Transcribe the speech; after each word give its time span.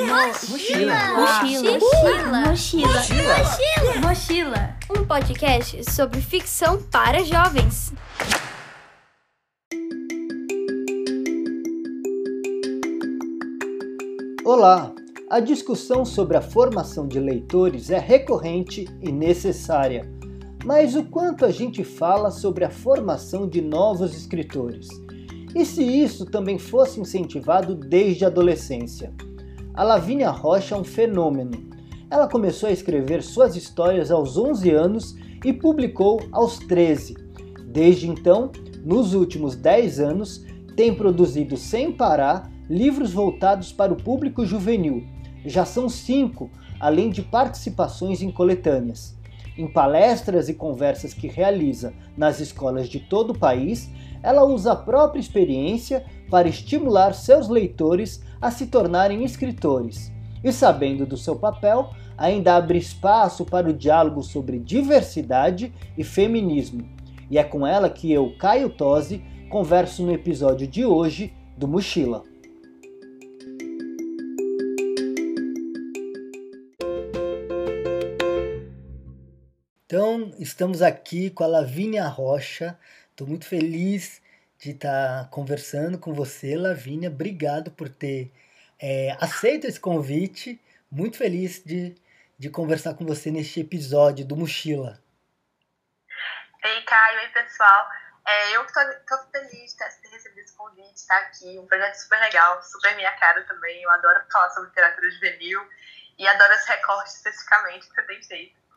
Mochila. 0.00 0.94
Mochila. 1.16 1.78
Mochila. 2.46 2.92
Mochila. 2.92 4.00
Mochila. 4.00 4.76
Um 4.96 5.04
podcast 5.04 5.90
sobre 5.90 6.20
ficção 6.20 6.80
para 6.80 7.24
jovens. 7.24 7.92
Olá! 14.44 14.94
A 15.28 15.40
discussão 15.40 16.04
sobre 16.04 16.36
a 16.36 16.40
formação 16.40 17.08
de 17.08 17.18
leitores 17.18 17.90
é 17.90 17.98
recorrente 17.98 18.86
e 19.02 19.10
necessária. 19.10 20.08
Mas 20.64 20.94
o 20.94 21.04
quanto 21.04 21.44
a 21.44 21.50
gente 21.50 21.82
fala 21.82 22.30
sobre 22.30 22.64
a 22.64 22.70
formação 22.70 23.48
de 23.48 23.60
novos 23.60 24.16
escritores? 24.16 24.86
E 25.56 25.64
se 25.64 25.82
isso 25.82 26.24
também 26.24 26.56
fosse 26.56 27.00
incentivado 27.00 27.74
desde 27.74 28.24
a 28.24 28.28
adolescência? 28.28 29.12
A 29.78 29.84
Lavínia 29.84 30.30
Rocha 30.30 30.74
é 30.74 30.78
um 30.78 30.82
fenômeno. 30.82 31.52
Ela 32.10 32.26
começou 32.26 32.68
a 32.68 32.72
escrever 32.72 33.22
suas 33.22 33.54
histórias 33.54 34.10
aos 34.10 34.36
11 34.36 34.72
anos 34.72 35.14
e 35.44 35.52
publicou 35.52 36.20
aos 36.32 36.58
13. 36.58 37.14
Desde 37.64 38.10
então, 38.10 38.50
nos 38.84 39.14
últimos 39.14 39.54
10 39.54 40.00
anos, 40.00 40.44
tem 40.74 40.92
produzido 40.92 41.56
sem 41.56 41.92
parar 41.92 42.50
livros 42.68 43.12
voltados 43.12 43.70
para 43.72 43.92
o 43.92 44.02
público 44.02 44.44
juvenil. 44.44 45.06
Já 45.46 45.64
são 45.64 45.88
cinco, 45.88 46.50
além 46.80 47.08
de 47.08 47.22
participações 47.22 48.20
em 48.20 48.32
coletâneas. 48.32 49.16
Em 49.56 49.72
palestras 49.72 50.48
e 50.48 50.54
conversas 50.54 51.14
que 51.14 51.28
realiza 51.28 51.94
nas 52.16 52.40
escolas 52.40 52.88
de 52.88 52.98
todo 52.98 53.30
o 53.30 53.38
país, 53.38 53.88
ela 54.24 54.44
usa 54.44 54.72
a 54.72 54.76
própria 54.76 55.20
experiência 55.20 56.04
para 56.30 56.48
estimular 56.48 57.14
seus 57.14 57.48
leitores 57.48 58.22
a 58.40 58.50
se 58.50 58.66
tornarem 58.66 59.24
escritores. 59.24 60.12
E 60.42 60.52
sabendo 60.52 61.04
do 61.04 61.16
seu 61.16 61.36
papel, 61.36 61.90
ainda 62.16 62.56
abre 62.56 62.78
espaço 62.78 63.44
para 63.44 63.68
o 63.68 63.72
diálogo 63.72 64.22
sobre 64.22 64.58
diversidade 64.58 65.72
e 65.96 66.04
feminismo. 66.04 66.88
E 67.30 67.38
é 67.38 67.44
com 67.44 67.66
ela 67.66 67.90
que 67.90 68.12
eu, 68.12 68.34
Caio 68.38 68.70
Tosi, 68.70 69.22
converso 69.48 70.02
no 70.02 70.12
episódio 70.12 70.66
de 70.66 70.84
hoje 70.84 71.32
do 71.56 71.66
Mochila. 71.66 72.22
Então, 79.86 80.32
estamos 80.38 80.82
aqui 80.82 81.30
com 81.30 81.44
a 81.44 81.46
Lavínia 81.46 82.06
Rocha. 82.06 82.78
Estou 83.10 83.26
muito 83.26 83.46
feliz 83.46 84.20
de 84.58 84.70
estar 84.70 85.24
tá 85.24 85.28
conversando 85.30 85.98
com 85.98 86.12
você, 86.12 86.56
Lavínia. 86.56 87.08
Obrigado 87.08 87.70
por 87.70 87.88
ter 87.88 88.32
é, 88.78 89.16
aceito 89.20 89.66
esse 89.66 89.78
convite. 89.78 90.60
Muito 90.90 91.16
feliz 91.16 91.62
de, 91.64 91.94
de 92.38 92.50
conversar 92.50 92.94
com 92.94 93.04
você 93.04 93.30
neste 93.30 93.60
episódio 93.60 94.26
do 94.26 94.36
Mochila. 94.36 94.98
Ei, 96.64 96.82
Caio, 96.82 97.20
ei, 97.20 97.28
pessoal. 97.28 97.88
É, 98.26 98.56
eu 98.56 98.64
estou 98.64 99.18
feliz 99.32 99.72
de 99.72 99.78
ter 99.78 100.08
recebido 100.10 100.40
esse 100.40 100.56
convite, 100.56 100.96
estar 100.96 101.14
tá 101.14 101.26
aqui. 101.26 101.58
Um 101.58 101.66
projeto 101.66 101.94
super 101.94 102.20
legal, 102.20 102.62
super 102.62 102.96
minha 102.96 103.12
cara 103.12 103.42
também. 103.44 103.82
Eu 103.82 103.90
adoro 103.90 104.20
falar 104.30 104.50
sobre 104.50 104.68
literatura 104.68 105.10
juvenil 105.10 105.68
e 106.18 106.26
adoro 106.26 106.52
esse 106.52 106.68
recorte 106.68 107.10
especificamente 107.10 107.88
que 107.88 107.94
você 107.94 108.02
tem 108.02 108.22
feito. 108.22 108.67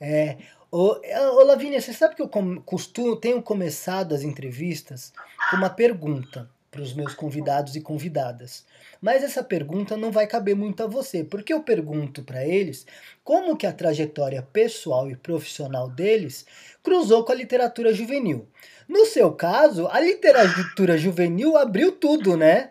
É, 0.00 0.36
ô, 0.70 0.96
ô 1.36 1.42
Lavínia, 1.44 1.80
você 1.80 1.92
sabe 1.92 2.14
que 2.14 2.22
eu 2.22 2.30
costumo, 2.64 3.16
tenho 3.16 3.42
começado 3.42 4.14
as 4.14 4.22
entrevistas 4.22 5.12
com 5.50 5.56
uma 5.56 5.70
pergunta 5.70 6.48
para 6.74 6.82
os 6.82 6.92
meus 6.92 7.14
convidados 7.14 7.76
e 7.76 7.80
convidadas. 7.80 8.66
Mas 9.00 9.22
essa 9.22 9.44
pergunta 9.44 9.96
não 9.96 10.10
vai 10.10 10.26
caber 10.26 10.56
muito 10.56 10.82
a 10.82 10.88
você, 10.88 11.22
porque 11.22 11.54
eu 11.54 11.62
pergunto 11.62 12.24
para 12.24 12.44
eles 12.44 12.84
como 13.22 13.56
que 13.56 13.64
a 13.64 13.72
trajetória 13.72 14.42
pessoal 14.42 15.08
e 15.08 15.14
profissional 15.14 15.88
deles 15.88 16.44
cruzou 16.82 17.24
com 17.24 17.30
a 17.30 17.36
literatura 17.36 17.94
juvenil. 17.94 18.48
No 18.88 19.06
seu 19.06 19.32
caso, 19.32 19.86
a 19.86 20.00
literatura 20.00 20.98
juvenil 20.98 21.56
abriu 21.56 21.92
tudo, 21.92 22.36
né? 22.36 22.70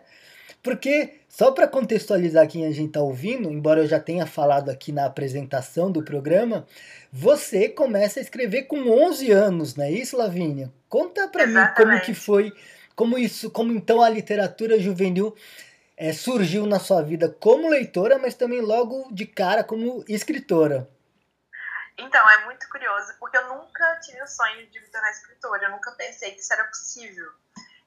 Porque, 0.62 1.20
só 1.36 1.50
para 1.50 1.66
contextualizar 1.66 2.46
quem 2.46 2.64
a 2.64 2.70
gente 2.70 2.90
está 2.90 3.00
ouvindo, 3.00 3.50
embora 3.50 3.80
eu 3.80 3.88
já 3.88 3.98
tenha 3.98 4.24
falado 4.24 4.70
aqui 4.70 4.92
na 4.92 5.04
apresentação 5.04 5.90
do 5.90 6.00
programa, 6.00 6.64
você 7.12 7.68
começa 7.68 8.20
a 8.20 8.22
escrever 8.22 8.68
com 8.68 8.88
11 8.88 9.32
anos, 9.32 9.74
não 9.74 9.84
é 9.84 9.90
isso, 9.90 10.16
Lavínia? 10.16 10.72
Conta 10.88 11.26
para 11.26 11.44
mim 11.44 11.58
como 11.76 12.00
que 12.02 12.14
foi, 12.14 12.52
como 12.94 13.18
isso, 13.18 13.50
como 13.50 13.72
então 13.72 14.00
a 14.00 14.08
literatura 14.08 14.78
juvenil 14.78 15.36
é, 15.96 16.12
surgiu 16.12 16.66
na 16.66 16.78
sua 16.78 17.02
vida 17.02 17.28
como 17.28 17.68
leitora, 17.68 18.16
mas 18.16 18.34
também 18.34 18.60
logo 18.60 19.08
de 19.10 19.26
cara 19.26 19.64
como 19.64 20.04
escritora. 20.06 20.88
Então, 21.98 22.30
é 22.30 22.44
muito 22.44 22.68
curioso, 22.68 23.12
porque 23.18 23.36
eu 23.36 23.48
nunca 23.48 23.98
tive 24.04 24.22
o 24.22 24.26
sonho 24.28 24.70
de 24.70 24.80
me 24.80 24.86
tornar 24.86 25.10
escritora, 25.10 25.64
eu 25.64 25.72
nunca 25.72 25.90
pensei 25.98 26.30
que 26.30 26.40
isso 26.40 26.52
era 26.52 26.62
possível. 26.62 27.26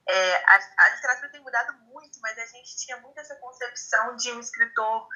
É, 0.10 0.36
a, 0.36 0.60
a, 0.86 0.90
literatura 0.90 1.30
tem 1.30 1.42
mudado 1.42 1.74
muito, 1.80 2.20
mas 2.22 2.38
a 2.38 2.46
gente 2.46 2.78
tinha 2.78 2.98
muito 2.98 3.20
essa 3.20 3.36
concepção 3.36 4.16
de 4.16 4.32
um 4.32 4.40
escritor 4.40 5.08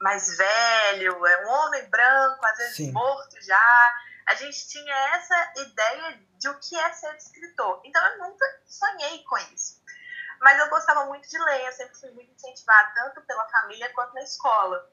mais 0.00 0.36
velho, 0.36 1.26
é 1.26 1.46
um 1.46 1.50
homem 1.50 1.88
branco, 1.88 2.44
às 2.44 2.58
vezes 2.58 2.76
Sim. 2.76 2.92
morto 2.92 3.40
já. 3.42 3.96
A 4.26 4.34
gente 4.34 4.68
tinha 4.68 4.94
essa 5.14 5.52
ideia 5.56 6.20
de 6.38 6.48
o 6.48 6.58
que 6.58 6.76
é 6.76 6.92
ser 6.92 7.14
escritor. 7.16 7.80
Então 7.84 8.04
eu 8.06 8.18
nunca 8.18 8.44
sonhei 8.66 9.22
com 9.24 9.38
isso. 9.38 9.80
Mas 10.40 10.58
eu 10.58 10.70
gostava 10.70 11.04
muito 11.04 11.28
de 11.28 11.38
ler, 11.38 11.66
eu 11.66 11.72
sempre 11.72 11.94
fui 11.98 12.10
muito 12.12 12.32
incentivada, 12.32 12.92
tanto 12.94 13.20
pela 13.22 13.48
família 13.50 13.92
quanto 13.92 14.14
na 14.14 14.22
escola. 14.22 14.90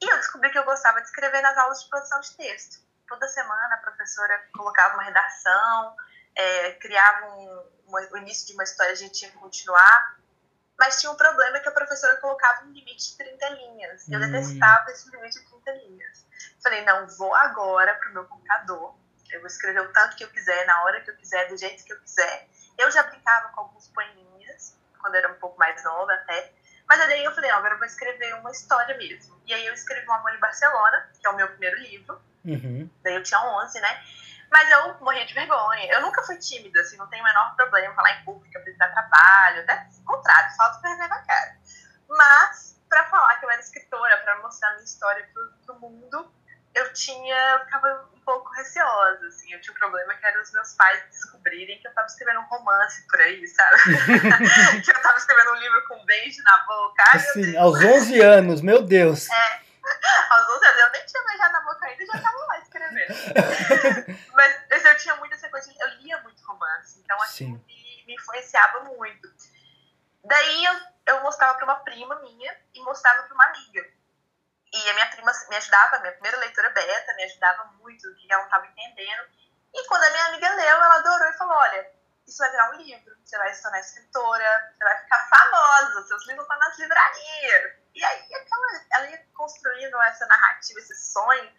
E 0.00 0.08
eu 0.08 0.16
descobri 0.18 0.50
que 0.50 0.58
eu 0.58 0.64
gostava 0.64 1.00
de 1.00 1.06
escrever 1.06 1.40
nas 1.40 1.56
aulas 1.56 1.82
de 1.82 1.88
produção 1.88 2.20
de 2.20 2.36
texto. 2.36 2.82
Toda 3.08 3.26
semana 3.28 3.74
a 3.74 3.78
professora 3.78 4.48
colocava 4.52 4.94
uma 4.94 5.04
redação, 5.04 5.96
é, 6.34 6.72
criava 6.72 7.26
um, 7.36 7.64
o 8.12 8.16
início 8.18 8.46
de 8.46 8.54
uma 8.54 8.64
história, 8.64 8.92
a 8.92 8.96
gente 8.96 9.12
tinha 9.12 9.30
que 9.30 9.38
continuar. 9.38 10.18
Mas 10.78 11.00
tinha 11.00 11.12
um 11.12 11.16
problema 11.16 11.60
que 11.60 11.68
a 11.68 11.72
professora 11.72 12.16
colocava 12.16 12.64
um 12.64 12.72
limite 12.72 13.10
de 13.10 13.16
30 13.16 13.48
linhas. 13.50 14.08
Eu 14.08 14.18
hum. 14.18 14.22
detestava 14.22 14.90
esse 14.90 15.10
limite 15.10 15.38
de 15.38 15.46
30 15.46 15.72
linhas. 15.84 16.26
Falei, 16.62 16.84
não, 16.84 17.06
vou 17.06 17.34
agora 17.34 17.94
pro 17.94 18.12
meu 18.12 18.24
computador. 18.24 18.96
Eu 19.30 19.40
vou 19.40 19.46
escrever 19.46 19.80
o 19.80 19.92
tanto 19.92 20.16
que 20.16 20.24
eu 20.24 20.28
quiser, 20.28 20.66
na 20.66 20.82
hora 20.82 21.00
que 21.00 21.10
eu 21.10 21.16
quiser, 21.16 21.48
do 21.48 21.56
jeito 21.56 21.84
que 21.84 21.92
eu 21.92 22.00
quiser. 22.00 22.48
Eu 22.76 22.90
já 22.90 23.02
brincava 23.02 23.48
com 23.50 23.60
alguns 23.60 23.88
poeminhas, 23.88 24.76
quando 25.00 25.14
era 25.14 25.30
um 25.30 25.38
pouco 25.38 25.58
mais 25.58 25.82
nova 25.84 26.12
até. 26.12 26.52
Mas 26.88 27.00
aí 27.00 27.24
eu 27.24 27.32
falei, 27.34 27.50
não, 27.50 27.58
agora 27.58 27.74
eu 27.74 27.78
vou 27.78 27.86
escrever 27.86 28.34
uma 28.34 28.50
história 28.50 28.96
mesmo. 28.96 29.40
E 29.46 29.54
aí 29.54 29.66
eu 29.66 29.74
escrevi 29.74 30.06
O 30.06 30.12
Amor 30.12 30.34
em 30.34 30.40
Barcelona, 30.40 31.08
que 31.18 31.26
é 31.26 31.30
o 31.30 31.36
meu 31.36 31.48
primeiro 31.48 31.78
livro. 31.78 32.20
Uhum. 32.44 32.90
Daí 33.02 33.14
eu 33.14 33.22
tinha 33.22 33.40
11, 33.40 33.80
né? 33.80 34.04
Mas 34.52 34.70
eu 34.70 34.94
morria 35.00 35.24
de 35.24 35.32
vergonha. 35.32 35.90
Eu 35.90 36.02
nunca 36.02 36.22
fui 36.22 36.36
tímida, 36.36 36.78
assim, 36.82 36.98
não 36.98 37.08
tenho 37.08 37.22
o 37.22 37.26
menor 37.26 37.56
problema 37.56 37.94
falar 37.94 38.20
em 38.20 38.24
público, 38.24 38.58
apresentar 38.58 38.92
trabalho, 38.92 39.62
até 39.62 39.88
o 39.98 40.04
contrário, 40.04 40.54
falta 40.54 40.78
vergonha 40.82 41.08
na 41.08 41.22
cara. 41.22 41.56
Mas, 42.06 42.78
para 42.86 43.04
falar 43.06 43.38
que 43.38 43.46
eu 43.46 43.50
era 43.50 43.60
escritora, 43.62 44.18
para 44.18 44.42
mostrar 44.42 44.72
minha 44.72 44.84
história 44.84 45.26
pro, 45.32 45.52
pro 45.64 45.80
mundo, 45.80 46.30
eu 46.74 46.92
tinha, 46.92 47.34
eu 47.54 47.60
ficava 47.60 48.06
um 48.14 48.20
pouco 48.20 48.52
receosa, 48.52 49.26
assim, 49.26 49.54
eu 49.54 49.60
tinha 49.62 49.74
um 49.74 49.78
problema 49.78 50.12
que 50.14 50.26
era 50.26 50.42
os 50.42 50.52
meus 50.52 50.74
pais 50.74 51.02
descobrirem 51.10 51.80
que 51.80 51.88
eu 51.88 51.94
tava 51.94 52.06
escrevendo 52.06 52.40
um 52.40 52.44
romance 52.44 53.06
por 53.08 53.20
aí, 53.22 53.46
sabe? 53.46 53.76
que 54.84 54.90
eu 54.90 55.02
tava 55.02 55.16
escrevendo 55.16 55.52
um 55.52 55.56
livro 55.56 55.88
com 55.88 55.96
um 55.96 56.04
beijo 56.04 56.42
na 56.42 56.58
boca. 56.66 57.04
Ai, 57.10 57.16
assim, 57.16 57.56
aos 57.56 57.82
11 57.82 58.20
anos, 58.20 58.60
meu 58.60 58.82
Deus. 58.82 59.30
É, 59.30 59.60
aos 60.30 60.48
11 60.48 60.66
anos, 60.66 60.80
eu 60.80 60.90
nem 60.90 61.06
tinha 61.06 61.22
beijado 61.24 61.52
na 61.52 61.60
boca 61.60 61.86
ainda 61.86 62.02
e 62.02 62.06
já 62.06 62.20
tava 62.20 62.38
lá 62.38 62.58
escrevendo. 62.58 63.14
Mas 64.32 64.84
eu 64.84 64.96
tinha 64.98 65.16
muito 65.16 65.34
essa 65.34 65.48
coisa, 65.48 65.72
eu 65.78 65.88
lia 66.00 66.18
muito 66.22 66.44
romance, 66.44 67.00
então 67.00 67.20
assim, 67.22 67.52
me, 67.66 68.04
me, 68.06 68.14
influenciava 68.14 68.80
muito. 68.80 69.32
Daí 70.24 70.64
eu, 70.64 70.80
eu 71.06 71.22
mostrava 71.22 71.54
pra 71.54 71.64
uma 71.64 71.76
prima 71.76 72.14
minha 72.20 72.56
e 72.74 72.80
mostrava 72.82 73.24
pra 73.24 73.34
uma 73.34 73.44
amiga. 73.46 73.84
E 74.72 74.90
a 74.90 74.94
minha 74.94 75.06
prima 75.10 75.32
me 75.50 75.56
ajudava, 75.56 75.98
minha 75.98 76.12
primeira 76.12 76.38
leitura 76.38 76.70
beta, 76.70 77.14
me 77.14 77.24
ajudava 77.24 77.64
muito, 77.78 78.14
que 78.14 78.32
ela 78.32 78.42
não 78.42 78.48
estava 78.48 78.66
entendendo. 78.66 79.22
E 79.74 79.86
quando 79.86 80.04
a 80.04 80.10
minha 80.10 80.26
amiga 80.26 80.54
leu, 80.54 80.76
ela 80.76 80.96
adorou 80.96 81.28
e 81.28 81.32
falou: 81.34 81.54
Olha, 81.54 81.90
isso 82.26 82.38
vai 82.38 82.50
virar 82.50 82.70
um 82.70 82.76
livro, 82.76 83.16
você 83.24 83.36
vai 83.36 83.52
se 83.54 83.62
tornar 83.62 83.80
escritora, 83.80 84.74
você 84.76 84.84
vai 84.84 84.98
ficar 84.98 85.28
famosa, 85.28 86.06
seus 86.06 86.26
livros 86.26 86.44
estão 86.44 86.58
nas 86.58 86.78
livrarias. 86.78 87.72
E 87.94 88.04
aí 88.04 88.34
aquela, 88.34 88.66
ela 88.92 89.10
ia 89.10 89.26
construindo 89.34 90.00
essa 90.02 90.26
narrativa, 90.26 90.78
esse 90.78 91.12
sonho. 91.12 91.52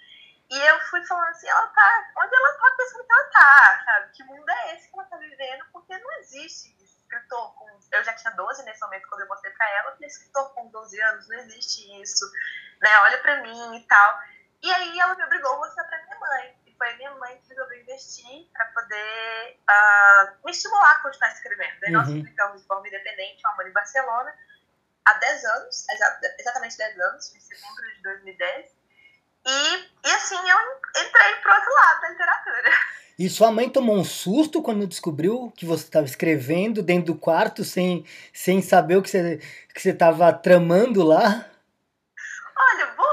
E 0.50 0.60
eu 0.60 0.80
fui 0.82 1.04
falando 1.06 1.30
assim, 1.30 1.48
ela 1.48 1.68
tá, 1.68 2.12
onde 2.18 2.36
ela 2.36 2.54
tá 2.58 2.76
pensando 2.78 3.06
que 3.06 3.14
ela 3.14 3.30
tá, 3.30 3.84
sabe? 3.86 4.12
Que 4.12 4.24
mundo 4.24 4.50
é 4.50 4.76
esse 4.76 4.90
que 4.90 5.00
ela 5.00 5.08
tá 5.08 5.18
vivendo? 5.18 5.66
Porque 5.72 5.98
não 5.98 6.12
existe 6.20 6.76
escritor 6.84 7.54
com... 7.56 7.80
Eu 7.92 8.04
já 8.04 8.14
tinha 8.14 8.32
12 8.34 8.64
nesse 8.64 8.82
momento 8.82 9.08
quando 9.08 9.22
eu 9.22 9.28
mostrei 9.28 9.54
pra 9.54 9.70
ela, 9.78 9.98
eu 10.00 10.08
escritor 10.08 10.54
com 10.54 10.70
12 10.70 11.02
anos, 11.02 11.28
não 11.28 11.38
existe 11.38 12.02
isso, 12.02 12.26
né? 12.82 12.90
Olha 13.00 13.18
pra 13.20 13.42
mim 13.42 13.78
e 13.78 13.88
tal. 13.88 14.22
E 14.62 14.72
aí 14.72 15.00
ela 15.00 15.16
me 15.16 15.24
obrigou 15.24 15.54
a 15.54 15.58
mostrar 15.58 15.84
pra 15.86 16.04
minha 16.04 16.20
mãe. 16.20 16.63
E 16.84 16.86
foi 16.86 16.98
minha 16.98 17.12
mãe 17.16 17.38
que 17.38 17.50
resolveu 17.50 17.82
investir 17.82 18.50
pra 18.52 18.66
poder 18.66 19.58
uh, 19.70 20.46
me 20.46 20.52
estimular 20.52 20.92
a 20.92 21.02
continuar 21.02 21.32
escrevendo. 21.32 21.80
Daí 21.80 21.92
uhum. 21.92 22.02
nós 22.02 22.08
publicamos 22.10 22.62
de 22.62 22.68
forma 22.68 22.88
independente, 22.88 23.42
o 23.46 23.50
Amor 23.50 23.68
em 23.68 23.72
Barcelona, 23.72 24.34
há 25.06 25.14
10 25.14 25.46
anos, 25.46 25.86
exatamente 26.40 26.78
10 26.78 27.00
anos, 27.00 27.36
em 27.36 27.40
setembro 27.40 27.96
de 27.96 28.04
2010. 28.04 28.66
E, 29.46 30.08
e 30.08 30.12
assim, 30.12 30.36
eu 30.36 31.06
entrei 31.06 31.36
pro 31.42 31.54
outro 31.54 31.74
lado 31.74 32.02
da 32.02 32.10
literatura. 32.10 32.72
E 33.18 33.30
sua 33.30 33.52
mãe 33.52 33.70
tomou 33.70 33.96
um 33.98 34.04
susto 34.04 34.62
quando 34.62 34.88
descobriu 34.88 35.54
que 35.56 35.66
você 35.66 35.84
estava 35.84 36.06
escrevendo 36.06 36.82
dentro 36.82 37.14
do 37.14 37.20
quarto 37.20 37.64
sem, 37.64 38.06
sem 38.34 38.62
saber 38.62 38.98
o 38.98 39.04
que 39.04 39.10
você 39.10 39.38
que 39.74 39.82
você 39.82 39.92
estava 39.92 40.34
tramando 40.34 41.04
lá? 41.04 41.48
Olha, 42.58 42.86
boa 42.94 43.13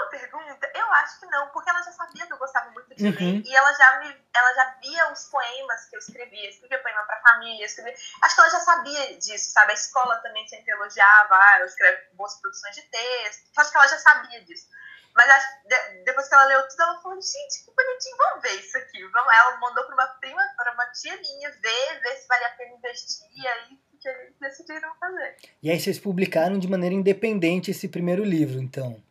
acho 1.11 1.21
que 1.21 1.27
não, 1.27 1.49
porque 1.49 1.69
ela 1.69 1.83
já 1.83 1.93
sabia 1.93 2.27
que 2.27 2.33
eu 2.33 2.39
gostava 2.39 2.71
muito 2.71 2.95
de 2.95 3.05
Uhum. 3.05 3.11
ler 3.11 3.43
e 3.45 3.57
ela 3.57 3.73
já 3.73 3.99
me, 3.99 4.25
ela 4.35 4.55
já 4.55 4.77
via 4.81 5.13
os 5.13 5.25
poemas 5.25 5.85
que 5.87 5.97
eu 5.97 5.99
escrevia, 5.99 6.49
escrevia 6.49 6.79
poema 6.79 7.03
para 7.03 7.21
família, 7.21 7.65
escrevia. 7.65 7.95
Acho 8.23 8.35
que 8.35 8.41
ela 8.41 8.51
já 8.51 8.61
sabia 8.61 9.19
disso, 9.19 9.53
sabe? 9.53 9.73
A 9.73 9.75
escola 9.75 10.17
também 10.19 10.47
sempre 10.49 10.73
elogiava, 10.73 11.35
ah, 11.35 11.59
eu 11.61 11.67
escrevo 11.67 11.99
boas 12.15 12.41
produções 12.41 12.75
de 12.77 12.83
texto. 12.83 13.49
Então, 13.51 13.63
acho 13.63 13.71
que 13.71 13.77
ela 13.77 13.89
já 13.89 13.99
sabia 13.99 14.45
disso. 14.45 14.69
Mas 15.15 15.29
acho, 15.29 15.47
de, 15.67 16.05
depois 16.05 16.29
que 16.29 16.35
ela 16.35 16.45
leu 16.45 16.69
tudo, 16.69 16.83
ela 16.83 17.01
falou, 17.03 17.21
gente, 17.21 17.65
que 17.65 17.75
bonitinho, 17.75 18.17
vamos 18.17 18.43
ver 18.43 18.61
isso 18.61 18.79
aqui. 18.79 19.05
Vamos. 19.09 19.33
Ela 19.35 19.57
mandou 19.57 19.85
para 19.85 19.95
uma 19.95 20.07
prima, 20.07 20.43
para 20.57 20.73
uma 20.73 20.87
tia 20.87 21.17
minha, 21.17 21.51
ver, 21.51 22.01
ver 22.01 22.17
se 22.17 22.29
valia 22.29 22.47
a 22.47 22.51
pena 22.51 22.77
investir, 22.77 23.27
e 23.35 23.47
aí 23.47 23.81
que 24.01 24.09
eles 24.09 24.35
decidiram 24.41 24.95
fazer. 24.99 25.37
E 25.63 25.71
aí 25.71 25.79
vocês 25.79 25.99
publicaram 25.99 26.59
de 26.59 26.67
maneira 26.69 26.95
independente 26.95 27.71
esse 27.71 27.87
primeiro 27.89 28.25
livro, 28.25 28.59
então. 28.59 29.03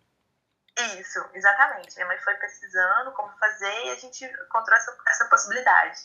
Isso, 1.00 1.20
exatamente. 1.34 1.96
Minha 1.96 2.08
mãe 2.08 2.18
foi 2.20 2.34
pesquisando 2.36 3.12
como 3.12 3.30
fazer 3.40 3.86
e 3.86 3.90
a 3.90 3.96
gente 3.96 4.26
encontrou 4.26 4.78
essa, 4.78 4.96
essa 5.08 5.26
possibilidade. 5.26 6.00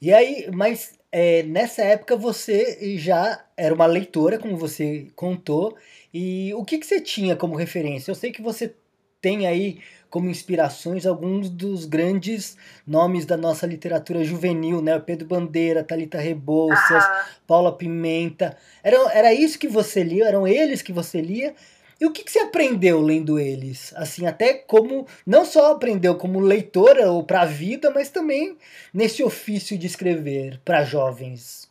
E 0.00 0.12
aí, 0.12 0.50
mas 0.52 0.98
é, 1.10 1.42
nessa 1.42 1.82
época 1.82 2.16
você 2.16 2.96
já 2.98 3.44
era 3.56 3.74
uma 3.74 3.86
leitora, 3.86 4.38
como 4.38 4.56
você 4.56 5.10
contou, 5.16 5.76
e 6.12 6.52
o 6.54 6.64
que, 6.64 6.78
que 6.78 6.86
você 6.86 7.00
tinha 7.00 7.34
como 7.34 7.56
referência? 7.56 8.10
Eu 8.10 8.14
sei 8.14 8.30
que 8.30 8.42
você 8.42 8.74
tem 9.20 9.46
aí 9.46 9.80
como 10.10 10.30
inspirações 10.30 11.04
alguns 11.04 11.50
dos 11.50 11.84
grandes 11.84 12.56
nomes 12.86 13.26
da 13.26 13.36
nossa 13.36 13.66
literatura 13.66 14.22
juvenil, 14.22 14.80
né? 14.80 14.98
Pedro 14.98 15.26
Bandeira, 15.26 15.82
Talita 15.82 16.18
Rebouças, 16.18 17.04
Aham. 17.04 17.24
Paula 17.46 17.76
Pimenta. 17.76 18.56
Era, 18.82 18.96
era 19.12 19.34
isso 19.34 19.58
que 19.58 19.68
você 19.68 20.02
lia? 20.02 20.26
Eram 20.28 20.46
eles 20.46 20.80
que 20.80 20.92
você 20.92 21.20
lia? 21.20 21.54
E 22.00 22.06
o 22.06 22.12
que, 22.12 22.22
que 22.24 22.30
você 22.30 22.40
aprendeu 22.40 23.00
lendo 23.00 23.38
eles? 23.38 23.92
Assim, 23.96 24.26
até 24.26 24.54
como. 24.54 25.08
Não 25.26 25.44
só 25.44 25.72
aprendeu 25.72 26.16
como 26.16 26.40
leitora 26.40 27.10
ou 27.10 27.24
para 27.24 27.42
a 27.42 27.46
vida, 27.46 27.90
mas 27.90 28.10
também 28.10 28.58
nesse 28.92 29.22
ofício 29.22 29.78
de 29.78 29.86
escrever 29.86 30.60
para 30.64 30.84
jovens. 30.84 31.70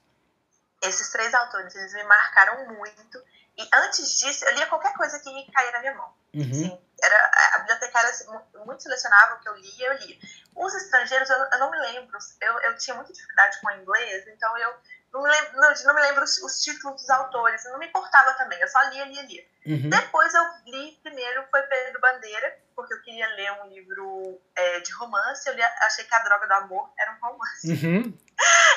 Esses 0.84 1.12
três 1.12 1.34
autores, 1.34 1.74
eles 1.76 1.94
me 1.94 2.04
marcaram 2.04 2.76
muito. 2.76 3.18
E 3.58 3.68
antes 3.74 4.20
disso, 4.20 4.46
eu 4.46 4.56
lia 4.56 4.66
qualquer 4.68 4.94
coisa 4.94 5.20
que 5.20 5.52
caía 5.52 5.72
na 5.72 5.80
minha 5.80 5.96
mão. 5.96 6.10
Uhum. 6.34 6.42
Assim, 6.52 6.78
era, 7.02 7.32
a 7.54 7.60
bibliotecária 7.60 8.10
assim, 8.10 8.26
mu- 8.28 8.66
muito 8.66 8.84
selecionava 8.84 9.36
o 9.36 9.40
que 9.40 9.48
eu 9.50 9.56
lia, 9.56 9.88
eu 9.88 9.98
lia. 10.06 10.18
Os 10.56 10.74
estrangeiros, 10.74 11.30
eu, 11.30 11.38
eu 11.38 11.60
não 11.60 11.72
me 11.72 11.78
lembro. 11.80 12.18
Eu, 12.42 12.60
eu 12.62 12.78
tinha 12.78 12.96
muita 12.96 13.14
dificuldade 13.14 13.60
com 13.62 13.68
o 13.68 13.72
inglês, 13.72 14.26
então 14.28 14.58
eu 14.58 14.74
não 15.16 15.24
me 15.24 15.30
lembro, 15.30 15.62
não, 15.62 15.74
não 15.86 15.96
me 15.96 16.02
lembro 16.02 16.24
os, 16.24 16.38
os 16.44 16.62
títulos 16.62 17.02
dos 17.02 17.10
autores. 17.10 17.64
Não 17.66 17.80
me 17.80 17.88
importava 17.88 18.34
também, 18.34 18.60
eu 18.60 18.68
só 18.68 18.82
lia, 18.90 19.06
lia, 19.06 19.22
lia. 19.24 19.46
Uhum. 19.66 19.90
Depois 19.90 20.34
eu 20.34 20.44
li 20.68 21.00
primeiro 21.02 21.46
foi 21.50 21.62
Pedro 21.64 22.02
Bandeira, 22.02 22.60
porque 22.76 22.94
eu 22.94 23.02
queria 23.02 23.28
ler 23.30 23.52
um 23.64 23.68
livro 23.70 24.42
é, 24.56 24.80
de 24.82 24.92
romance. 24.94 25.48
Eu 25.48 25.56
li, 25.56 25.64
achei 25.64 26.04
que 26.04 26.14
A 26.14 26.20
Droga 26.20 26.48
do 26.48 26.54
Amor 26.54 26.94
era 27.00 27.14
um 27.14 27.28
romance. 27.28 27.72
Uhum. 27.72 28.18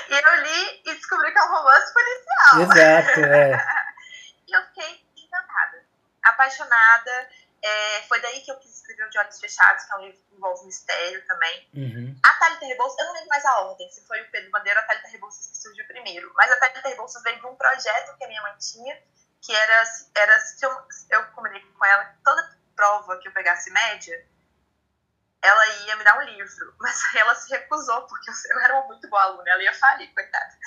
E 0.09 0.15
eu 0.15 0.43
li 0.43 0.83
e 0.87 0.95
descobri 0.95 1.31
que 1.31 1.39
é 1.39 1.43
um 1.43 1.51
romance 1.51 1.93
policial. 1.93 2.63
Exato, 2.63 3.21
é. 3.21 3.67
E 4.49 4.57
eu 4.57 4.63
fiquei 4.69 5.05
encantada, 5.19 5.85
apaixonada. 6.23 7.29
É, 7.63 8.03
foi 8.03 8.21
daí 8.21 8.41
que 8.41 8.51
eu 8.51 8.57
quis 8.59 8.77
escrever 8.77 9.07
o 9.07 9.11
De 9.11 9.19
Olhos 9.19 9.41
Fechados, 9.41 9.85
que 9.85 9.93
é 9.93 9.97
um 9.97 10.01
livro 10.07 10.21
que 10.29 10.35
envolve 10.35 10.67
mistério 10.67 11.27
também. 11.27 11.69
Uhum. 11.75 12.21
A 12.25 12.35
Thalita 12.35 12.67
Rebouças, 12.67 12.99
eu 12.99 13.07
não 13.07 13.13
lembro 13.15 13.29
mais 13.29 13.45
a 13.45 13.61
ordem, 13.63 13.91
se 13.91 14.07
foi 14.07 14.21
o 14.23 14.31
Pedro 14.31 14.51
Bandeira 14.51 14.81
ou 14.81 14.85
a 14.85 14.87
Thalita 14.87 15.09
Rebouças 15.09 15.47
que 15.49 15.57
surgiu 15.57 15.87
primeiro. 15.87 16.33
Mas 16.37 16.51
a 16.53 16.57
Thalita 16.57 16.89
Rebouças 16.89 17.23
veio 17.23 17.41
de 17.41 17.47
um 17.47 17.57
projeto 17.57 18.17
que 18.17 18.25
a 18.25 18.29
minha 18.29 18.43
mãe 18.43 18.55
tinha, 18.59 19.03
que 19.41 19.55
era, 19.55 19.85
era 20.15 20.41
se 20.41 20.65
eu, 20.65 20.71
eu 21.11 21.27
combinei 21.33 21.61
com 21.61 21.85
ela, 21.85 22.05
que 22.05 22.19
toda 22.25 22.59
prova 22.77 23.19
que 23.19 23.27
eu 23.27 23.33
pegasse 23.33 23.71
média, 23.71 24.25
ela 25.43 25.67
ia 25.67 25.97
me 25.97 26.05
dar 26.05 26.19
um 26.19 26.23
livro. 26.23 26.75
Mas 26.81 27.15
ela 27.15 27.35
se 27.35 27.51
recusou, 27.51 28.07
porque 28.07 28.31
eu, 28.31 28.61
era 28.61 28.75
uma 28.75 28.87
muito 28.87 29.09
boa 29.09 29.23
aluna, 29.23 29.51
ela 29.51 29.63
ia 29.63 29.75
falir, 29.75 30.13
coitada. 30.13 30.59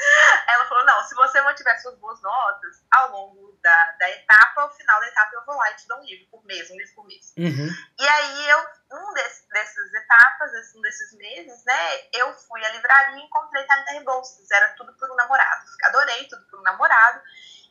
Ela 0.47 0.65
falou, 0.65 0.85
não, 0.85 1.03
se 1.03 1.15
você 1.15 1.41
mantiver 1.41 1.79
suas 1.81 1.97
boas 1.99 2.21
notas, 2.21 2.83
ao 2.91 3.11
longo 3.11 3.59
da, 3.61 3.91
da 3.99 4.09
etapa, 4.09 4.61
ao 4.61 4.73
final 4.73 4.99
da 4.99 5.07
etapa 5.07 5.35
eu 5.35 5.45
vou 5.45 5.55
lá 5.55 5.71
e 5.71 5.75
te 5.75 5.87
dou 5.87 5.99
um 5.99 6.03
livro 6.03 6.27
por 6.31 6.45
mês, 6.45 6.69
um 6.69 6.77
livro 6.77 6.95
por 6.95 7.05
mês. 7.05 7.33
Uhum. 7.37 7.69
E 7.99 8.07
aí 8.07 8.49
eu, 8.49 8.65
um 8.93 9.13
desse, 9.13 9.47
dessas 9.49 9.93
etapas, 9.93 10.51
um 10.75 10.81
desses 10.81 11.17
meses, 11.17 11.63
né, 11.65 12.09
eu 12.13 12.33
fui 12.33 12.63
à 12.65 12.69
livraria 12.69 13.17
e 13.17 13.25
encontrei 13.25 13.63
Thalita 13.65 13.91
Rebouças, 13.91 14.49
era 14.51 14.69
tudo 14.75 14.93
por 14.97 15.11
um 15.11 15.15
namorado. 15.15 15.65
Adorei 15.85 16.27
tudo 16.27 16.45
por 16.47 16.59
um 16.59 16.63
namorado. 16.63 17.21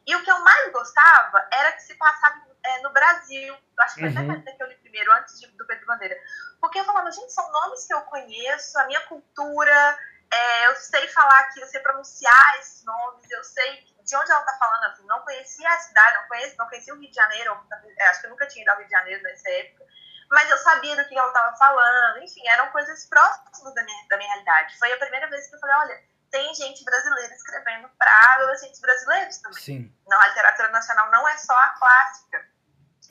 E 0.06 0.16
o 0.16 0.24
que 0.24 0.30
eu 0.30 0.38
mais 0.40 0.72
gostava 0.72 1.46
era 1.52 1.72
que 1.72 1.82
se 1.82 1.94
passava 1.94 2.40
é, 2.62 2.82
no 2.82 2.90
Brasil. 2.92 3.54
Eu 3.54 3.84
acho 3.84 3.94
que 3.94 4.00
foi 4.00 4.10
até 4.10 4.20
Uhum. 4.20 4.28
Thalita 4.28 4.52
que 4.52 4.62
eu 4.62 4.66
li 4.66 4.74
primeiro, 4.76 5.12
antes 5.12 5.40
de- 5.40 5.46
do 5.56 5.66
Pedro 5.66 5.86
Bandeira. 5.86 6.16
Porque 6.60 6.78
eu 6.78 6.84
falava, 6.84 7.10
gente, 7.10 7.32
são 7.32 7.50
nomes 7.52 7.86
que 7.86 7.94
eu 7.94 8.00
conheço, 8.02 8.78
a 8.78 8.86
minha 8.86 9.00
cultura, 9.06 9.98
é, 10.32 10.66
eu 10.68 10.76
sei 10.76 11.08
falar 11.08 11.38
aqui, 11.40 11.60
eu 11.60 11.66
sei 11.66 11.80
pronunciar 11.80 12.58
esses 12.60 12.84
nomes, 12.84 13.30
eu 13.30 13.42
sei 13.44 13.84
de 14.02 14.16
onde 14.16 14.30
ela 14.30 14.42
tá 14.42 14.56
falando, 14.58 14.84
assim, 14.84 15.06
não 15.06 15.20
conhecia 15.22 15.68
a 15.68 15.78
cidade, 15.78 16.16
não 16.16 16.28
conhecia, 16.28 16.54
não 16.58 16.68
conhecia 16.68 16.94
o 16.94 16.98
Rio 16.98 17.08
de 17.10 17.14
Janeiro, 17.14 17.66
é, 17.98 18.08
acho 18.08 18.20
que 18.20 18.26
eu 18.26 18.30
nunca 18.30 18.46
tinha 18.46 18.62
ido 18.62 18.70
ao 18.70 18.76
Rio 18.78 18.86
de 18.86 18.90
Janeiro 18.92 19.22
nessa 19.22 19.48
época, 19.50 19.84
mas 20.30 20.50
eu 20.50 20.58
sabia 20.58 20.96
do 20.96 21.08
que 21.08 21.16
ela 21.18 21.28
estava 21.28 21.56
falando, 21.56 22.18
enfim, 22.22 22.46
eram 22.48 22.68
coisas 22.70 23.06
próximas 23.06 23.74
da 23.74 23.82
minha, 23.84 24.08
da 24.08 24.16
minha 24.16 24.28
realidade. 24.30 24.78
Foi 24.78 24.92
a 24.92 24.98
primeira 24.98 25.28
vez 25.28 25.46
que 25.48 25.54
eu 25.56 25.60
falei, 25.60 25.76
olha, 25.76 26.02
tem 26.30 26.54
gente 26.54 26.84
brasileira 26.84 27.34
escrevendo 27.34 27.88
para 27.98 28.34
adolescentes 28.34 28.80
brasileiros 28.80 29.38
também. 29.38 29.62
Sim. 29.62 29.96
Não, 30.06 30.20
a 30.20 30.28
literatura 30.28 30.68
nacional 30.70 31.10
não 31.10 31.28
é 31.28 31.36
só 31.38 31.54
a 31.56 31.68
clássica, 31.70 32.38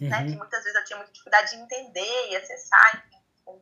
né, 0.01 0.24
que 0.24 0.31
Uhum. 0.31 0.38
muitas 0.38 0.63
vezes 0.63 0.77
eu 0.80 0.86
tinha 0.86 0.98
muita 0.98 1.12
dificuldade 1.12 1.50
de 1.51 1.57
entender 1.57 2.30
e 2.31 2.36
acessar, 2.38 2.95
enfim, 3.06 3.21
com 3.44 3.62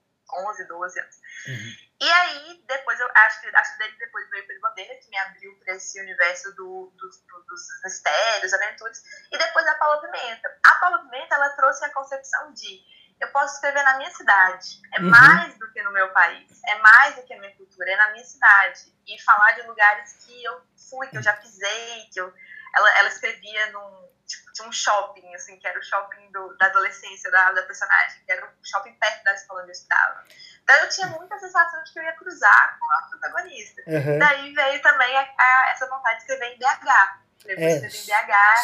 11, 0.50 0.64
12 0.66 1.00
anos. 1.00 1.16
Uhum. 1.48 1.88
E 2.00 2.12
aí, 2.12 2.64
depois, 2.68 3.00
eu 3.00 3.10
acho 3.16 3.42
que, 3.42 3.56
acho 3.56 3.78
que 3.78 3.98
depois 3.98 4.30
veio 4.30 4.46
Pedro 4.46 4.62
Bandeira, 4.62 4.96
que 5.00 5.10
me 5.10 5.18
abriu 5.18 5.58
para 5.60 5.74
esse 5.74 6.00
universo 6.00 6.54
do, 6.54 6.94
dos, 6.96 7.22
do- 7.26 7.44
dos 7.46 7.62
mistérios, 7.84 8.54
aventuras, 8.54 9.02
e 9.32 9.38
depois 9.38 9.66
a 9.66 9.74
Paula 9.76 10.00
Pimenta. 10.02 10.60
A 10.64 10.76
Paula 10.76 11.00
Pimenta, 11.00 11.34
ela 11.34 11.50
trouxe 11.56 11.84
a 11.86 11.90
concepção 11.90 12.54
de 12.54 12.84
eu 13.20 13.28
posso 13.32 13.56
escrever 13.56 13.84
na 13.84 13.98
minha 13.98 14.12
cidade, 14.12 14.82
é 14.96 15.02
Uhum. 15.02 15.10
mais 15.10 15.58
do 15.58 15.72
que 15.72 15.82
no 15.84 15.92
meu 15.92 16.10
país, 16.14 16.62
é 16.68 16.76
mais 16.80 17.16
do 17.16 17.24
que 17.24 17.34
a 17.34 17.40
minha 17.40 17.56
cultura, 17.56 17.90
é 17.92 17.96
na 17.98 18.12
minha 18.12 18.24
cidade. 18.26 18.94
E 19.08 19.22
falar 19.24 19.54
de 19.54 19.62
lugares 19.64 20.14
que 20.26 20.44
eu 20.44 20.62
fui, 20.90 21.08
que 21.08 21.18
eu 21.18 21.24
já 21.24 21.34
pisei, 21.34 22.10
que 22.12 22.20
eu... 22.20 22.34
Ela, 22.76 22.98
ela 23.00 23.08
escrevia 23.08 23.72
num, 23.72 24.10
tipo, 24.28 24.52
tinha 24.54 24.68
um 24.68 24.72
shopping, 24.72 25.34
assim, 25.34 25.58
que 25.58 25.66
era 25.68 25.80
o 25.80 25.82
shopping 25.84 26.30
do, 26.32 26.56
da 26.58 26.66
adolescência 26.68 27.32
da, 27.32 27.52
da 27.54 27.64
personagem, 27.64 28.22
que 28.26 28.32
era 28.32 28.46
um 28.46 28.50
shopping 28.64 28.94
perto 29.00 29.24
da 29.24 29.34
escola 29.34 29.62
onde 29.62 29.70
eu 29.70 29.74
estudava. 29.74 30.24
Então 30.62 30.76
eu 30.76 30.90
tinha 30.90 31.08
muita 31.08 31.40
sensação 31.40 31.82
de 31.84 31.94
que 31.94 31.98
eu 32.00 32.04
ia 32.04 32.12
cruzar 32.18 32.78
com 32.78 32.92
a 32.94 33.02
protagonista. 33.10 33.82
Uhum. 33.88 34.20
Daí 34.20 34.54
veio 34.54 34.82
também 34.82 35.18
a, 35.18 35.22
a- 35.22 35.70
essa 35.72 35.88
vontade 35.88 36.18
de 36.18 36.22
escrever 36.24 36.54
em 36.54 36.60
BH. 36.60 37.20
É. 37.54 37.90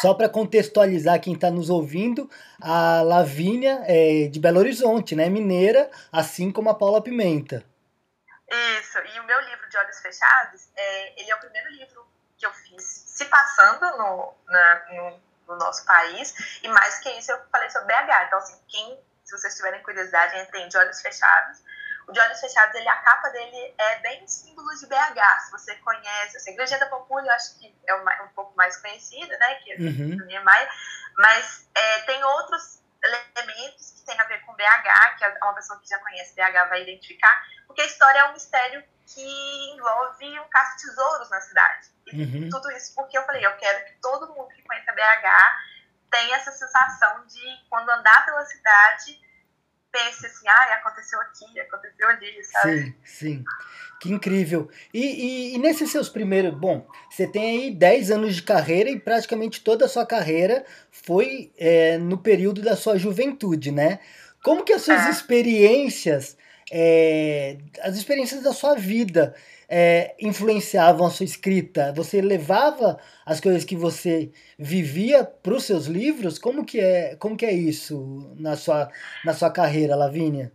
Só 0.00 0.14
para 0.14 0.28
contextualizar 0.28 1.20
quem 1.20 1.34
está 1.34 1.50
nos 1.50 1.70
ouvindo, 1.70 2.28
a 2.60 3.02
Lavínia 3.02 3.82
é 3.86 4.28
de 4.28 4.38
Belo 4.40 4.58
Horizonte, 4.58 5.14
né? 5.16 5.28
Mineira, 5.28 5.90
assim 6.12 6.50
como 6.52 6.70
a 6.70 6.74
Paula 6.74 7.02
Pimenta. 7.02 7.64
Isso. 8.78 8.98
E 8.98 9.20
o 9.20 9.24
meu 9.24 9.40
livro 9.40 9.68
de 9.68 9.76
Olhos 9.78 9.98
Fechados, 10.00 10.68
é, 10.76 11.20
ele 11.20 11.30
é 11.30 11.34
o 11.34 11.40
primeiro 11.40 11.70
livro 11.70 12.06
que 12.36 12.46
eu 12.46 12.52
fiz 12.52 12.82
se 13.06 13.24
passando 13.26 13.80
no, 13.96 14.34
na- 14.48 14.82
no, 14.92 15.20
no 15.48 15.56
nosso 15.58 15.84
país. 15.86 16.34
E 16.62 16.68
mais 16.68 16.98
que 16.98 17.08
isso, 17.18 17.32
eu 17.32 17.38
falei 17.50 17.70
sobre 17.70 17.88
BH. 17.94 18.24
Então, 18.26 18.38
assim, 18.38 18.56
quem, 18.68 18.98
se 19.24 19.38
vocês 19.38 19.54
tiverem 19.56 19.82
curiosidade, 19.82 20.38
entrem 20.38 20.68
de 20.68 20.76
Olhos 20.76 21.00
Fechados. 21.00 21.58
O 22.06 22.12
de 22.12 22.20
Olhos 22.20 22.40
Fechados, 22.40 22.74
ele, 22.74 22.88
a 22.88 22.96
capa 22.96 23.28
dele 23.30 23.74
é 23.78 23.96
bem 24.00 24.26
símbolo 24.26 24.68
de 24.78 24.86
BH. 24.86 25.40
Se 25.46 25.50
você 25.50 25.74
conhece, 25.76 26.36
assim, 26.36 26.50
a 26.50 26.52
Igreja 26.54 26.78
da 26.78 26.86
Pampulha, 26.86 27.26
eu 27.28 27.32
acho 27.34 27.58
que 27.58 27.74
é 27.86 27.94
uma- 27.94 28.22
um 28.24 28.28
pouco 28.28 28.54
mais 28.56 28.76
conhecida, 28.76 29.36
né? 29.38 29.54
Que 29.56 29.74
Uhum. 29.76 30.16
do 30.16 30.24
Niemeyer, 30.26 30.68
mas 31.16 31.68
é, 31.74 32.00
tem 32.02 32.22
outros 32.24 32.82
elementos 33.02 33.92
que 33.92 34.06
tem 34.06 34.20
a 34.20 34.24
ver 34.24 34.40
com 34.44 34.54
BH, 34.54 35.16
que 35.18 35.26
uma 35.42 35.54
pessoa 35.54 35.78
que 35.80 35.88
já 35.88 35.98
conhece 35.98 36.34
BH 36.34 36.68
vai 36.68 36.82
identificar, 36.82 37.42
porque 37.66 37.82
a 37.82 37.86
história 37.86 38.18
é 38.20 38.24
um 38.28 38.32
mistério 38.32 38.84
que 39.06 39.72
envolve 39.74 40.40
um 40.40 40.48
caso 40.48 40.76
de 40.76 40.82
tesouros 40.84 41.30
na 41.30 41.40
cidade. 41.40 41.88
E 42.06 42.22
Uhum. 42.24 42.48
tudo 42.50 42.70
isso 42.72 42.94
porque 42.94 43.16
eu 43.18 43.24
falei, 43.24 43.44
eu 43.44 43.56
quero 43.56 43.84
que 43.86 43.92
todo 44.00 44.32
mundo 44.34 44.48
que 44.48 44.62
conheça 44.62 44.92
BH 44.92 45.56
tenha 46.10 46.36
essa 46.36 46.52
sensação 46.52 47.26
de, 47.26 47.66
quando 47.68 47.90
andar 47.90 48.24
pela 48.24 48.44
cidade, 48.46 49.20
pense 49.94 50.26
assim, 50.26 50.48
ah, 50.48 50.74
aconteceu 50.74 51.20
aqui, 51.20 51.60
aconteceu 51.60 52.08
ali, 52.08 52.44
sabe? 52.44 52.82
Sim, 52.82 52.94
sim. 53.04 53.44
Que 54.00 54.12
incrível. 54.12 54.68
E, 54.92 55.00
e, 55.00 55.54
e, 55.54 55.58
nesses 55.58 55.90
seus 55.90 56.08
primeiros. 56.08 56.52
Bom, 56.52 56.86
você 57.08 57.28
tem 57.28 57.62
aí 57.62 57.70
10 57.74 58.10
anos 58.10 58.34
de 58.34 58.42
carreira 58.42 58.90
e 58.90 58.98
praticamente 58.98 59.62
toda 59.62 59.84
a 59.84 59.88
sua 59.88 60.04
carreira 60.04 60.66
foi 60.90 61.52
é, 61.56 61.96
no 61.96 62.18
período 62.18 62.60
da 62.60 62.76
sua 62.76 62.98
juventude, 62.98 63.70
né? 63.70 64.00
Como 64.42 64.64
que 64.64 64.72
as 64.72 64.82
suas 64.82 65.06
é. 65.06 65.10
experiências, 65.10 66.36
é, 66.76 67.56
as 67.82 67.94
experiências 67.94 68.42
da 68.42 68.52
sua 68.52 68.74
vida, 68.74 69.32
é, 69.68 70.16
influenciavam 70.18 71.06
a 71.06 71.10
sua 71.10 71.24
escrita? 71.24 71.92
Você 71.92 72.20
levava 72.20 73.00
as 73.24 73.38
coisas 73.38 73.64
que 73.64 73.76
você 73.76 74.32
vivia 74.58 75.24
para 75.24 75.54
os 75.54 75.64
seus 75.64 75.86
livros? 75.86 76.36
Como 76.36 76.66
que 76.66 76.80
é, 76.80 77.14
como 77.14 77.36
que 77.36 77.46
é 77.46 77.52
isso 77.52 78.34
na 78.36 78.56
sua, 78.56 78.90
na 79.24 79.32
sua 79.32 79.52
carreira, 79.52 79.94
Lavínia? 79.94 80.52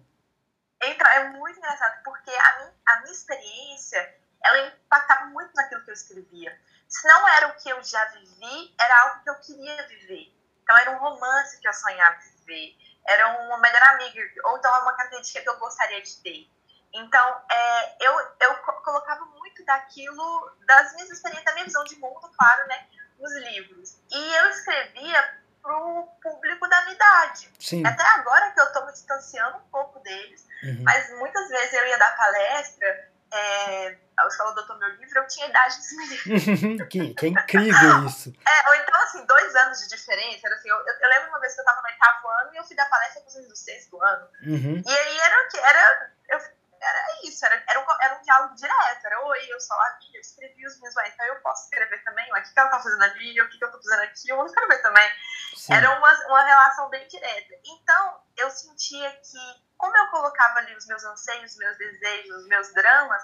Então, 0.83 1.07
é 1.07 1.29
muito 1.29 1.57
engraçado, 1.57 2.03
porque 2.03 2.31
a 2.31 2.57
minha, 2.57 2.73
a 2.85 3.01
minha 3.01 3.13
experiência, 3.13 4.15
ela 4.43 4.67
impactava 4.67 5.27
muito 5.27 5.51
naquilo 5.55 5.85
que 5.85 5.91
eu 5.91 5.93
escrevia. 5.93 6.53
Se 6.89 7.07
não 7.07 7.29
era 7.29 7.47
o 7.47 7.55
que 7.55 7.69
eu 7.69 7.81
já 7.81 8.03
vivi, 8.09 8.73
era 8.77 9.03
algo 9.03 9.23
que 9.23 9.29
eu 9.29 9.35
queria 9.35 9.87
viver. 9.87 10.33
Então, 10.63 10.77
era 10.77 10.91
um 10.91 10.99
romance 10.99 11.61
que 11.61 11.67
eu 11.67 11.73
sonhava 11.73 12.17
viver, 12.45 12.75
era 13.07 13.27
uma 13.41 13.57
melhor 13.57 13.81
amiga, 13.89 14.21
ou 14.45 14.57
então 14.57 14.81
uma 14.81 14.95
característica 14.95 15.41
que 15.41 15.49
eu 15.49 15.59
gostaria 15.59 16.01
de 16.01 16.15
ter. 16.21 16.49
Então, 16.93 17.41
é, 17.51 18.05
eu, 18.05 18.13
eu 18.39 18.55
colocava 18.83 19.25
muito 19.25 19.63
daquilo, 19.65 20.57
das 20.65 20.93
minhas 20.93 21.09
experiências, 21.11 21.45
da 21.45 21.53
minha 21.53 21.65
visão 21.65 21.83
de 21.83 21.95
mundo, 21.97 22.29
claro, 22.37 22.67
né, 22.67 22.87
nos 23.19 23.33
livros. 23.35 24.01
E 24.11 24.35
eu 24.35 24.49
escrevia 24.49 25.39
para 25.61 25.77
o 25.77 26.07
público 26.21 26.67
da 26.67 26.81
minha 26.83 26.95
idade. 26.95 27.51
Sim. 27.59 27.85
Até 27.85 28.03
agora 28.03 28.51
que 28.51 28.59
eu 28.59 28.65
estou 28.65 28.85
me 28.85 28.91
distanciando 28.91 29.57
um 29.57 29.69
pouco 29.69 29.99
deles, 29.99 30.47
uhum. 30.63 30.83
mas 30.83 31.09
muitas 31.17 31.47
vezes 31.49 31.73
eu 31.73 31.87
ia 31.87 31.97
dar 31.97 32.15
palestra, 32.17 33.08
é, 33.31 33.97
a 34.17 34.27
escola 34.27 34.53
do 34.53 34.79
meu 34.79 34.89
livro, 34.95 35.19
eu 35.19 35.27
tinha 35.27 35.47
idade 35.47 35.77
dos 35.77 35.91
meninos. 35.97 36.87
que, 36.89 37.13
que 37.13 37.25
é 37.25 37.29
incrível 37.29 38.05
isso. 38.05 38.33
É, 38.45 38.69
ou 38.69 38.75
então, 38.75 39.01
assim, 39.03 39.25
dois 39.25 39.55
anos 39.55 39.79
de 39.79 39.89
diferença. 39.89 40.47
Era 40.47 40.55
assim, 40.55 40.69
eu, 40.69 40.77
eu, 40.77 41.09
lembro 41.09 41.29
uma 41.29 41.39
vez 41.39 41.53
que 41.53 41.59
eu 41.59 41.63
estava 41.63 41.81
no 41.81 41.87
oitavo 41.87 42.27
ano 42.27 42.53
e 42.53 42.57
eu 42.57 42.63
fui 42.63 42.75
dar 42.75 42.89
palestra 42.89 43.21
para 43.21 43.41
os 43.41 43.47
do 43.47 43.55
sexto 43.55 44.01
ano. 44.01 44.27
Uhum. 44.43 44.81
E 44.85 44.97
aí 44.97 45.19
era 45.19 45.45
o 45.45 45.49
que? 45.49 45.57
Era, 45.59 46.11
eu 46.29 46.39
era 46.81 47.05
isso, 47.23 47.45
era, 47.45 47.61
era, 47.67 47.79
um, 47.79 47.85
era 48.01 48.17
um 48.17 48.21
diálogo 48.21 48.55
direto, 48.55 49.05
era 49.05 49.21
oi, 49.25 49.39
eu 49.49 49.59
sou 49.59 49.77
a 49.77 49.89
Bia, 49.99 50.15
eu 50.15 50.21
escrevi 50.21 50.65
os 50.65 50.79
meus, 50.79 50.95
então 50.95 51.25
eu 51.25 51.35
posso 51.41 51.65
escrever 51.65 52.01
também, 52.03 52.31
o 52.31 52.35
que, 52.41 52.53
que 52.53 52.59
ela 52.59 52.69
tá 52.69 52.79
fazendo 52.79 53.03
ali, 53.03 53.41
o 53.41 53.49
que, 53.49 53.57
que 53.57 53.65
eu 53.65 53.71
tô 53.71 53.77
fazendo 53.81 54.03
aqui, 54.03 54.29
eu 54.29 54.37
vou 54.37 54.45
escrever 54.45 54.81
também. 54.81 55.11
Sim. 55.55 55.73
Era 55.73 55.97
uma, 55.97 56.25
uma 56.27 56.43
relação 56.43 56.89
bem 56.89 57.05
direta. 57.07 57.53
Então, 57.65 58.21
eu 58.39 58.49
sentia 58.49 59.11
que, 59.11 59.63
como 59.77 59.95
eu 59.95 60.07
colocava 60.07 60.59
ali 60.59 60.75
os 60.75 60.85
meus 60.87 61.03
anseios, 61.03 61.51
os 61.51 61.57
meus 61.57 61.77
desejos, 61.77 62.37
os 62.37 62.47
meus 62.47 62.73
dramas, 62.73 63.23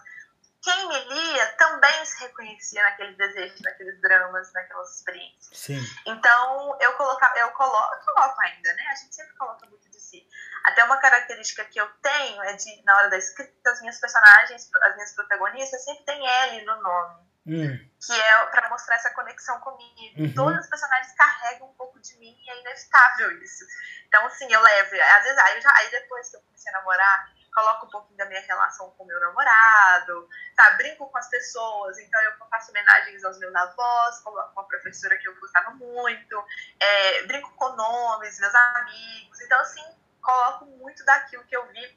quem 0.62 0.88
me 0.88 1.00
lia 1.13 1.45
também 1.57 2.05
se 2.05 2.19
reconhecia 2.22 2.81
naqueles 2.81 3.15
desejos, 3.15 3.62
naqueles 3.62 4.01
dramas, 4.01 4.51
naquelas 4.51 4.95
experiências. 4.95 5.57
Sim. 5.57 5.79
Então, 6.07 6.77
eu, 6.81 6.93
coloca, 6.93 7.31
eu 7.38 7.51
coloco, 7.51 8.05
coloco 8.05 8.41
ainda, 8.41 8.74
né? 8.74 8.84
A 8.91 8.95
gente 8.95 9.13
sempre 9.13 9.36
coloca 9.36 9.67
muito 9.67 9.88
de 9.89 10.00
si. 10.00 10.27
Até 10.65 10.84
uma 10.84 10.98
característica 10.98 11.63
que 11.65 11.79
eu 11.79 11.88
tenho 12.01 12.41
é 12.41 12.53
de, 12.53 12.84
na 12.84 12.98
hora 12.98 13.10
da 13.12 13.17
escrita, 13.17 13.69
as 13.69 13.79
minhas 13.81 14.00
personagens, 14.00 14.67
as 14.81 14.95
minhas 14.95 15.13
protagonistas, 15.13 15.84
sempre 15.84 16.03
tem 16.03 16.27
L 16.27 16.65
no 16.65 16.81
nome. 16.81 17.35
Hum. 17.48 17.78
Que 18.06 18.14
é 18.14 18.46
para 18.48 18.70
mostrar 18.70 18.96
essa 18.96 19.12
conexão 19.12 19.60
comigo. 19.60 20.22
Uhum. 20.22 20.34
Todos 20.34 20.60
os 20.60 20.68
personagens 20.68 21.14
carregam 21.14 21.68
um 21.68 21.74
pouco 21.74 22.00
de 22.00 22.18
mim 22.18 22.36
e 22.38 22.50
é 22.50 22.60
inevitável 22.62 23.32
isso. 23.42 23.66
Então, 24.08 24.25
assim, 24.25 24.52
eu 24.52 24.62
levo. 24.62 24.96
Às 24.96 25.24
vezes, 25.24 25.38
aí, 25.38 25.62
já, 25.62 25.72
aí 25.78 25.90
depois 25.92 26.30
que 26.30 26.38
eu 26.38 26.42
comecei 26.42 26.72
a 26.74 26.78
namorar, 26.78 27.32
coloco 27.56 27.86
um 27.86 27.90
pouquinho 27.90 28.18
da 28.18 28.25
minha 28.25 28.42
relação 28.42 28.92
com 28.92 29.04
o 29.04 29.08
meu 29.08 29.20
namorado, 29.20 30.28
tá? 30.56 30.72
Brinco 30.72 31.10
com 31.10 31.18
as 31.18 31.30
pessoas, 31.30 31.98
então 32.00 32.22
eu 32.22 32.34
faço 32.50 32.70
homenagens 32.72 33.24
aos 33.24 33.40
meus 33.40 33.56
avós, 33.56 34.20
coloco 34.20 34.52
uma 34.52 34.68
professora 34.68 35.18
que 35.18 35.28
eu 35.28 35.40
gostava 35.40 35.72
muito, 35.72 36.46
é, 36.80 37.24
brinco 37.24 37.50
com 37.56 37.70
nomes, 37.75 38.40
meus 38.40 38.54
amigos. 38.56 39.40
Então, 39.42 39.60
assim, 39.62 39.84
coloco 40.22 40.66
muito 40.66 41.06
daquilo 41.06 41.46
que 41.46 41.56
eu 41.56 41.66
vivo. 41.68 41.96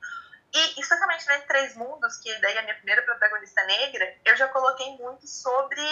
E, 0.54 0.80
especialmente 0.80 1.26
no 1.28 1.46
Três 1.46 1.74
Mundos, 1.76 2.16
que 2.18 2.34
daí 2.40 2.54
é 2.54 2.58
a 2.58 2.62
minha 2.62 2.74
primeira 2.76 3.02
protagonista 3.02 3.62
negra, 3.64 4.16
eu 4.24 4.36
já 4.36 4.48
coloquei 4.48 4.96
muito 4.96 5.26
sobre 5.26 5.82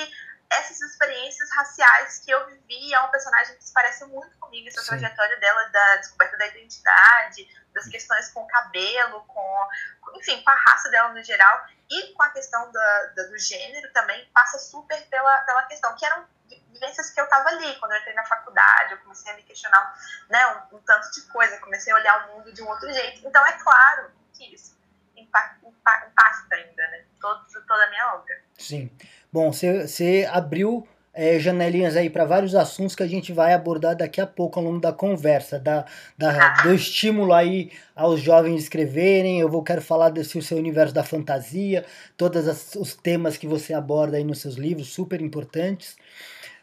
essas 0.51 0.81
experiências 0.81 1.49
raciais 1.55 2.21
que 2.21 2.31
eu 2.31 2.47
vivi. 2.47 2.95
É 2.95 3.01
um 3.01 3.11
personagem 3.11 3.57
que 3.57 3.65
se 3.65 3.73
parece 3.73 4.05
muito 4.07 4.37
comigo, 4.39 4.69
essa 4.69 4.81
Sim. 4.81 4.89
trajetória 4.89 5.37
dela 5.39 5.65
da 5.69 5.97
descoberta 5.97 6.37
da 6.39 6.47
identidade, 6.47 7.47
das 7.75 7.87
questões 7.89 8.29
com 8.31 8.43
o 8.43 8.47
cabelo, 8.47 9.25
com, 9.27 9.69
enfim, 10.15 10.43
com 10.43 10.51
a 10.51 10.55
raça 10.55 10.89
dela 10.91 11.13
no 11.13 11.23
geral, 11.23 11.67
e 11.91 12.15
com 12.15 12.23
a 12.23 12.31
questão 12.31 12.71
da, 12.73 13.07
da, 13.15 13.23
do 13.25 13.39
gênero 13.39 13.93
também, 13.93 14.29
passa 14.33 14.59
super 14.59 15.01
pela, 15.09 15.39
pela 15.41 15.63
questão, 15.65 15.95
que 15.97 16.05
eram 16.05 16.27
vivências 16.69 17.11
que 17.11 17.21
eu 17.21 17.25
estava 17.25 17.49
ali, 17.49 17.79
quando 17.79 17.93
eu 17.93 17.99
entrei 17.99 18.15
na 18.15 18.25
faculdade, 18.25 18.93
eu 18.93 18.99
comecei 18.99 19.33
a 19.33 19.37
me 19.37 19.43
questionar 19.43 19.95
né, 20.29 20.47
um, 20.47 20.77
um, 20.77 20.83
tanto 20.83 21.11
de 21.11 21.23
coisa, 21.29 21.59
comecei 21.59 21.93
a 21.93 21.97
olhar 21.97 22.29
o 22.29 22.37
mundo 22.37 22.53
de 22.53 22.63
um 22.63 22.69
outro 22.69 22.91
jeito. 22.93 23.27
Então, 23.27 23.45
é 23.47 23.53
claro 23.53 24.11
que 24.37 24.55
isso 24.55 24.77
impacta, 25.17 25.67
impacta 25.67 26.55
ainda, 26.55 26.83
né, 26.91 27.05
todo, 27.21 27.41
toda 27.67 27.85
a 27.85 27.91
minha 27.91 28.15
obra. 28.15 28.35
Sim. 28.59 28.91
Bom, 29.33 29.53
você 29.53 30.29
abriu 30.31 30.87
é, 31.17 31.39
janelinhas 31.39 31.97
aí 31.97 32.11
para 32.11 32.27
vários 32.27 32.55
assuntos 32.55 32.95
que 32.95 33.03
a 33.03 33.07
gente 33.07 33.33
vai 33.33 33.55
abordar 33.55 33.97
daqui 33.97 34.21
a 34.21 34.27
pouco 34.27 34.59
ao 34.59 34.67
longo 34.67 34.79
da 34.79 34.93
conversa, 34.93 35.59
da, 35.59 35.87
da, 36.17 36.63
do 36.63 36.75
estímulo 36.75 37.33
aí 37.33 37.73
aos 37.95 38.21
jovens 38.21 38.63
escreverem. 38.63 39.41
Eu 39.41 39.49
vou 39.49 39.63
quero 39.63 39.81
falar 39.81 40.11
desse 40.11 40.41
seu 40.43 40.59
universo 40.59 40.93
da 40.93 41.03
fantasia, 41.03 41.87
todos 42.19 42.75
os 42.77 42.95
temas 42.95 43.39
que 43.39 43.47
você 43.47 43.73
aborda 43.73 44.19
aí 44.19 44.25
nos 44.25 44.41
seus 44.43 44.57
livros, 44.57 44.93
super 44.93 45.23
importantes. 45.23 45.97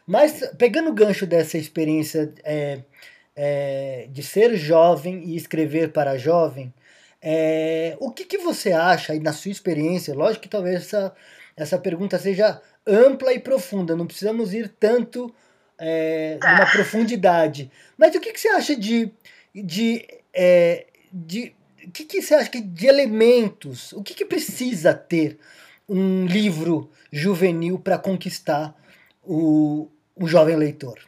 Mas 0.06 0.48
pegando 0.56 0.90
o 0.90 0.94
gancho 0.94 1.26
dessa 1.26 1.58
experiência 1.58 2.32
é, 2.44 2.82
é, 3.34 4.06
de 4.08 4.22
ser 4.22 4.54
jovem 4.56 5.24
e 5.24 5.36
escrever 5.36 5.90
para 5.90 6.16
jovem, 6.16 6.72
é, 7.26 7.96
o 8.00 8.10
que, 8.10 8.26
que 8.26 8.36
você 8.36 8.70
acha 8.70 9.14
aí 9.14 9.18
na 9.18 9.32
sua 9.32 9.50
experiência? 9.50 10.14
Lógico 10.14 10.42
que 10.42 10.48
talvez 10.48 10.82
essa, 10.82 11.16
essa 11.56 11.78
pergunta 11.78 12.18
seja 12.18 12.60
ampla 12.86 13.32
e 13.32 13.40
profunda, 13.40 13.96
não 13.96 14.06
precisamos 14.06 14.52
ir 14.52 14.68
tanto 14.68 15.34
é, 15.78 16.36
tá. 16.38 16.52
numa 16.52 16.70
profundidade. 16.70 17.72
Mas 17.96 18.14
o 18.14 18.20
que, 18.20 18.30
que 18.30 18.38
você 18.38 18.48
acha 18.48 18.76
de. 18.76 19.10
de, 19.54 20.06
é, 20.34 20.86
de 21.10 21.56
o 21.82 21.90
que, 21.90 22.04
que 22.04 22.20
você 22.20 22.34
acha 22.34 22.50
de 22.60 22.86
elementos? 22.86 23.94
O 23.94 24.02
que, 24.02 24.12
que 24.12 24.26
precisa 24.26 24.92
ter 24.92 25.40
um 25.88 26.26
livro 26.26 26.92
juvenil 27.10 27.78
para 27.78 27.98
conquistar 27.98 28.74
o, 29.22 29.90
o 30.14 30.28
jovem 30.28 30.56
leitor? 30.56 30.98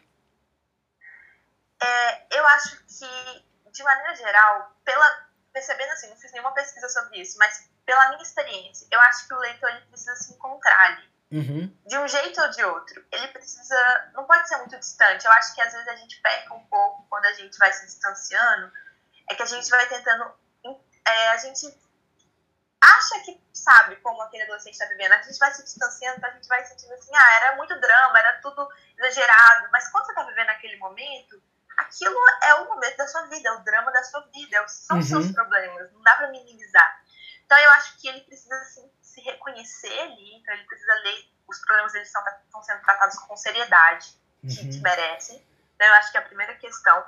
É, 1.83 2.39
eu 2.39 2.47
acho 2.47 2.79
que, 2.87 3.71
de 3.71 3.83
maneira 3.83 4.17
geral, 4.17 4.75
pela, 4.83 5.26
percebendo 5.57 5.91
assim, 5.93 6.11
não 6.11 6.17
fiz 6.17 6.31
nenhuma 6.33 6.53
pesquisa 6.53 6.87
sobre 6.91 7.19
isso, 7.19 7.39
mas 7.39 7.67
pela 7.87 8.11
minha 8.11 8.23
experiência, 8.23 8.87
eu 8.91 9.01
acho 9.01 9.27
que 9.27 9.33
o 9.33 9.39
leitor 9.39 9.71
ele 9.71 9.87
precisa 9.87 10.15
se 10.17 10.35
encontrar 10.35 10.79
ali. 10.85 11.17
Uhum. 11.33 11.75
De 11.87 11.97
um 11.97 12.07
jeito 12.07 12.41
ou 12.43 12.51
de 12.51 12.63
outro. 12.63 13.05
Ele 13.11 13.29
precisa. 13.29 14.11
Não 14.13 14.27
pode 14.27 14.47
ser 14.47 14.59
muito 14.59 14.79
distante. 14.79 15.25
Eu 15.25 15.33
acho 15.33 15.55
que 15.55 15.61
às 15.63 15.73
vezes 15.73 15.89
a 15.89 15.97
gente 15.97 16.21
peca 16.21 16.55
um 16.55 16.65
pouco 16.67 17.07
quando 17.09 17.25
a 17.25 17.33
gente 17.33 17.57
vai 17.59 17.73
se 17.73 17.87
distanciando. 17.87 18.71
É 19.31 19.35
que 19.35 19.43
a 19.43 19.47
gente 19.47 19.69
vai 19.71 19.89
tentando. 19.89 20.31
É, 21.09 21.29
a 21.31 21.37
gente 21.39 21.67
acha 22.81 23.21
que 23.25 23.43
sabe 23.53 23.97
como 23.97 24.23
aquele 24.23 24.45
adolescente 24.45 24.75
está 24.75 24.87
vivendo. 24.87 25.13
A 25.13 25.23
gente 25.23 25.39
vai 25.39 25.53
se 25.53 25.65
distanciando, 25.65 26.25
a 26.25 26.31
gente 26.31 26.47
vai 26.47 26.65
sentindo 26.65 26.93
assim, 26.93 27.11
ah, 27.15 27.35
era 27.37 27.57
muito 27.57 27.81
drama, 27.81 28.19
era 28.19 28.41
tudo 28.41 28.69
exagerado. 28.99 29.69
Mas 29.73 29.89
quando 29.89 30.05
você 30.05 30.13
está 30.13 30.23
vivendo 30.23 30.51
aquele 30.51 30.77
momento, 30.77 31.43
aquilo 31.77 32.17
é 32.43 32.55
o 32.55 32.69
momento 32.69 32.97
da 32.97 33.07
sua 33.07 33.27
vida, 33.27 33.49
é 33.49 33.53
o 33.53 33.65
drama 33.65 33.93
da 33.93 34.03
sua 34.03 34.21
vida, 34.33 34.57
é 34.57 34.69
são 34.69 34.97
uhum. 34.97 35.03
seus 35.03 35.33
problemas, 35.33 35.93
não 35.93 36.03
dá 36.03 36.17
para 36.17 36.31
minimizar. 36.31 37.03
Então 37.45 37.59
eu 37.59 37.71
acho 37.73 37.99
que 37.99 38.09
ele 38.09 38.21
precisa 38.23 38.55
assim, 38.57 38.91
se 39.01 39.21
reconhecer 39.21 40.01
ali, 40.01 40.37
então 40.37 40.55
ele 40.55 40.65
precisa 40.65 40.95
ler, 41.05 41.31
os 41.47 41.59
problemas 41.61 41.95
eles 41.95 42.09
estão, 42.09 42.23
estão 42.45 42.63
sendo 42.63 42.83
tratados 42.83 43.19
com 43.19 43.37
seriedade, 43.37 44.11
que, 44.41 44.61
uhum. 44.61 44.71
que 44.71 44.81
merecem. 44.81 45.47
Então 45.75 45.87
eu 45.87 45.95
acho 45.95 46.11
que 46.11 46.19
a 46.19 46.23
primeira 46.23 46.55
questão 46.57 47.05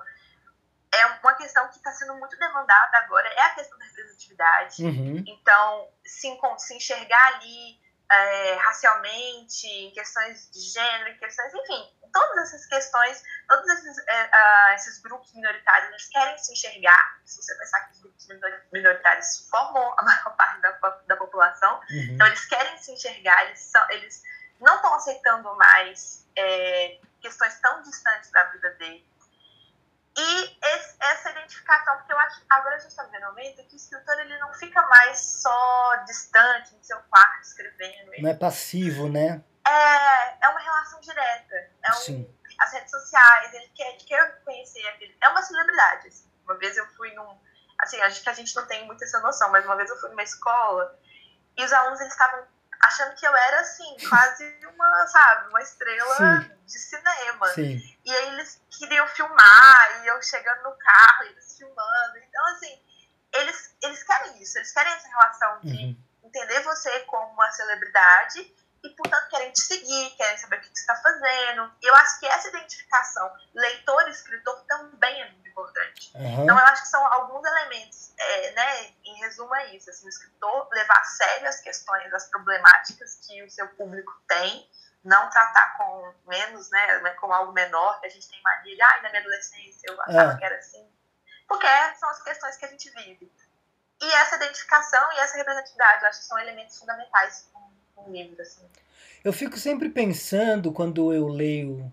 é 0.93 1.07
uma 1.07 1.35
questão 1.35 1.69
que 1.69 1.77
está 1.77 1.91
sendo 1.93 2.15
muito 2.15 2.37
demandada 2.39 2.99
agora, 2.99 3.29
é 3.29 3.43
a 3.43 3.55
questão 3.55 3.79
da 3.79 3.85
representatividade. 3.85 4.85
Uhum. 4.85 5.25
Então, 5.27 5.89
se, 6.05 6.29
se 6.59 6.75
enxergar 6.75 7.35
ali 7.35 7.81
é, 8.11 8.55
racialmente, 8.55 9.67
em 9.67 9.91
questões 9.93 10.51
de 10.51 10.61
gênero, 10.61 11.11
em 11.11 11.19
questões, 11.19 11.53
enfim, 11.53 11.93
todas 12.13 12.39
essas 12.39 12.67
questões, 12.67 13.23
todos 13.47 13.69
esses, 13.69 13.99
é, 14.09 14.25
uh, 14.25 14.75
esses 14.75 15.01
grupos 15.03 15.33
minoritários, 15.35 15.91
eles 15.91 16.09
querem 16.09 16.39
se 16.39 16.53
enxergar. 16.53 17.21
Se 17.25 17.43
você 17.43 17.55
pensar 17.57 17.81
que 17.81 17.93
os 17.93 18.01
grupos 18.01 18.27
minoritários 18.73 19.49
formam 19.51 19.95
a 19.99 20.03
maior 20.03 20.35
parte 20.37 20.61
da, 20.61 20.71
da 21.07 21.17
população, 21.17 21.81
uhum. 21.91 22.15
então 22.15 22.27
eles 22.27 22.45
querem 22.47 22.79
se 22.79 22.93
enxergar, 22.93 23.47
eles, 23.47 23.61
são, 23.61 23.91
eles 23.91 24.23
não 24.61 24.77
estão 24.77 24.95
aceitando 24.95 25.55
mais 25.57 26.27
é, 26.37 26.99
questões 27.21 27.59
tão 27.61 27.83
distantes 27.83 28.31
da 28.31 28.45
vida 28.45 28.71
dele 28.75 29.07
E 30.19 30.59
esse, 30.75 30.97
essa 31.01 31.31
identificação, 31.31 31.97
porque 31.99 32.13
eu 32.13 32.19
acho 32.19 32.43
agora 32.51 32.75
a 32.75 32.79
gente 32.81 32.91
está 32.91 33.05
vendo 33.05 33.23
um 33.23 33.29
momento 33.29 33.65
que 33.69 33.75
o 33.75 33.77
escritor 33.77 34.19
ele 34.19 34.37
não 34.39 34.53
fica 34.55 34.83
mais 34.89 35.17
só 35.21 35.97
distante 36.07 36.75
em 36.75 36.83
seu 36.83 36.99
quarto 37.03 37.43
escrevendo. 37.43 38.11
Não 38.19 38.29
é 38.29 38.35
passivo, 38.35 39.09
né? 39.09 39.45
É, 39.65 40.45
é 40.45 40.49
uma 40.49 40.59
relação 40.59 41.01
direta. 41.01 41.55
É 41.85 41.91
um, 41.93 41.95
Sim. 41.95 42.37
As 42.59 42.73
redes 42.73 42.91
sociais, 42.91 43.55
ele 43.55 43.69
quer, 43.69 43.97
quer 43.99 44.43
conhecer 44.45 44.85
aquele. 44.89 45.17
É 45.23 45.29
uma 45.29 45.41
celebridade. 45.41 46.09
Assim. 46.09 46.29
Uma 46.45 46.57
vez 46.59 46.77
eu 46.77 46.87
fui 46.97 47.15
num. 47.15 47.39
Assim, 47.79 48.01
acho 48.01 48.21
que 48.21 48.29
a 48.29 48.35
gente 48.35 48.57
não 48.57 48.67
tem 48.67 48.85
muito 48.87 49.05
essa 49.05 49.21
noção, 49.21 49.53
mas 49.53 49.65
uma 49.65 49.77
vez 49.77 49.89
eu 49.89 50.01
fui 50.01 50.11
numa 50.11 50.25
escola 50.25 50.99
e 51.57 51.65
os 51.65 51.73
alunos 51.73 52.01
eles 52.01 52.13
estavam 52.13 52.45
achando 52.81 53.15
que 53.17 53.27
eu 53.27 53.35
era 53.37 53.61
assim, 53.61 53.97
quase 54.09 54.45
uma, 54.67 55.07
sabe, 55.07 55.49
uma 55.49 55.61
estrela 55.63 56.15
Sim. 56.17 56.57
de 56.65 56.79
cinema. 56.79 57.49
Sim. 57.49 57.99
E 58.05 58.17
aí 58.17 58.29
eles 58.29 58.61
queriam 58.79 59.07
filmar, 59.09 60.03
e 60.03 60.07
eu 60.07 60.23
chegando 60.23 60.63
no 60.63 60.77
carro, 60.79 61.25
e 61.25 61.29
eles 61.29 61.57
filmando. 61.57 62.19
Então, 62.19 62.47
assim, 62.49 62.81
eles, 63.33 63.77
eles 63.83 64.03
querem 64.03 64.43
isso, 64.43 64.59
eles 64.59 64.73
querem 64.73 64.93
essa 64.93 65.09
relação 65.09 65.61
de 65.61 65.69
Uhum. 65.71 66.05
entender 66.25 66.61
você 66.61 67.01
como 67.01 67.33
uma 67.33 67.51
celebridade 67.53 68.41
e, 68.85 68.89
portanto, 68.91 69.29
querem 69.29 69.51
te 69.53 69.61
seguir, 69.61 70.11
querem 70.17 70.39
saber 70.39 70.59
o 70.59 70.61
que, 70.61 70.71
que 70.71 70.79
você 70.79 70.83
está 70.83 70.97
fazendo. 70.97 71.73
E 71.83 71.87
eu 71.87 71.95
acho 71.97 72.21
que 72.21 72.27
essa 72.27 72.49
identificação 72.49 73.31
leitor 73.55 74.07
e 74.07 74.11
escritor 74.13 74.65
também 74.69 75.21
é 75.23 75.31
muito 75.33 75.48
importante. 75.61 76.13
Aham. 76.15 76.43
Então, 76.45 76.59
eu 76.59 76.65
acho 76.67 76.83
que 76.83 76.89
são 76.89 77.05
alguns 77.13 77.45
elementos, 77.45 78.13
é, 78.19 78.53
né, 78.53 78.87
em 79.05 79.19
resumo 79.21 79.55
é 79.57 79.75
isso, 79.75 79.91
assim, 79.91 80.07
o 80.07 80.09
escritor 80.09 80.69
levar 80.73 80.99
a 80.99 81.05
sério 81.05 81.49
as 81.49 81.61
questões, 81.61 82.13
as 82.13 82.29
problemáticas 82.29 83.19
que 83.27 83.43
o 83.43 83.51
seu 83.51 83.69
público 83.69 84.13
tem, 84.29 84.69
não 85.05 85.29
tratar 85.31 85.77
com 85.77 86.15
menos, 86.27 86.71
né, 86.71 87.11
como 87.21 87.33
algo 87.33 87.53
menor, 87.53 88.01
que 88.01 88.07
a 88.07 88.11
gente 88.11 88.29
tem 88.29 88.41
mania 88.43 88.75
de, 88.75 88.83
ai, 88.83 89.03
na 89.03 89.09
minha 89.11 89.21
adolescência 89.21 89.91
eu 89.91 90.01
achava 90.03 90.33
É. 90.33 90.37
que 90.37 90.45
era 90.45 90.57
assim, 90.59 90.87
porque 91.49 91.67
são 91.99 92.09
as 92.11 92.23
questões 92.23 92.57
que 92.57 92.65
a 92.65 92.69
gente 92.69 92.91
vive. 92.91 93.33
E 94.01 94.13
essa 94.13 94.37
identificação 94.37 95.13
e 95.13 95.19
essa 95.19 95.37
representatividade, 95.37 96.03
eu 96.03 96.09
acho 96.09 96.21
que 96.21 96.27
são 96.27 96.39
elementos 96.39 96.79
fundamentais 96.79 97.49
um 97.97 98.13
livro, 98.13 98.41
assim. 98.41 98.69
Eu 99.25 99.33
fico 99.33 99.59
sempre 99.59 99.89
pensando 99.89 100.73
quando 100.73 101.13
eu 101.13 101.27
leio 101.27 101.93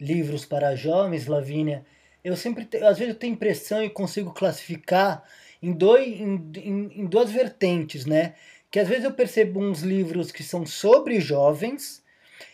livros 0.00 0.44
para 0.44 0.74
jovens, 0.74 1.26
Lavínia, 1.26 1.86
eu 2.24 2.36
sempre, 2.36 2.66
às 2.78 2.98
vezes 2.98 3.14
eu 3.14 3.18
tenho 3.20 3.34
impressão 3.34 3.84
e 3.84 3.90
consigo 3.90 4.32
classificar 4.32 5.22
em, 5.62 5.72
dois, 5.72 6.08
em, 6.08 6.42
em, 6.56 7.00
em 7.02 7.06
duas 7.06 7.30
vertentes, 7.30 8.06
né? 8.06 8.34
Que 8.70 8.80
às 8.80 8.88
vezes 8.88 9.04
eu 9.04 9.12
percebo 9.12 9.60
uns 9.60 9.82
livros 9.82 10.32
que 10.32 10.42
são 10.42 10.66
sobre 10.66 11.20
jovens 11.20 12.02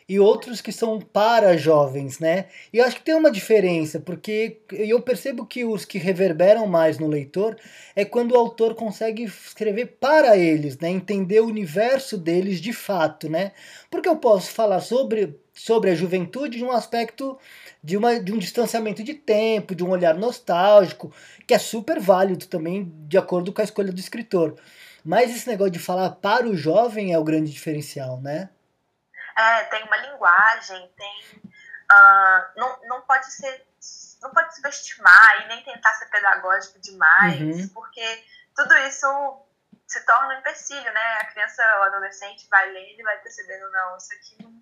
e 0.08 0.18
outros 0.18 0.60
que 0.60 0.72
são 0.72 1.00
para 1.00 1.56
jovens, 1.56 2.18
né? 2.18 2.46
E 2.72 2.80
acho 2.80 2.96
que 2.96 3.02
tem 3.02 3.14
uma 3.14 3.30
diferença, 3.30 4.00
porque 4.00 4.58
eu 4.72 5.00
percebo 5.00 5.46
que 5.46 5.64
os 5.64 5.84
que 5.84 5.98
reverberam 5.98 6.66
mais 6.66 6.98
no 6.98 7.06
leitor 7.06 7.56
é 7.94 8.04
quando 8.04 8.32
o 8.32 8.38
autor 8.38 8.74
consegue 8.74 9.24
escrever 9.24 9.86
para 10.00 10.36
eles, 10.36 10.76
né? 10.78 10.90
Entender 10.90 11.40
o 11.40 11.46
universo 11.46 12.18
deles 12.18 12.60
de 12.60 12.72
fato, 12.72 13.28
né? 13.28 13.52
Porque 13.90 14.08
eu 14.08 14.16
posso 14.16 14.50
falar 14.52 14.80
sobre, 14.80 15.38
sobre 15.52 15.90
a 15.90 15.94
juventude 15.94 16.58
de 16.58 16.64
um 16.64 16.72
aspecto 16.72 17.38
de, 17.82 17.96
uma, 17.96 18.18
de 18.20 18.32
um 18.32 18.38
distanciamento 18.38 19.02
de 19.02 19.14
tempo, 19.14 19.74
de 19.74 19.84
um 19.84 19.90
olhar 19.90 20.14
nostálgico, 20.14 21.12
que 21.46 21.54
é 21.54 21.58
super 21.58 21.98
válido 22.00 22.46
também, 22.46 22.90
de 23.08 23.18
acordo 23.18 23.52
com 23.52 23.60
a 23.60 23.64
escolha 23.64 23.92
do 23.92 24.00
escritor. 24.00 24.58
Mas 25.04 25.34
esse 25.34 25.48
negócio 25.48 25.72
de 25.72 25.78
falar 25.78 26.10
para 26.10 26.46
o 26.46 26.56
jovem 26.56 27.12
é 27.12 27.18
o 27.18 27.24
grande 27.24 27.50
diferencial, 27.50 28.20
né? 28.20 28.50
É, 29.36 29.64
tem 29.64 29.82
uma 29.84 29.96
linguagem, 29.96 30.90
tem. 30.96 31.42
ah, 31.90 32.50
não, 32.56 32.78
não 32.86 33.00
pode 33.02 33.32
ser. 33.32 33.66
Não 34.22 34.30
pode 34.32 34.54
subestimar 34.54 35.44
e 35.44 35.48
nem 35.48 35.64
tentar 35.64 35.94
ser 35.94 36.04
pedagógico 36.10 36.78
demais, 36.78 37.40
Uhum. 37.40 37.68
porque 37.68 38.22
tudo 38.54 38.76
isso 38.86 39.06
se 39.86 40.04
torna 40.04 40.34
um 40.34 40.38
empecilho, 40.38 40.92
né? 40.92 41.18
A 41.20 41.24
criança 41.24 41.62
ou 41.78 41.84
adolescente 41.84 42.46
vai 42.50 42.70
lendo 42.70 43.00
e 43.00 43.02
vai 43.02 43.16
percebendo, 43.22 43.70
não, 43.72 43.96
isso 43.96 44.12
aqui 44.12 44.36
não- 44.42 44.59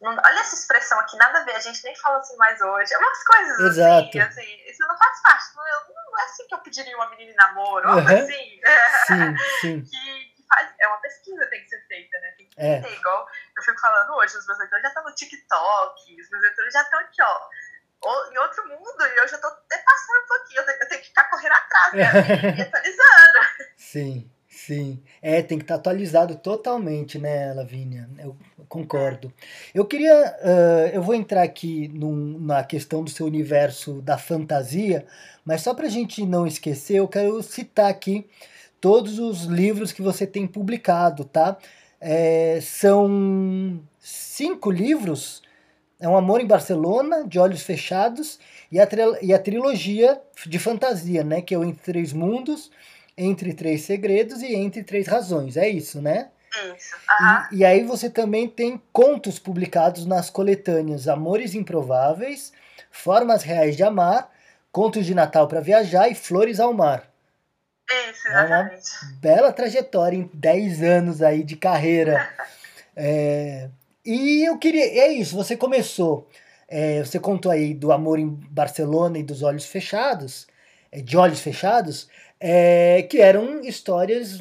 Olha 0.00 0.40
essa 0.40 0.54
expressão 0.54 0.98
aqui, 1.00 1.16
nada 1.16 1.40
a 1.40 1.44
ver, 1.44 1.56
a 1.56 1.60
gente 1.60 1.82
nem 1.82 1.94
fala 1.96 2.18
assim 2.18 2.36
mais 2.36 2.60
hoje. 2.60 2.94
É 2.94 2.98
umas 2.98 3.24
coisas 3.24 3.60
Exato. 3.60 4.08
assim, 4.08 4.20
assim, 4.20 4.62
isso 4.70 4.86
não 4.86 4.96
faz 4.96 5.22
parte. 5.22 5.56
Não, 5.56 5.66
é- 5.66 5.92
não 6.12 6.18
é 6.18 6.24
assim 6.24 6.46
que 6.46 6.54
eu 6.54 6.58
pediria 6.58 6.96
uma 6.96 7.10
menina 7.10 7.32
em 7.32 7.34
namoro, 7.34 7.88
algo 7.88 8.00
Uhum. 8.08 8.16
assim. 8.16 8.60
Sim, 9.06 9.36
sim. 9.60 9.82
que, 9.82 10.34
que 10.36 10.44
faz, 10.48 10.72
é 10.80 10.86
uma 10.86 10.98
pesquisa 10.98 11.42
que 11.44 11.50
tem 11.50 11.62
que 11.64 11.68
ser 11.68 11.86
feita, 11.88 12.18
né? 12.20 12.30
Tem 12.36 12.48
que 12.48 12.60
É. 12.60 12.92
igual 12.94 13.26
eu 13.56 13.62
fico 13.64 13.80
falando 13.80 14.14
hoje, 14.14 14.36
os 14.36 14.46
meus 14.46 14.58
leitores 14.60 14.82
já 14.82 14.88
estão 14.88 15.02
no 15.04 15.14
TikTok, 15.14 16.20
os 16.22 16.30
meus 16.30 16.42
leitores 16.42 16.72
já 16.72 16.82
estão 16.82 17.00
aqui, 17.00 17.22
ó, 17.22 17.48
em 18.32 18.38
outro 18.38 18.68
mundo, 18.68 19.02
e 19.04 19.16
eu 19.18 19.26
já 19.26 19.38
tô 19.38 19.48
até 19.48 19.78
passando 19.78 20.22
um 20.22 20.26
pouquinho, 20.28 20.60
eu 20.60 20.66
tenho, 20.66 20.78
eu 20.82 20.88
tenho 20.88 21.00
que 21.02 21.08
ficar 21.08 21.24
correndo 21.24 21.52
atrás, 21.54 21.92
né? 21.94 22.12
me 22.52 22.62
atualizando. 22.62 23.38
Sim, 23.76 24.30
sim. 24.48 25.04
É, 25.20 25.42
tem 25.42 25.58
que 25.58 25.64
estar 25.64 25.74
atualizado 25.74 26.38
totalmente, 26.38 27.18
né, 27.18 27.52
Lavínia? 27.52 28.08
Eu 28.20 28.38
concordo. 28.68 29.32
Eu 29.74 29.84
queria. 29.86 30.12
ah, 30.42 30.90
eu 30.92 31.02
vou 31.02 31.14
entrar 31.14 31.42
aqui 31.42 31.88
num- 31.88 32.38
na 32.38 32.62
questão 32.64 33.02
do 33.02 33.10
seu 33.10 33.26
universo 33.26 34.00
da 34.02 34.18
fantasia, 34.18 35.06
mas 35.44 35.62
só 35.62 35.74
para 35.74 35.86
a 35.86 35.90
gente 35.90 36.24
não 36.26 36.46
esquecer, 36.46 36.96
eu 36.96 37.08
quero 37.08 37.42
citar 37.42 37.90
aqui 37.90 38.26
todos 38.80 39.18
os 39.18 39.44
livros 39.44 39.92
que 39.92 40.02
você 40.02 40.26
tem 40.26 40.46
publicado, 40.46 41.24
tá? 41.24 41.56
É, 42.00 42.60
são 42.62 43.80
cinco 43.98 44.70
livros. 44.70 45.42
É 46.00 46.08
um 46.08 46.16
Amor 46.16 46.40
em 46.40 46.46
Barcelona, 46.46 47.26
De 47.26 47.38
Olhos 47.40 47.62
Fechados, 47.62 48.38
e 48.70 48.78
a, 48.78 48.88
e 49.20 49.34
a 49.34 49.38
trilogia 49.38 50.20
de 50.46 50.58
fantasia, 50.58 51.24
né? 51.24 51.40
Que 51.42 51.54
é 51.54 51.58
o 51.58 51.64
Entre 51.64 51.82
Três 51.82 52.12
Mundos, 52.12 52.70
Entre 53.16 53.52
Três 53.52 53.82
Segredos 53.82 54.42
e 54.42 54.54
Entre 54.54 54.84
Três 54.84 55.08
Razões. 55.08 55.56
É 55.56 55.68
isso, 55.68 56.00
né? 56.00 56.28
Isso, 56.76 56.96
aham. 57.20 57.48
E, 57.52 57.56
e 57.58 57.64
aí 57.64 57.84
você 57.84 58.08
também 58.10 58.48
tem 58.48 58.80
contos 58.92 59.38
publicados 59.38 60.06
nas 60.06 60.30
coletâneas 60.30 61.08
Amores 61.08 61.54
Improváveis, 61.54 62.52
Formas 62.90 63.42
Reais 63.42 63.76
de 63.76 63.82
Amar, 63.82 64.30
Contos 64.72 65.06
de 65.06 65.14
Natal 65.14 65.46
para 65.48 65.60
Viajar 65.60 66.08
e 66.08 66.14
Flores 66.14 66.60
ao 66.60 66.72
Mar. 66.72 67.08
Isso, 68.10 68.28
É 68.28 68.30
uma- 68.32 68.44
exatamente. 68.44 68.90
Bela 69.20 69.52
trajetória 69.52 70.16
em 70.16 70.30
10 70.34 70.82
anos 70.82 71.22
aí 71.22 71.42
de 71.42 71.56
carreira. 71.56 72.28
É, 73.00 73.68
e 74.04 74.42
eu 74.48 74.58
queria. 74.58 74.82
É 74.84 75.12
isso, 75.12 75.36
você 75.36 75.56
começou. 75.56 76.28
é, 76.66 76.98
você 77.04 77.20
contou 77.20 77.52
aí 77.52 77.72
do 77.72 77.92
amor 77.92 78.18
em 78.18 78.28
Barcelona 78.28 79.18
e 79.18 79.22
dos 79.22 79.40
olhos 79.44 79.64
fechados, 79.66 80.48
é, 80.90 81.00
de 81.00 81.16
olhos 81.16 81.38
fechados, 81.40 82.08
é, 82.40 83.02
que 83.08 83.20
eram 83.20 83.60
histórias 83.62 84.40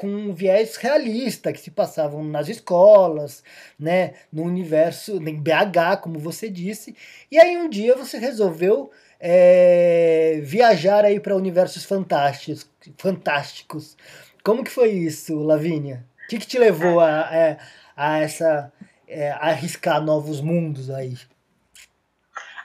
com 0.00 0.32
viés 0.32 0.76
realista, 0.76 1.52
que 1.52 1.60
se 1.60 1.70
passavam 1.70 2.24
nas 2.24 2.48
escolas, 2.48 3.44
né, 3.78 4.14
no 4.32 4.44
universo, 4.44 5.16
em 5.16 5.38
BH, 5.38 6.00
como 6.00 6.18
você 6.18 6.48
disse. 6.48 6.96
E 7.30 7.38
aí 7.38 7.58
um 7.58 7.68
dia 7.68 7.94
você 7.94 8.16
resolveu 8.16 8.90
é, 9.20 10.40
viajar 10.42 11.04
aí 11.04 11.20
para 11.20 11.36
universos 11.36 11.84
fantásticos, 11.84 12.66
fantásticos. 12.96 13.94
Como 14.42 14.64
que 14.64 14.70
foi 14.70 14.88
isso, 14.88 15.38
Lavínia? 15.38 16.06
O 16.24 16.28
que, 16.28 16.38
que 16.38 16.46
te 16.46 16.58
levou 16.58 16.98
a, 17.00 17.20
a, 17.20 17.56
a 17.94 18.18
essa 18.20 18.72
é, 19.06 19.32
a 19.32 19.50
arriscar 19.50 20.00
novos 20.00 20.40
mundos 20.40 20.88
aí? 20.88 21.14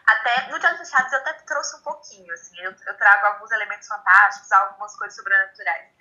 Até 0.08 0.50
no 0.50 0.58
Diário 0.58 0.78
Fechados 0.78 1.12
eu 1.12 1.19
até 1.19 1.34
trouxe 1.45 1.76
um 1.76 1.82
pouquinho, 1.82 2.32
assim, 2.32 2.58
eu, 2.62 2.71
eu 2.71 2.98
trago 2.98 3.26
alguns 3.26 3.52
elementos 3.52 3.89
fantásticos, 3.89 4.50
algumas 4.54 4.95
coisas 4.95 5.17
sobrenaturais. 5.17 5.95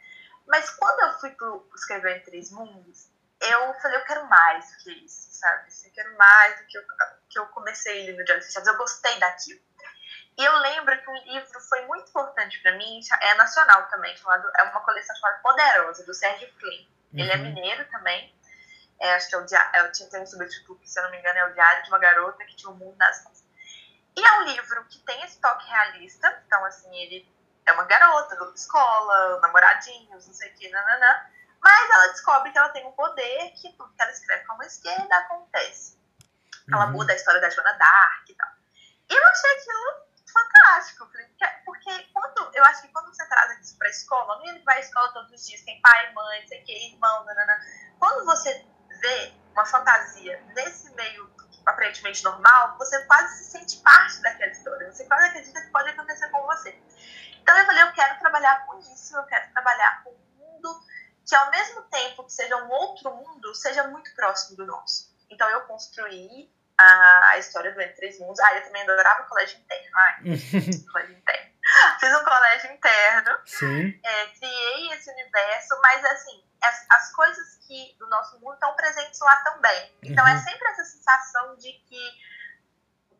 Mas 0.46 0.70
quando 0.70 1.00
eu 1.00 1.18
fui 1.20 1.30
pro 1.30 1.68
escrever 1.74 2.18
em 2.18 2.22
Três 2.24 2.50
Mundos, 2.50 3.08
eu 3.40 3.74
falei, 3.74 3.98
eu 3.98 4.04
quero 4.04 4.26
mais 4.26 4.70
do 4.70 4.76
que 4.78 4.92
isso, 5.04 5.28
sabe? 5.32 5.66
Assim, 5.66 5.88
Eu 5.88 5.92
quero 5.94 6.16
mais 6.16 6.60
do 6.60 6.66
que 6.66 6.78
eu, 6.78 6.82
que 7.28 7.38
eu 7.38 7.46
comecei 7.48 8.16
no 8.16 8.24
Diário 8.24 8.44
Fechados, 8.44 8.68
eu 8.68 8.76
gostei 8.76 9.18
daquilo. 9.18 9.60
E 10.36 10.44
eu 10.44 10.56
lembro 10.58 11.00
que 11.00 11.10
um 11.10 11.24
livro 11.32 11.60
foi 11.60 11.82
muito 11.86 12.08
importante 12.08 12.60
para 12.60 12.72
mim, 12.76 13.00
é 13.20 13.34
nacional 13.34 13.88
também, 13.88 14.16
chamado, 14.16 14.50
é 14.56 14.62
uma 14.64 14.80
coleção 14.80 15.14
chamada 15.16 15.38
Poderosa, 15.40 16.04
do 16.04 16.12
Sérgio 16.14 16.52
Klein. 16.58 16.88
Ele 17.14 17.30
é 17.30 17.36
Uhum. 17.36 17.42
mineiro 17.42 17.88
também. 17.90 18.34
É, 19.00 19.14
acho 19.14 19.28
que 19.28 19.34
é 19.34 19.38
o 19.38 19.44
diário, 19.44 19.70
é, 19.76 19.88
tinha 19.90 20.08
tem 20.08 20.20
um 20.22 20.26
subtítulo 20.26 20.80
se 20.84 20.98
eu 20.98 21.04
não 21.04 21.10
me 21.10 21.18
engano, 21.18 21.38
é 21.38 21.44
o 21.46 21.52
Diário 21.52 21.82
de 21.82 21.88
uma 21.88 21.98
Garota 21.98 22.44
que 22.44 22.56
tinha 22.56 22.70
o 22.70 22.74
mundo 22.74 22.96
nas 22.96 23.22
mãos. 23.24 23.44
E 24.16 24.24
é 24.24 24.32
um 24.38 24.42
livro 24.44 24.84
que 24.86 24.98
tem 25.00 25.22
esse 25.22 25.40
toque 25.40 25.68
realista, 25.68 26.42
então, 26.46 26.64
assim, 26.64 26.94
ele 26.96 27.28
é 27.66 27.72
uma 27.72 27.84
garota, 27.84 28.36
da 28.36 28.52
escola, 28.52 29.40
namoradinhos, 29.40 30.26
não 30.26 30.34
sei 30.34 30.50
o 30.50 30.54
que, 30.54 30.68
nananã. 30.70 31.26
Mas 31.62 31.90
ela 31.90 32.08
descobre 32.08 32.52
que 32.52 32.58
ela 32.58 32.68
tem 32.70 32.86
um 32.86 32.92
poder 32.92 33.50
que 33.52 33.72
tudo 33.76 33.92
que 33.94 34.02
ela 34.02 34.10
escreve 34.12 34.44
com 34.44 34.52
a 34.52 34.56
mão 34.58 34.66
esquerda 34.66 35.16
acontece. 35.16 35.98
Ela 36.70 36.86
Uhum. 36.86 36.92
muda 36.92 37.12
a 37.12 37.16
história 37.16 37.40
da 37.40 37.48
Joana 37.50 37.72
Dark 37.74 38.28
e 38.28 38.34
tal. 38.34 38.48
E 39.10 39.14
eu 39.14 39.28
achei 39.28 39.50
aquilo 39.56 40.04
fantástico, 40.30 41.06
porque- 41.64 42.08
quando, 42.12 42.50
eu 42.54 42.64
acho 42.64 42.82
que 42.82 42.88
quando 42.88 43.14
você 43.14 43.26
traz 43.28 43.58
isso 43.60 43.76
pra 43.78 43.88
escola, 43.88 44.38
não 44.38 44.50
é 44.50 44.54
que 44.54 44.64
vai 44.64 44.76
à 44.78 44.80
escola 44.80 45.12
todos 45.12 45.30
os 45.32 45.46
dias, 45.46 45.60
tem 45.62 45.80
pai, 45.82 46.12
mãe, 46.12 46.40
não 46.40 46.48
sei 46.48 46.60
o 46.62 46.64
que, 46.64 46.92
irmão, 46.92 47.24
nanana. 47.24 47.60
Quando 47.98 48.24
você 48.24 48.66
vê 49.00 49.34
uma 49.52 49.64
fantasia 49.66 50.42
nesse 50.54 50.90
meio 50.94 51.32
aparentemente 51.66 52.22
normal, 52.24 52.76
você 52.78 53.04
quase 53.06 53.44
se 53.44 53.50
sente 53.52 53.76
parte 53.82 54.20
daquela 54.22 54.50
história. 54.52 54.90
Você 54.92 55.04
quase 55.06 55.26
acredita 55.28 55.60
que 55.62 55.68
pode 55.70 55.88
acontecer 55.90 56.28
com 56.30 56.42
você. 56.42 56.72
Então 57.44 57.58
eu 57.58 57.66
falei, 57.66 57.82
eu 57.82 57.92
quero 57.92 58.18
trabalhar 58.18 58.64
com 58.64 58.78
isso, 58.78 59.14
eu 59.14 59.22
quero 59.24 59.52
trabalhar 59.52 60.02
com 60.02 60.10
um 60.10 60.38
mundo 60.38 60.80
que 61.28 61.34
ao 61.34 61.50
mesmo 61.50 61.82
tempo 61.82 62.24
que 62.24 62.32
seja 62.32 62.56
um 62.56 62.70
outro 62.70 63.14
mundo, 63.14 63.54
seja 63.54 63.86
muito 63.88 64.14
próximo 64.14 64.56
do 64.56 64.64
nosso. 64.64 65.14
Então 65.30 65.46
eu 65.50 65.60
construí 65.66 66.50
a, 66.78 67.28
a 67.32 67.38
história 67.38 67.70
do 67.74 67.82
Entre 67.82 67.96
Três 67.96 68.18
Mundos. 68.18 68.40
Ah, 68.40 68.56
eu 68.56 68.64
também 68.64 68.82
adorava 68.82 69.24
o 69.24 69.28
colégio 69.28 69.58
interno. 69.58 69.90
Ai, 69.94 70.14
colégio 70.90 71.18
interno. 71.18 71.52
Fiz 72.00 72.14
um 72.14 72.24
colégio 72.24 72.72
interno. 72.72 73.38
Sim. 73.44 74.00
É, 74.02 74.26
criei 74.28 74.92
esse 74.92 75.10
universo, 75.10 75.78
mas 75.82 76.02
assim, 76.02 76.44
as, 76.62 76.86
as, 76.92 77.12
coisas 77.12 77.58
que 77.66 77.94
do 77.98 78.08
nosso 78.08 78.40
mundo 78.40 78.54
estão 78.54 78.74
presentes 78.74 79.20
lá 79.20 79.36
também. 79.42 79.98
Então 80.02 80.26
é 80.26 80.32
uhum. 80.32 80.38
é 80.38 80.40
sempre 80.40 80.66
essa 80.70 80.84
sensação 80.84 81.56
de 81.56 81.72
que 81.72 82.10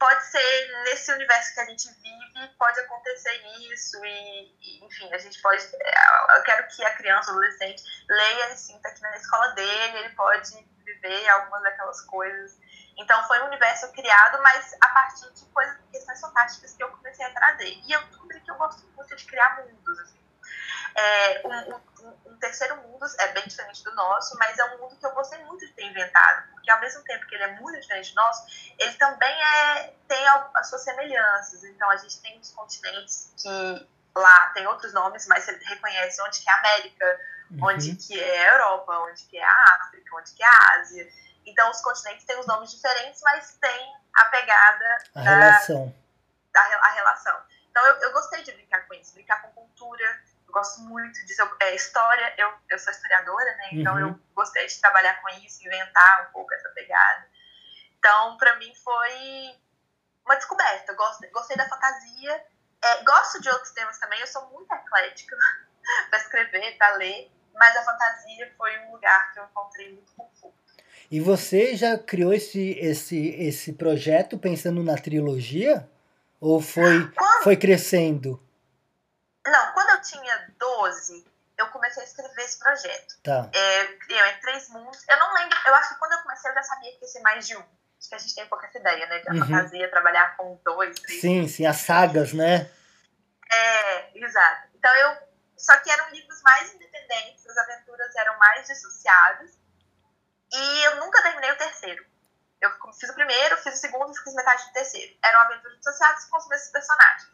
pode 0.04 0.22
ser 0.26 0.82
nesse 0.84 1.10
universo 1.12 1.54
que 1.54 1.60
a 1.60 1.64
gente 1.64 1.88
vive, 1.94 2.48
pode 2.58 2.78
acontecer 2.78 3.42
isso, 3.72 4.04
e, 4.04 4.54
e, 4.60 4.84
enfim, 4.84 5.10
a 5.14 5.16
gente 5.16 5.40
pode. 5.40 5.64
É, 5.64 6.36
eu 6.36 6.42
quero 6.42 6.68
que 6.68 6.84
a 6.84 6.94
criança, 6.94 7.30
o 7.30 7.34
adolescente, 7.34 7.82
leia 8.06 8.52
e 8.52 8.56
sinta 8.58 8.90
que 8.92 9.00
na 9.00 9.16
escola 9.16 9.48
dele 9.54 9.98
ele 9.98 10.10
pode 10.10 10.62
viver 10.84 11.28
algumas 11.30 11.62
daquelas 11.62 12.02
coisas. 12.02 12.60
Então 12.98 13.26
foi 13.26 13.40
um 13.44 13.46
universo 13.46 13.90
criado, 13.92 14.42
mas 14.42 14.74
a 14.82 14.88
partir 14.88 15.32
de 15.32 15.46
coisas, 15.46 15.78
questões 15.90 16.20
fantásticas 16.20 16.74
que 16.74 16.84
eu 16.84 16.90
comecei 16.90 17.24
a 17.24 17.32
trazer. 17.32 17.72
E 17.72 17.92
eu 17.92 18.02
descobri 18.04 18.38
que 18.42 18.50
eu 18.50 18.56
gosto 18.56 18.86
muito 18.94 19.16
de 19.16 19.24
criar 19.24 19.56
mundos. 19.56 19.98
Assim. 20.00 20.23
É, 20.96 21.42
um, 21.44 21.74
um, 21.74 22.32
um, 22.32 22.38
terceiro 22.38 22.76
mundo 22.76 23.04
é 23.18 23.28
bem 23.32 23.44
diferente 23.44 23.82
do 23.82 23.92
nosso, 23.94 24.36
mas 24.38 24.56
é 24.58 24.64
um 24.64 24.78
mundo 24.78 24.96
que 24.96 25.04
eu 25.04 25.12
gostei 25.12 25.42
muito 25.44 25.66
de 25.66 25.72
ter 25.72 25.84
inventado, 25.84 26.50
porque 26.52 26.70
ao 26.70 26.80
mesmo 26.80 27.02
tempo 27.02 27.26
que 27.26 27.34
ele 27.34 27.44
é 27.44 27.60
muito 27.60 27.80
diferente 27.80 28.10
do 28.10 28.16
nosso, 28.16 28.46
ele 28.78 28.94
também 28.94 29.42
é, 29.42 29.94
tem 30.06 30.24
as 30.54 30.68
suas 30.68 30.82
semelhanças. 30.84 31.64
Então 31.64 31.90
a 31.90 31.96
gente 31.96 32.20
tem 32.20 32.38
os 32.38 32.50
continentes 32.52 33.32
que 33.36 33.88
lá 34.14 34.48
tem 34.50 34.66
outros 34.66 34.92
nomes, 34.92 35.26
mas 35.26 35.44
você 35.44 35.58
reconhece 35.64 36.22
onde 36.22 36.40
que 36.40 36.48
é 36.48 36.52
a 36.52 36.58
América, 36.58 37.20
uhum. 37.50 37.66
onde 37.66 37.96
que 37.96 38.20
é 38.20 38.48
a 38.48 38.52
Europa, 38.52 38.98
onde 39.00 39.24
que 39.24 39.36
é 39.36 39.44
a 39.44 39.64
África, 39.80 40.16
onde 40.16 40.32
que 40.32 40.42
é 40.42 40.46
a 40.46 40.78
Ásia. 40.78 41.08
Então 41.44 41.70
os 41.70 41.80
continentes 41.80 42.24
têm 42.24 42.38
os 42.38 42.46
nomes 42.46 42.70
diferentes, 42.70 43.20
mas 43.22 43.56
tem 43.60 43.94
a 44.14 44.24
pegada 44.26 44.98
a 45.14 45.22
da, 45.22 45.30
relação. 45.30 45.94
Da, 46.52 46.60
a 46.60 46.90
relação. 46.92 47.42
Então 47.70 47.84
eu, 47.86 47.96
eu 47.96 48.12
gostei 48.12 48.42
de 48.42 48.52
brincar 48.52 48.86
com 48.86 48.94
isso, 48.94 49.12
brincar 49.14 49.42
com 49.42 49.48
cultura, 49.48 50.22
gosto 50.54 50.80
muito 50.82 51.22
disso. 51.26 51.42
É, 51.60 51.74
história, 51.74 52.32
eu, 52.38 52.54
eu 52.70 52.78
sou 52.78 52.92
historiadora, 52.92 53.56
né? 53.56 53.68
Então 53.72 53.94
uhum. 53.94 54.00
eu 54.00 54.20
gostei 54.34 54.66
de 54.66 54.80
trabalhar 54.80 55.20
com 55.20 55.28
isso, 55.44 55.66
inventar 55.66 56.28
um 56.28 56.32
pouco 56.32 56.54
essa 56.54 56.68
pegada. 56.70 57.28
Então, 57.98 58.36
para 58.38 58.56
mim 58.56 58.72
foi 58.76 59.58
uma 60.24 60.36
descoberta. 60.36 60.94
Gostei, 60.94 61.30
gostei 61.30 61.56
da 61.56 61.68
fantasia. 61.68 62.44
É, 62.82 63.02
gosto 63.02 63.40
de 63.42 63.48
outros 63.50 63.72
temas 63.72 63.98
também. 63.98 64.20
Eu 64.20 64.26
sou 64.26 64.48
muito 64.50 64.72
eclética 64.72 65.36
para 66.08 66.18
escrever, 66.20 66.78
para 66.78 66.96
ler. 66.96 67.30
Mas 67.54 67.76
a 67.76 67.82
fantasia 67.82 68.52
foi 68.56 68.78
um 68.80 68.92
lugar 68.92 69.32
que 69.32 69.40
eu 69.40 69.44
encontrei 69.44 69.92
muito 69.92 70.12
conforto. 70.14 70.54
E 71.10 71.20
você 71.20 71.76
já 71.76 71.98
criou 71.98 72.32
esse, 72.32 72.70
esse, 72.78 73.28
esse 73.28 73.72
projeto 73.74 74.38
pensando 74.38 74.82
na 74.82 74.96
trilogia? 74.96 75.88
Ou 76.40 76.60
foi, 76.60 77.10
foi 77.42 77.56
crescendo? 77.56 78.42
Não, 79.46 79.72
quando 79.72 79.90
eu 79.90 80.00
tinha 80.00 80.54
12, 80.58 81.26
eu 81.58 81.68
comecei 81.68 82.02
a 82.02 82.06
escrever 82.06 82.42
esse 82.42 82.58
projeto. 82.58 83.22
Tá. 83.22 83.50
É, 83.52 83.82
eu 83.84 84.26
em 84.26 84.40
três 84.40 84.68
mundos. 84.70 85.04
Eu 85.08 85.18
não 85.18 85.34
lembro, 85.34 85.58
eu 85.66 85.74
acho 85.74 85.90
que 85.90 85.98
quando 85.98 86.12
eu 86.12 86.22
comecei 86.22 86.50
eu 86.50 86.54
já 86.54 86.62
sabia 86.62 86.92
que 86.92 87.04
ia 87.04 87.08
ser 87.08 87.20
mais 87.20 87.46
de 87.46 87.56
um. 87.56 87.60
Acho 87.60 88.08
que 88.08 88.14
a 88.14 88.18
gente 88.18 88.34
tem 88.34 88.48
pouca 88.48 88.66
essa 88.66 88.78
ideia, 88.78 89.06
né? 89.06 89.18
De 89.20 89.30
uhum. 89.30 89.46
fantasia, 89.46 89.90
trabalhar 89.90 90.36
com 90.36 90.60
dois, 90.64 90.98
três. 90.98 91.20
Sim, 91.20 91.48
sim, 91.48 91.66
as 91.66 91.76
sagas, 91.76 92.32
né? 92.32 92.70
É, 93.52 94.18
exato. 94.18 94.68
Então 94.74 94.94
eu. 94.96 95.34
Só 95.56 95.76
que 95.78 95.90
eram 95.90 96.10
livros 96.10 96.42
mais 96.42 96.74
independentes, 96.74 97.46
as 97.46 97.56
aventuras 97.56 98.14
eram 98.16 98.36
mais 98.38 98.66
dissociadas. 98.66 99.50
E 100.52 100.84
eu 100.84 100.96
nunca 100.96 101.22
terminei 101.22 101.52
o 101.52 101.56
terceiro. 101.56 102.04
Eu 102.60 102.70
fiz 102.92 103.08
o 103.08 103.14
primeiro, 103.14 103.56
fiz 103.58 103.74
o 103.74 103.76
segundo 103.76 104.12
e 104.12 104.18
fiz 104.22 104.34
metade 104.34 104.66
do 104.66 104.72
terceiro. 104.72 105.16
Eram 105.24 105.40
aventuras 105.40 105.78
dissociadas 105.78 106.24
com 106.26 106.36
os 106.36 106.48
mesmos 106.48 106.70
personagens. 106.70 107.33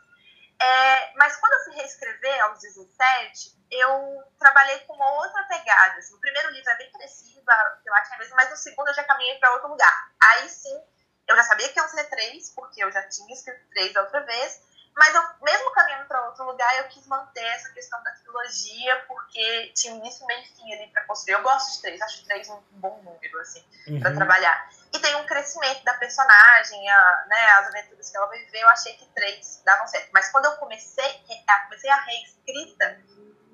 É, 0.61 1.13
mas 1.17 1.37
quando 1.37 1.55
eu 1.55 1.65
fui 1.65 1.75
reescrever 1.77 2.45
aos 2.45 2.61
17, 2.61 3.59
eu 3.71 4.23
trabalhei 4.39 4.79
com 4.81 4.99
outra 4.99 5.43
pegada. 5.45 5.99
Assim, 5.99 6.15
o 6.15 6.21
primeiro 6.21 6.51
livro 6.51 6.71
é 6.71 6.77
bem 6.77 6.93
parecido, 6.93 7.51
eu 7.87 7.95
acho 7.95 8.15
é 8.15 8.19
mesmo, 8.19 8.37
mas 8.37 8.51
no 8.51 8.57
segundo 8.57 8.89
eu 8.89 8.95
já 8.95 9.05
caminhei 9.05 9.39
para 9.39 9.53
outro 9.53 9.69
lugar. 9.69 10.13
Aí 10.23 10.49
sim, 10.49 10.79
eu 11.27 11.37
já 11.37 11.45
sabia 11.45 11.69
que 11.69 11.79
iam 11.79 11.89
ser 11.89 12.05
três, 12.11 12.51
porque 12.55 12.85
eu 12.85 12.93
já 12.93 13.09
tinha 13.09 13.33
escrito 13.33 13.69
três 13.71 13.97
outra 13.97 14.21
vez, 14.21 14.61
mas 14.97 15.15
eu, 15.15 15.23
mesmo 15.43 15.71
caminhando 15.73 16.07
para 16.07 16.27
outro 16.27 16.45
lugar, 16.45 16.77
eu 16.79 16.85
quis 16.85 17.07
manter 17.07 17.45
essa 17.45 17.71
questão 17.71 18.03
da 18.03 18.11
trilogia, 18.13 19.05
porque 19.07 19.73
tinha 19.75 19.95
início, 19.95 20.27
meio 20.27 20.43
e 20.43 20.47
fim 20.47 20.73
ali 20.75 20.91
para 20.93 21.05
construir. 21.05 21.35
Eu 21.35 21.43
gosto 21.43 21.73
de 21.73 21.83
três, 21.83 22.03
acho 22.03 22.25
três 22.27 22.49
um 22.51 22.61
bom 22.73 23.01
número, 23.03 23.41
assim, 23.41 23.65
uhum. 23.89 24.01
para 24.01 24.15
trabalhar. 24.15 24.69
E 24.93 24.99
tem 24.99 25.15
um 25.17 25.25
crescimento 25.25 25.85
da 25.85 25.95
personagem, 25.95 26.91
a, 26.91 27.25
né, 27.29 27.47
as 27.53 27.69
aventuras 27.69 28.11
que 28.11 28.17
ela 28.17 28.27
vai 28.27 28.39
viver, 28.39 28.61
eu 28.61 28.69
achei 28.69 28.93
que 28.95 29.07
três 29.15 29.63
davam 29.65 29.87
certo. 29.87 30.11
Mas 30.13 30.31
quando 30.31 30.47
eu 30.47 30.53
comecei, 30.57 31.25
a, 31.49 31.61
comecei 31.61 31.91
a 31.91 31.97
reescrita, 31.97 33.01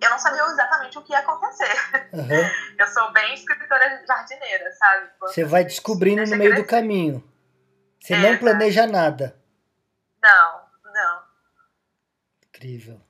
eu 0.00 0.10
não 0.10 0.18
sabia 0.18 0.42
exatamente 0.42 0.98
o 0.98 1.02
que 1.02 1.12
ia 1.12 1.18
acontecer. 1.18 1.74
Uhum. 2.12 2.50
Eu 2.78 2.86
sou 2.88 3.10
bem 3.12 3.32
escritora 3.34 4.04
jardineira, 4.06 4.70
sabe? 4.72 5.10
Você 5.20 5.44
vai 5.44 5.64
descobrindo 5.64 6.22
no 6.22 6.36
meio 6.36 6.50
crescer. 6.50 6.62
do 6.62 6.68
caminho. 6.68 7.32
Você 7.98 8.12
é, 8.12 8.18
não 8.18 8.38
planeja 8.38 8.86
nada. 8.86 9.34
Não. 10.22 10.55
Incrível. 12.56 13.00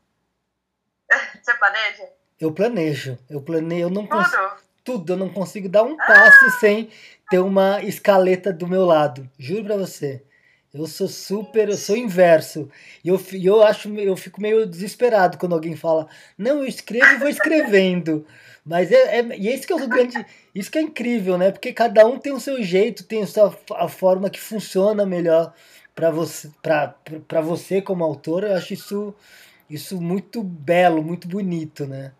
Você 1.42 1.54
planeja? 1.54 2.08
Eu 2.40 2.52
planejo. 2.52 3.18
Eu 3.30 3.40
planejo. 3.40 3.82
Eu 3.82 3.90
não 3.90 4.06
consigo. 4.06 4.56
Tudo. 4.84 5.12
Eu 5.12 5.16
não 5.16 5.28
consigo 5.28 5.68
dar 5.68 5.84
um 5.84 5.96
passo 5.96 6.44
ah. 6.46 6.50
sem 6.60 6.90
ter 7.30 7.38
uma 7.38 7.82
escaleta 7.82 8.52
do 8.52 8.66
meu 8.66 8.84
lado. 8.84 9.28
Juro 9.38 9.64
pra 9.64 9.76
você. 9.76 10.22
Eu 10.74 10.86
sou 10.86 11.08
super, 11.08 11.68
eu 11.68 11.76
sou 11.76 11.96
inverso. 11.96 12.70
E 13.02 13.08
eu, 13.08 13.20
eu 13.32 13.62
acho, 13.62 13.88
eu 13.98 14.16
fico 14.16 14.42
meio 14.42 14.66
desesperado 14.66 15.38
quando 15.38 15.54
alguém 15.54 15.74
fala, 15.74 16.06
não, 16.36 16.58
eu 16.58 16.66
escrevo 16.66 17.14
e 17.14 17.18
vou 17.18 17.28
escrevendo. 17.28 18.26
Mas 18.64 18.90
é, 18.90 19.20
é, 19.20 19.38
e 19.38 19.48
é 19.48 19.54
isso 19.54 19.66
que 19.66 19.72
é 19.72 19.76
o 19.76 19.88
grande. 19.88 20.26
Isso 20.54 20.70
que 20.70 20.76
é 20.76 20.82
incrível, 20.82 21.38
né? 21.38 21.52
Porque 21.52 21.72
cada 21.72 22.04
um 22.04 22.18
tem 22.18 22.32
o 22.32 22.40
seu 22.40 22.62
jeito, 22.62 23.04
tem 23.04 23.22
a, 23.22 23.26
sua, 23.26 23.56
a 23.76 23.88
forma 23.88 24.28
que 24.28 24.40
funciona 24.40 25.06
melhor 25.06 25.54
para 25.96 26.10
você, 26.10 26.52
você 27.42 27.80
como 27.80 28.04
autor. 28.04 28.44
Eu 28.44 28.54
acho 28.54 28.74
isso, 28.74 29.16
isso 29.68 29.98
muito 29.98 30.44
belo, 30.44 31.02
muito 31.02 31.26
bonito, 31.26 31.86
né? 31.86 32.12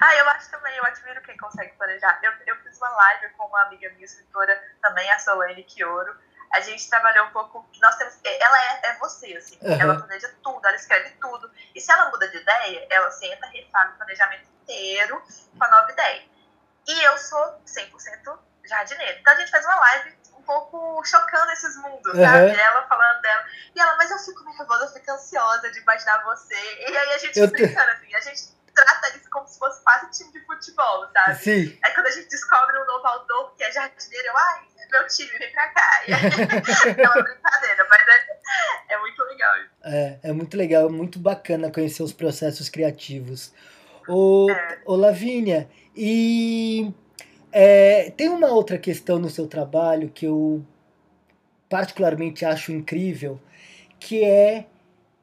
Ah, 0.00 0.14
eu 0.16 0.28
acho 0.28 0.50
também, 0.50 0.76
eu 0.76 0.84
admiro 0.84 1.22
quem 1.22 1.36
consegue 1.38 1.72
planejar. 1.78 2.20
Eu, 2.22 2.32
eu 2.46 2.56
fiz 2.62 2.76
uma 2.76 2.90
live 2.90 3.30
com 3.30 3.46
uma 3.46 3.62
amiga 3.62 3.90
minha, 3.94 4.04
escritora, 4.04 4.62
também, 4.82 5.10
a 5.10 5.18
Solane 5.18 5.64
Quioro. 5.64 6.14
A 6.52 6.60
gente 6.60 6.88
trabalhou 6.88 7.26
um 7.26 7.30
pouco. 7.30 7.66
Nós 7.80 7.96
temos, 7.96 8.18
ela 8.22 8.62
é, 8.62 8.90
é 8.90 8.98
você, 8.98 9.34
assim. 9.34 9.58
Uhum. 9.62 9.80
Ela 9.80 9.96
planeja 9.96 10.30
tudo, 10.42 10.66
ela 10.66 10.76
escreve 10.76 11.10
tudo. 11.18 11.50
E 11.74 11.80
se 11.80 11.90
ela 11.90 12.10
muda 12.10 12.28
de 12.28 12.36
ideia, 12.36 12.86
ela 12.90 13.10
senta, 13.10 13.46
refaz 13.46 13.92
o 13.92 13.96
planejamento 13.96 14.46
inteiro 14.62 15.22
com 15.58 15.64
a 15.64 15.70
nova 15.70 15.90
ideia. 15.90 16.22
E 16.86 17.02
eu 17.02 17.16
sou 17.16 17.62
100% 17.66 18.38
jardineira. 18.66 19.18
Então 19.18 19.32
a 19.32 19.36
gente 19.36 19.50
fez 19.50 19.64
uma 19.64 19.76
live 19.76 20.16
pouco 20.44 21.04
chocando 21.04 21.50
esses 21.52 21.76
mundos, 21.76 22.14
uhum. 22.14 22.24
sabe? 22.24 22.58
Ela 22.58 22.82
falando 22.86 23.20
dela. 23.20 23.44
E 23.74 23.80
ela, 23.80 23.96
mas 23.96 24.10
eu 24.10 24.18
fico 24.18 24.44
nervosa, 24.44 24.84
eu 24.84 24.92
fico 24.92 25.10
ansiosa 25.10 25.70
de 25.70 25.80
imaginar 25.80 26.22
você. 26.24 26.54
E 26.54 26.96
aí 26.96 27.12
a 27.14 27.18
gente 27.18 27.38
eu 27.38 27.48
brincando, 27.48 27.90
assim, 27.90 28.14
a 28.14 28.20
gente 28.20 28.54
trata 28.74 29.16
isso 29.16 29.30
como 29.30 29.46
se 29.46 29.58
fosse 29.58 29.82
quase 29.82 30.10
time 30.10 30.32
de 30.32 30.44
futebol, 30.44 31.08
sabe? 31.12 31.36
Sim. 31.36 31.78
Aí 31.82 31.94
quando 31.94 32.06
a 32.06 32.10
gente 32.10 32.28
descobre 32.28 32.78
um 32.78 32.86
novo 32.86 33.06
autor 33.06 33.54
que 33.56 33.64
é 33.64 33.72
jardineiro, 33.72 34.26
eu, 34.28 34.36
ai, 34.36 34.60
meu 34.90 35.06
time, 35.08 35.30
vem 35.38 35.52
pra 35.52 35.68
cá. 35.68 36.02
E 36.06 36.12
aí, 36.12 36.22
é 37.02 37.08
uma 37.08 37.22
brincadeira, 37.22 37.86
mas 37.88 38.08
é, 38.08 38.94
é 38.94 38.98
muito 38.98 39.22
legal 39.24 39.56
isso. 39.58 39.70
É, 39.84 40.18
é 40.22 40.32
muito 40.32 40.56
legal, 40.56 40.86
é 40.86 40.92
muito 40.92 41.18
bacana 41.18 41.70
conhecer 41.70 42.02
os 42.02 42.12
processos 42.12 42.68
criativos. 42.68 43.52
Ô, 44.08 44.50
é. 44.50 44.82
ô 44.84 44.96
Lavínia, 44.96 45.68
e 45.96 46.92
é, 47.56 48.10
tem 48.10 48.28
uma 48.28 48.48
outra 48.48 48.76
questão 48.76 49.16
no 49.16 49.30
seu 49.30 49.46
trabalho 49.46 50.10
que 50.10 50.26
eu 50.26 50.60
particularmente 51.68 52.44
acho 52.44 52.72
incrível, 52.72 53.40
que 54.00 54.24
é 54.24 54.66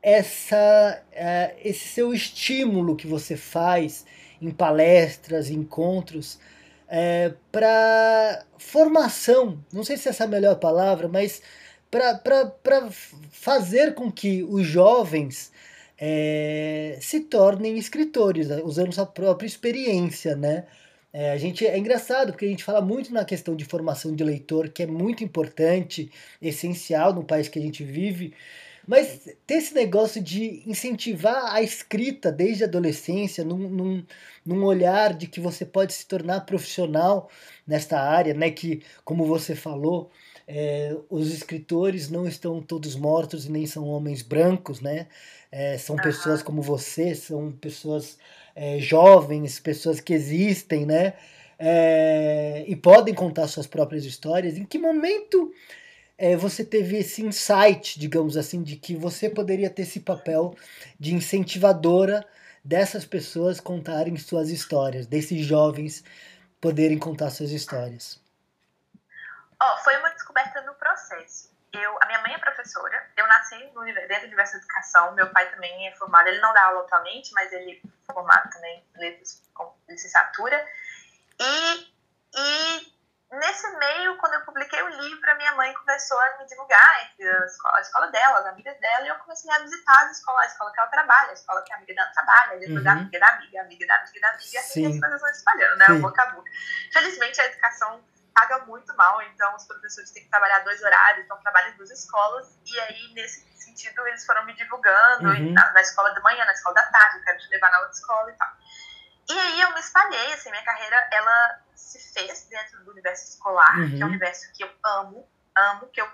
essa, 0.02 1.04
é, 1.12 1.56
esse 1.62 1.90
seu 1.90 2.14
estímulo 2.14 2.96
que 2.96 3.06
você 3.06 3.36
faz 3.36 4.06
em 4.42 4.50
palestras, 4.50 5.50
encontros, 5.50 6.40
é, 6.88 7.34
para 7.52 8.46
formação, 8.58 9.62
não 9.72 9.84
sei 9.84 9.98
se 9.98 10.08
essa 10.08 10.24
é 10.24 10.28
a 10.28 10.30
melhor 10.30 10.56
palavra, 10.56 11.10
mas 11.10 11.42
para 11.90 12.90
fazer 13.30 13.94
com 13.94 14.10
que 14.10 14.42
os 14.42 14.66
jovens 14.66 15.52
é, 15.98 16.98
se 17.02 17.20
tornem 17.20 17.78
escritores, 17.78 18.48
usando 18.64 18.94
sua 18.94 19.06
própria 19.06 19.46
experiência, 19.48 20.34
né? 20.34 20.66
É, 21.14 21.32
a 21.32 21.38
gente 21.38 21.66
é 21.68 21.78
engraçado 21.78 22.32
porque 22.32 22.46
a 22.46 22.50
gente 22.50 22.64
fala 22.64 22.82
muito 22.82 23.14
na 23.14 23.26
questão 23.26 23.56
de 23.56 23.66
formação 23.66 24.16
de 24.16 24.24
leitor, 24.24 24.70
que 24.70 24.84
é 24.84 24.88
muito 24.88 25.24
importante, 25.24 26.10
essencial 26.42 27.14
no 27.14 27.24
país 27.24 27.50
que 27.50 27.60
a 27.60 27.62
gente 27.62 27.84
vive. 27.84 28.34
Mas 28.88 29.30
ter 29.46 29.56
esse 29.56 29.74
negócio 29.74 30.22
de 30.22 30.64
incentivar 30.66 31.54
a 31.54 31.62
escrita 31.62 32.32
desde 32.32 32.64
a 32.64 32.68
adolescência, 32.68 33.44
num, 33.44 33.70
num, 33.70 34.06
num, 34.46 34.64
olhar 34.64 35.14
de 35.14 35.28
que 35.28 35.40
você 35.40 35.66
pode 35.66 35.94
se 35.94 36.06
tornar 36.08 36.42
profissional 36.42 37.30
nesta 37.68 38.00
área, 38.02 38.34
né? 38.34 38.50
Que, 38.50 38.82
como 39.06 39.26
você 39.26 39.56
falou, 39.56 40.10
é, 40.48 40.96
os 41.10 41.32
escritores 41.32 42.10
não 42.10 42.28
estão 42.28 42.62
todos 42.62 42.96
mortos 42.96 43.46
e 43.46 43.52
nem 43.52 43.66
são 43.68 43.88
homens 43.88 44.22
brancos, 44.22 44.82
né? 44.82 45.08
É, 45.52 45.78
são 45.78 45.96
pessoas 45.96 46.42
como 46.42 46.62
você, 46.62 47.14
são 47.14 47.52
pessoas 47.52 48.18
é, 48.56 48.80
jovens, 48.80 49.60
pessoas 49.60 50.00
que 50.00 50.14
existem, 50.14 50.86
né? 50.86 51.14
É, 51.58 52.64
e 52.68 52.76
podem 52.76 53.14
contar 53.14 53.48
suas 53.48 53.68
próprias 53.68 54.04
histórias. 54.04 54.58
Em 54.58 54.66
que 54.66 54.80
momento 54.80 55.54
é, 56.18 56.36
você 56.36 56.64
teve 56.64 56.98
esse 56.98 57.24
insight, 57.24 58.00
digamos 58.00 58.38
assim, 58.38 58.64
de 58.64 58.76
que 58.76 58.96
você 58.96 59.30
poderia 59.30 59.70
ter 59.70 59.84
esse 59.84 60.00
papel 60.00 60.56
de 61.00 61.14
incentivadora 61.14 62.26
dessas 62.64 63.06
pessoas 63.06 63.60
contarem 63.60 64.18
suas 64.18 64.50
histórias, 64.50 65.08
desses 65.08 65.46
jovens 65.46 66.04
poderem 66.60 66.98
contar 66.98 67.30
suas 67.32 67.52
histórias? 67.52 68.20
Oh, 69.62 69.78
foi 69.84 69.98
uma 69.98 70.10
descoberta 70.10 70.62
no 70.62 70.74
processo. 70.76 71.51
Eu, 71.74 71.98
a 72.02 72.06
minha 72.06 72.22
mãe 72.22 72.34
é 72.34 72.38
professora, 72.38 73.10
eu 73.16 73.26
nasci 73.28 73.56
no, 73.74 73.86
dentro 73.86 74.08
da 74.08 74.18
Universidade 74.18 74.52
de 74.52 74.58
Educação, 74.58 75.14
meu 75.14 75.30
pai 75.32 75.50
também 75.52 75.88
é 75.88 75.96
formado, 75.96 76.28
ele 76.28 76.42
não 76.42 76.54
dá 76.54 76.66
aula 76.66 76.82
atualmente, 76.82 77.32
mas 77.34 77.52
ele 77.54 77.82
é 77.82 78.14
formado 78.14 78.50
também 78.50 78.86
letras 78.98 79.42
com 79.54 79.74
licenciatura. 79.88 80.68
E, 81.40 81.94
e 82.36 82.94
nesse 83.32 83.70
meio, 83.78 84.18
quando 84.18 84.34
eu 84.34 84.42
publiquei 84.42 84.82
o 84.84 84.90
livro, 84.90 85.32
a 85.32 85.36
minha 85.36 85.56
mãe 85.56 85.74
começou 85.74 86.20
a 86.20 86.40
me 86.40 86.46
divulgar 86.46 87.06
entre 87.06 87.30
a 87.30 87.46
escola, 87.46 87.78
a 87.78 87.82
escola 87.82 88.08
dela, 88.08 88.40
as 88.40 88.46
amigas 88.48 88.78
dela, 88.82 89.06
e 89.06 89.08
eu 89.08 89.16
comecei 89.16 89.50
a 89.50 89.60
visitar 89.60 90.06
as 90.06 90.18
escolas, 90.18 90.44
a 90.44 90.48
escola 90.48 90.74
que 90.74 90.80
ela 90.80 90.90
trabalha, 90.90 91.30
a 91.30 91.34
escola 91.34 91.62
que 91.62 91.72
a 91.72 91.78
amiga 91.78 91.94
dela 91.94 92.12
trabalha, 92.12 92.60
depois 92.60 92.78
uhum. 92.80 92.84
da 92.84 92.92
amiga 92.92 93.20
da 93.20 93.28
amiga, 93.30 93.62
amiga 93.62 93.88
da 93.88 93.96
amiga 93.96 94.20
da 94.20 94.30
amiga, 94.30 94.50
e 94.52 94.58
assim 94.58 94.94
as 94.94 95.00
coisas 95.00 95.22
vão 95.22 95.30
espalhando, 95.30 95.78
né? 95.78 95.86
Sim. 95.86 95.94
O 95.94 96.02
boca 96.02 96.22
a 96.22 96.26
boca. 96.32 96.52
Felizmente, 96.92 97.40
a 97.40 97.46
educação 97.46 98.04
paga 98.34 98.60
muito 98.66 98.96
mal, 98.96 99.22
então 99.22 99.56
os 99.56 99.66
professores 99.66 100.12
têm 100.12 100.24
que 100.24 100.30
trabalhar 100.30 100.60
dois 100.60 100.82
horários, 100.82 101.26
então 101.26 101.38
trabalham 101.42 101.74
em 101.74 101.78
duas 101.78 101.92
escolas, 101.92 102.58
e 102.66 102.80
aí 102.80 103.14
nesse 103.14 103.46
sentido 103.58 104.06
eles 104.08 104.26
foram 104.26 104.46
me 104.46 104.54
divulgando 104.56 105.30
uhum. 105.30 105.54
na, 105.54 105.72
na, 105.72 105.82
escola 105.82 106.14
da 106.14 106.22
manhã, 106.22 106.46
na 106.46 106.54
escola 106.54 106.76
da 106.76 106.84
tarde, 106.84 107.18
eu 107.18 107.24
quero 107.24 107.38
te 107.40 107.50
levar 107.50 107.72
na 107.72 107.80
outra 107.80 107.94
escola 107.94 108.32
e 108.32 108.36
tal. 108.36 108.50
E 109.30 109.40
aí 109.40 109.62
eu 109.62 109.74
me 109.74 109.80
espalhei, 109.80 110.34
assim, 110.34 110.50
minha 110.50 110.64
carreira, 110.64 111.10
ela 111.12 111.60
se 111.76 112.00
fez 112.14 112.48
dentro 112.50 112.84
do 112.84 112.92
universo 112.92 113.34
escolar, 113.34 113.78
uhum. 113.78 113.90
que 113.90 113.96
é 113.96 113.98
um 113.98 114.02
uhum. 114.02 114.08
universo 114.08 114.52
que 114.54 114.64
eu 114.64 114.72
amo, 114.84 115.30
amo, 115.56 115.88
que 115.88 116.02
eu 116.02 116.10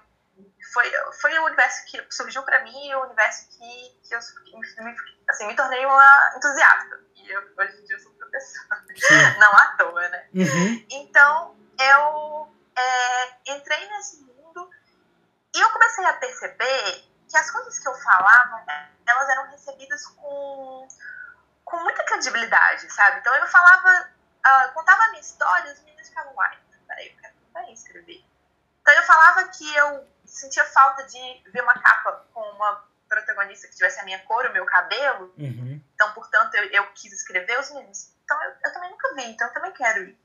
foi, 0.74 0.92
foi 1.20 1.40
o 1.40 1.46
universo 1.46 1.86
que 1.88 2.06
surgiu 2.12 2.44
para 2.44 2.64
mim 2.64 2.88
e 2.88 2.96
o 2.96 3.04
universo 3.06 3.48
que, 3.50 4.08
que 4.08 4.14
eu 4.14 4.20
me, 4.84 4.96
assim, 5.30 5.48
me 5.48 5.56
tornei 5.56 5.86
uma 5.86 6.34
entusiasta. 6.36 7.00
E 7.16 7.30
eu, 7.32 7.42
hoje 7.58 7.82
em 7.82 7.86
dia 7.86 7.96
eu 7.96 8.00
sou 8.00 8.12
professora, 8.14 8.84
Sim. 8.96 9.40
não 9.40 9.52
à 9.54 9.68
toa, 9.78 10.10
né? 10.10 10.28
Uhum. 10.34 10.86
Então, 10.92 11.57
eu 11.80 12.56
é, 12.76 13.54
entrei 13.54 13.90
nesse 13.90 14.22
mundo 14.22 14.70
e 15.56 15.60
eu 15.60 15.70
comecei 15.72 16.06
a 16.06 16.14
perceber 16.14 17.04
que 17.28 17.38
as 17.38 17.52
coisas 17.52 17.80
que 17.80 17.88
eu 17.88 17.96
falava, 17.96 18.64
elas 19.06 19.30
eram 19.30 19.50
recebidas 19.50 20.06
com, 20.08 20.88
com 21.66 21.78
muita 21.78 22.04
credibilidade, 22.06 22.92
sabe? 22.94 23.20
Então 23.20 23.36
eu 23.36 23.48
falava, 23.48 24.10
uh, 24.46 24.74
contava 24.74 25.04
a 25.04 25.10
minha 25.10 25.22
história, 25.22 25.74
os 25.74 25.80
meninos 25.82 26.08
ficavam, 26.08 26.34
uai, 26.36 26.58
peraí, 26.88 27.10
eu 27.10 27.18
quero 27.18 27.34
também 27.54 27.74
escrever. 27.74 28.24
Então 28.82 28.94
eu 28.94 29.04
falava 29.04 29.48
que 29.50 29.76
eu 29.76 30.08
sentia 30.26 30.64
falta 30.66 31.04
de 31.04 31.44
ver 31.52 31.62
uma 31.62 31.78
capa 31.80 32.26
com 32.34 32.42
uma 32.42 32.88
protagonista 33.08 33.68
que 33.68 33.76
tivesse 33.76 34.00
a 34.00 34.06
minha 34.06 34.20
cor, 34.20 34.46
o 34.46 34.54
meu 34.54 34.66
cabelo. 34.66 35.34
Uhum. 35.38 35.82
Então, 35.96 36.14
portanto, 36.14 36.56
eu, 36.56 36.64
eu, 36.72 36.88
quis 36.94 37.12
escrever 37.14 37.60
os 37.60 37.72
meninos. 37.72 38.12
Então 38.24 38.42
eu, 38.44 38.54
eu 38.64 38.74
também 38.74 38.92
nunca 38.92 39.14
vi, 39.16 39.26
então 39.26 39.48
eu 39.48 39.54
também 39.54 39.72
quero 39.72 40.04
ir. 40.04 40.18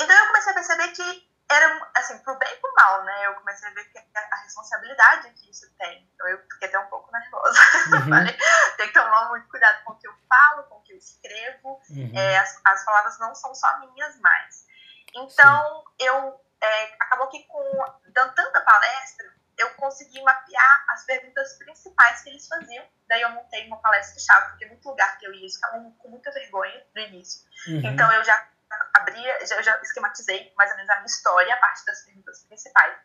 Então 0.00 0.16
eu 0.16 0.26
comecei 0.26 0.52
a 0.52 0.54
perceber 0.54 0.88
que 0.88 1.34
era, 1.50 1.90
assim, 1.96 2.18
pro 2.18 2.38
bem 2.38 2.52
e 2.52 2.56
pro 2.56 2.74
mal, 2.74 3.04
né? 3.04 3.26
Eu 3.26 3.34
comecei 3.34 3.68
a 3.68 3.72
ver 3.72 3.84
que 3.84 3.98
a 3.98 4.36
responsabilidade 4.42 5.30
que 5.34 5.50
isso 5.50 5.66
tem. 5.78 6.08
Então 6.14 6.28
eu 6.28 6.38
fiquei 6.52 6.68
até 6.68 6.78
um 6.78 6.86
pouco 6.86 7.10
nervosa. 7.12 7.58
Uhum. 7.84 8.08
Falei, 8.08 8.36
tem 8.78 8.86
que 8.88 8.94
tomar 8.94 9.28
muito 9.28 9.46
cuidado 9.48 9.84
com 9.84 9.92
o 9.92 9.98
que 9.98 10.08
eu 10.08 10.14
falo, 10.26 10.62
com 10.64 10.76
o 10.76 10.82
que 10.82 10.94
eu 10.94 10.96
escrevo. 10.96 11.80
Uhum. 11.90 12.12
É, 12.14 12.38
as, 12.38 12.58
as 12.64 12.84
palavras 12.84 13.18
não 13.18 13.34
são 13.34 13.54
só 13.54 13.78
minhas 13.80 14.18
mais. 14.20 14.64
Então, 15.14 15.84
Sim. 16.00 16.06
eu 16.06 16.40
é, 16.62 16.94
acabou 17.00 17.28
que 17.28 17.44
com 17.44 17.62
dando 18.08 18.34
tanta 18.34 18.60
palestra, 18.62 19.26
eu 19.58 19.70
consegui 19.74 20.22
mapear 20.22 20.84
as 20.90 21.04
perguntas 21.04 21.58
principais 21.58 22.22
que 22.22 22.30
eles 22.30 22.46
faziam. 22.48 22.84
Daí 23.06 23.20
eu 23.20 23.30
montei 23.30 23.66
uma 23.66 23.76
palestra 23.80 24.18
chave, 24.18 24.50
porque 24.50 24.66
muito 24.66 24.88
lugar 24.88 25.18
que 25.18 25.26
eu 25.26 25.32
ia, 25.32 25.46
eu 25.46 25.50
ficava 25.50 25.78
com 25.98 26.08
muita 26.08 26.32
vergonha 26.32 26.86
no 26.94 27.02
início. 27.02 27.46
Uhum. 27.68 27.82
Então 27.84 28.10
eu 28.12 28.24
já 28.24 28.48
abria, 28.94 29.46
já, 29.46 29.60
já 29.62 29.80
esquematizei 29.82 30.52
mais 30.56 30.70
ou 30.70 30.76
menos 30.76 30.90
a 30.90 30.96
minha 30.96 31.06
história, 31.06 31.54
a 31.54 31.58
parte 31.58 31.84
das 31.84 32.04
perguntas 32.04 32.44
principais. 32.44 32.96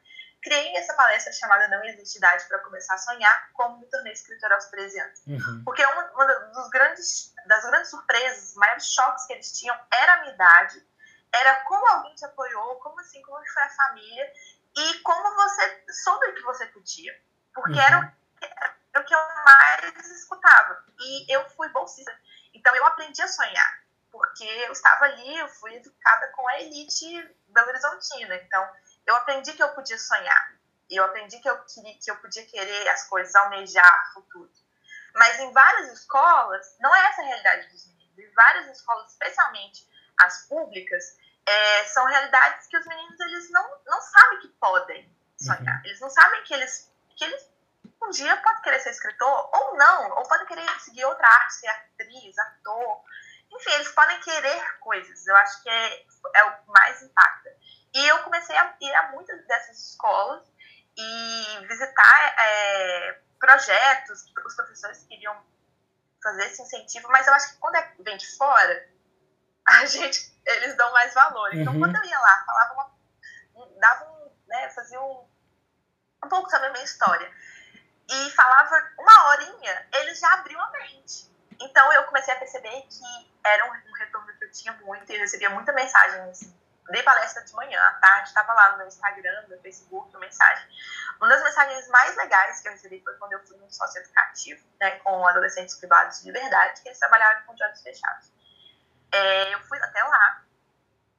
Criei 0.41 0.75
essa 0.77 0.93
palestra 0.93 1.33
chamada 1.33 1.67
Não 1.67 1.83
Existe 1.83 2.17
Idade 2.17 2.45
para 2.47 2.59
Começar 2.59 2.93
a 2.93 2.97
Sonhar, 2.97 3.49
como 3.53 3.79
me 3.79 3.87
tornei 3.87 4.13
escritora 4.13 4.55
aos 4.55 4.65
13 4.67 4.99
anos. 4.99 5.19
Uhum. 5.27 5.63
Porque 5.65 5.85
uma, 5.85 6.11
uma 6.13 6.25
dos 6.25 6.69
grandes, 6.69 7.33
das 7.45 7.65
grandes 7.65 7.89
surpresas, 7.89 8.49
os 8.49 8.55
maiores 8.55 8.85
choques 8.85 9.25
que 9.25 9.33
eles 9.33 9.51
tinham 9.59 9.77
era 9.91 10.13
a 10.13 10.21
minha 10.21 10.33
idade, 10.33 10.87
era 11.33 11.55
como 11.65 11.85
alguém 11.87 12.15
te 12.15 12.25
apoiou, 12.25 12.75
como 12.79 12.99
assim, 13.01 13.21
como 13.21 13.45
foi 13.45 13.63
a 13.63 13.69
família, 13.69 14.33
e 14.77 14.99
como 14.99 15.35
você 15.35 15.83
soube 16.03 16.31
que 16.33 16.43
você 16.43 16.65
podia. 16.67 17.13
Porque 17.53 17.77
uhum. 17.77 17.85
era, 17.85 18.17
era 18.41 19.03
o 19.03 19.05
que 19.05 19.13
eu 19.13 19.19
mais 19.43 20.09
escutava. 20.09 20.85
E 20.99 21.33
eu 21.33 21.49
fui 21.49 21.67
bolsista. 21.69 22.17
Então 22.53 22.73
eu 22.75 22.85
aprendi 22.85 23.21
a 23.21 23.27
sonhar 23.27 23.78
porque 24.11 24.43
eu 24.43 24.71
estava 24.71 25.05
ali, 25.05 25.37
eu 25.37 25.47
fui 25.47 25.75
educada 25.75 26.27
com 26.35 26.47
a 26.47 26.61
elite 26.61 27.35
Belo 27.47 27.69
Horizontina. 27.69 28.35
Então, 28.35 28.67
eu 29.05 29.15
aprendi 29.15 29.53
que 29.53 29.63
eu 29.63 29.69
podia 29.69 29.97
sonhar. 29.97 30.53
Eu 30.89 31.03
aprendi 31.05 31.39
que 31.39 31.49
eu, 31.49 31.57
queria, 31.65 31.97
que 31.99 32.09
eu 32.09 32.15
podia 32.17 32.45
querer 32.45 32.87
as 32.89 33.07
coisas, 33.07 33.35
almejar 33.35 34.13
futuro. 34.13 34.51
Mas 35.15 35.39
em 35.39 35.51
várias 35.51 35.91
escolas, 35.93 36.75
não 36.79 36.93
é 36.95 37.05
essa 37.07 37.21
a 37.21 37.25
realidade 37.25 37.69
dos 37.69 37.87
meninos. 37.87 38.17
Em 38.17 38.33
várias 38.33 38.77
escolas, 38.77 39.11
especialmente 39.11 39.87
as 40.17 40.47
públicas, 40.47 41.17
é, 41.45 41.85
são 41.85 42.05
realidades 42.05 42.67
que 42.67 42.77
os 42.77 42.85
meninos 42.85 43.19
eles 43.19 43.49
não, 43.51 43.81
não 43.85 44.01
sabem 44.01 44.39
que 44.39 44.47
podem 44.49 45.15
sonhar. 45.37 45.75
Uhum. 45.77 45.85
Eles 45.85 45.99
não 45.99 46.09
sabem 46.09 46.43
que 46.43 46.53
eles, 46.53 46.91
que 47.15 47.23
eles 47.23 47.49
um 48.01 48.09
dia 48.11 48.35
podem 48.37 48.61
querer 48.61 48.79
ser 48.79 48.91
escritor, 48.91 49.49
ou 49.53 49.77
não, 49.77 50.11
ou 50.17 50.23
podem 50.23 50.47
querer 50.47 50.67
seguir 50.79 51.05
outra 51.05 51.27
arte, 51.27 51.53
ser 51.55 51.67
atriz, 51.67 52.37
ator 52.37 53.03
enfim, 53.51 53.71
eles 53.71 53.89
podem 53.89 54.19
querer 54.21 54.79
coisas. 54.79 55.27
Eu 55.27 55.35
acho 55.37 55.63
que 55.63 55.69
é, 55.69 56.05
é 56.35 56.43
o 56.45 56.57
que 56.57 56.67
mais 56.67 57.01
impacta. 57.01 57.49
E 57.93 58.07
eu 58.07 58.23
comecei 58.23 58.55
a 58.55 58.75
ir 58.79 58.95
a 58.95 59.11
muitas 59.11 59.45
dessas 59.47 59.89
escolas 59.89 60.47
e 60.95 61.67
visitar 61.67 62.35
é, 62.37 63.19
projetos 63.39 64.23
que 64.23 64.39
os 64.41 64.55
professores 64.55 65.03
queriam 65.05 65.35
fazer 66.21 66.45
esse 66.45 66.61
incentivo, 66.61 67.07
mas 67.09 67.25
eu 67.25 67.33
acho 67.33 67.53
que 67.53 67.59
quando 67.59 67.75
é, 67.75 67.93
vem 67.99 68.17
de 68.17 68.27
fora, 68.37 68.89
a 69.65 69.85
gente, 69.85 70.33
eles 70.45 70.75
dão 70.75 70.91
mais 70.91 71.13
valor. 71.13 71.53
Então, 71.55 71.73
uhum. 71.73 71.79
quando 71.79 71.95
eu 71.95 72.05
ia 72.05 72.19
lá, 72.19 72.43
falava 72.45 72.73
uma, 72.73 73.69
dava 73.79 74.05
um, 74.11 74.31
né, 74.47 74.69
fazia 74.69 75.01
um, 75.01 75.27
um 76.23 76.29
pouco 76.29 76.49
também 76.49 76.69
a 76.69 76.73
minha 76.73 76.85
história, 76.85 77.31
e 78.09 78.29
falava 78.31 78.91
uma 78.97 79.29
horinha, 79.29 79.87
eles 79.93 80.19
já 80.19 80.33
abriam 80.33 80.61
a 80.61 80.71
mente. 80.71 81.28
Então 81.61 81.91
eu 81.93 82.03
comecei 82.05 82.33
a 82.33 82.37
perceber 82.37 82.81
que 82.83 83.31
era 83.45 83.65
um, 83.65 83.93
retorno 83.93 84.27
que 84.37 84.45
eu 84.45 84.51
tinha 84.51 84.73
muito 84.73 85.11
e 85.11 85.15
eu 85.15 85.19
recebia 85.19 85.49
muita 85.49 85.73
mensagem. 85.73 86.21
Assim. 86.29 86.59
Dei 86.89 87.03
palestra 87.03 87.43
de 87.43 87.53
manhã, 87.53 87.79
à 87.79 87.93
tarde, 87.93 88.29
estava 88.29 88.53
lá 88.53 88.71
no 88.71 88.77
meu 88.79 88.87
Instagram, 88.87 89.41
no 89.43 89.49
meu 89.49 89.61
Facebook, 89.61 90.15
mensagem. 90.17 90.67
Uma 91.17 91.27
das 91.27 91.43
mensagens 91.43 91.87
mais 91.89 92.15
legais 92.15 92.61
que 92.61 92.67
eu 92.67 92.71
recebi 92.71 93.01
foi 93.03 93.13
quando 93.15 93.33
eu 93.33 93.45
fui 93.45 93.57
num 93.57 93.69
sócio 93.69 94.01
educativo, 94.01 94.65
né, 94.79 94.91
com 94.99 95.27
adolescentes 95.27 95.75
privados 95.75 96.23
de 96.23 96.31
verdade, 96.31 96.81
que 96.81 96.87
eles 96.87 96.97
trabalhavam 96.97 97.43
com 97.43 97.63
olhos 97.63 97.81
fechados. 97.81 98.31
É, 99.11 99.53
eu 99.53 99.59
fui 99.63 99.77
até 99.79 100.01
lá 100.03 100.43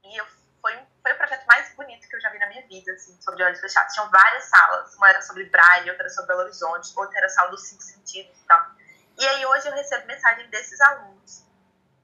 e 0.05 0.17
eu, 0.17 0.27
foi, 0.61 0.77
foi 1.03 1.13
o 1.13 1.17
projeto 1.17 1.45
mais 1.47 1.73
bonito 1.75 2.09
que 2.09 2.17
eu 2.17 2.21
já 2.21 2.31
vi 2.31 2.39
na 2.39 2.47
minha 2.49 2.67
vida, 2.67 2.93
assim, 2.93 3.17
sobre 3.21 3.45
olhos 3.45 3.61
fechados. 3.61 3.95
Tinham 3.95 4.11
várias 4.11 4.45
salas, 4.45 4.95
uma 4.97 5.09
era 5.09 5.23
sobre 5.23 5.45
Braille, 5.45 5.91
outra 5.91 6.05
era 6.05 6.13
sobre 6.13 6.29
Belo 6.29 6.41
Horizonte, 6.41 6.93
outra 6.97 7.17
era 7.19 7.27
a 7.27 7.31
sala 7.31 7.51
dos 7.51 7.63
cinco 7.63 7.83
sentidos 7.83 8.37
e 8.41 8.47
tal. 8.47 8.80
E 9.21 9.29
aí 9.29 9.45
hoje 9.45 9.69
eu 9.69 9.75
recebo 9.75 10.07
mensagem 10.07 10.49
desses 10.49 10.81
alunos 10.81 11.47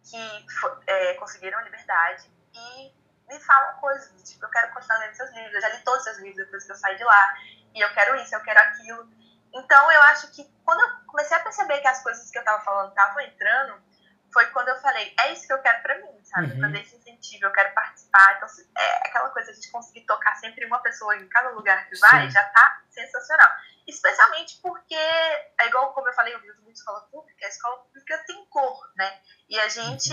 que 0.05 0.46
é, 0.87 1.14
conseguiram 1.14 1.59
liberdade 1.62 2.31
e 2.55 2.94
me 3.26 3.40
falam 3.40 3.81
coisas, 3.81 4.22
tipo, 4.22 4.44
eu 4.44 4.50
quero 4.50 4.70
continuar 4.72 4.98
lendo 4.98 5.14
seus 5.14 5.31
livros, 5.33 5.55
eu 5.55 5.61
já 5.62 5.68
li 5.70 5.83
todos 5.83 6.00
os 6.00 6.05
seus 6.05 6.18
livros 6.18 6.44
depois 6.44 6.64
que 6.64 6.72
eu 6.72 6.76
saí 6.76 6.94
de 6.96 7.05
lá, 7.05 7.35
e 7.74 7.81
eu 7.81 7.92
quero 7.94 8.14
isso, 8.16 8.35
eu 8.35 8.42
quero 8.42 8.61
aquilo. 8.61 9.11
Então 9.52 9.90
eu 9.90 10.02
acho 10.02 10.31
que 10.33 10.44
quando 10.62 10.81
eu 10.81 11.07
comecei 11.07 11.37
a 11.37 11.40
perceber 11.40 11.81
que 11.81 11.88
as 11.88 12.02
coisas 12.02 12.31
que 12.31 12.37
eu 12.37 12.42
estava 12.42 12.62
falando 12.62 12.90
estavam 12.90 13.20
entrando, 13.22 13.83
foi 14.31 14.44
quando 14.50 14.68
eu 14.68 14.76
falei, 14.83 15.14
é 15.18 15.33
isso 15.33 15.46
que 15.46 15.52
eu 15.55 15.62
quero 15.62 15.83
pra 15.83 15.98
mim, 15.98 16.22
sabe? 16.22 16.52
Uhum. 16.52 16.61
Fazer 16.61 16.81
esse 16.83 16.96
incentivo, 16.96 17.46
eu 17.46 17.52
quero 17.52 17.72
participar. 17.72 18.37
Então, 18.37 18.48
é 18.76 19.09
aquela 19.09 19.31
coisa, 19.31 19.50
a 19.50 19.55
gente 19.55 19.70
conseguir 19.70 20.02
tocar 20.02 20.35
sempre 20.37 20.66
uma 20.66 20.81
pessoa 20.81 21.16
em 21.16 21.26
cada 21.29 21.48
lugar 21.50 21.88
que 21.88 21.98
vai, 21.98 22.26
Sim. 22.26 22.31
já 22.33 22.44
tá 22.44 22.83
sensacional. 22.90 23.50
Especialmente 23.87 24.59
porque, 24.61 24.94
é 24.94 25.66
igual 25.66 25.92
como 25.94 26.09
eu 26.09 26.12
falei, 26.14 26.35
eu 26.35 26.40
vivo 26.40 26.61
muito 26.62 26.77
escola 26.77 27.03
pública, 27.03 27.46
a 27.46 27.49
escola 27.49 27.79
pública 27.85 28.18
tem 28.27 28.44
cor, 28.46 28.92
né? 28.96 29.20
E 29.49 29.59
a 29.61 29.68
gente 29.68 30.12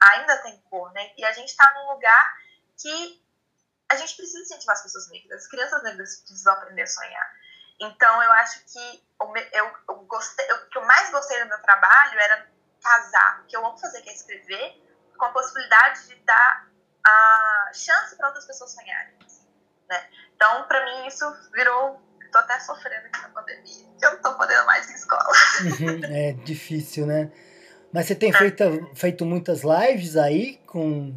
ainda 0.00 0.36
tem 0.42 0.60
cor, 0.70 0.92
né? 0.92 1.12
E 1.16 1.24
a 1.24 1.32
gente 1.32 1.56
tá 1.56 1.72
num 1.74 1.92
lugar 1.94 2.36
que 2.80 3.24
a 3.90 3.96
gente 3.96 4.14
precisa 4.16 4.40
incentivar 4.40 4.76
as 4.76 4.82
pessoas 4.82 5.08
negras. 5.10 5.42
As 5.42 5.48
crianças 5.48 5.82
negras 5.82 6.20
precisam 6.20 6.52
aprender 6.52 6.82
a 6.82 6.86
sonhar. 6.86 7.34
Então, 7.80 8.22
eu 8.22 8.32
acho 8.32 8.64
que 8.64 9.04
eu, 9.20 9.36
eu, 9.52 9.76
eu 9.88 9.94
gostei, 10.04 10.50
o 10.52 10.68
que 10.68 10.78
eu 10.78 10.84
mais 10.84 11.10
gostei 11.10 11.40
do 11.42 11.48
meu 11.48 11.60
trabalho 11.62 12.18
era 12.18 12.48
casar, 12.82 13.40
o 13.40 13.46
que 13.46 13.56
eu 13.56 13.64
amo 13.64 13.78
fazer, 13.78 14.02
que 14.02 14.10
é 14.10 14.14
escrever, 14.14 14.84
com 15.16 15.24
a 15.24 15.32
possibilidade 15.32 16.06
de 16.06 16.14
dar 16.24 16.68
a 17.04 17.70
chance 17.72 18.16
para 18.16 18.28
outras 18.28 18.46
pessoas 18.46 18.72
sonharem. 18.72 19.16
Assim, 19.24 19.48
né? 19.88 20.10
Então, 20.34 20.66
para 20.66 20.84
mim, 20.84 21.06
isso 21.06 21.24
virou. 21.52 22.07
Tô 22.30 22.38
até 22.38 22.58
sofrendo 22.60 23.06
aqui 23.06 23.22
na 23.22 23.28
pandemia. 23.30 23.86
Eu 24.02 24.12
não 24.12 24.22
tô 24.22 24.34
podendo 24.34 24.66
mais 24.66 24.88
ir 24.90 24.94
escola. 24.94 25.32
Uhum, 25.62 26.00
é 26.04 26.32
difícil, 26.44 27.06
né? 27.06 27.30
Mas 27.92 28.06
você 28.06 28.14
tem 28.14 28.30
é. 28.30 28.36
feito, 28.36 28.90
feito 28.94 29.24
muitas 29.24 29.62
lives 29.62 30.16
aí 30.16 30.58
com. 30.66 31.14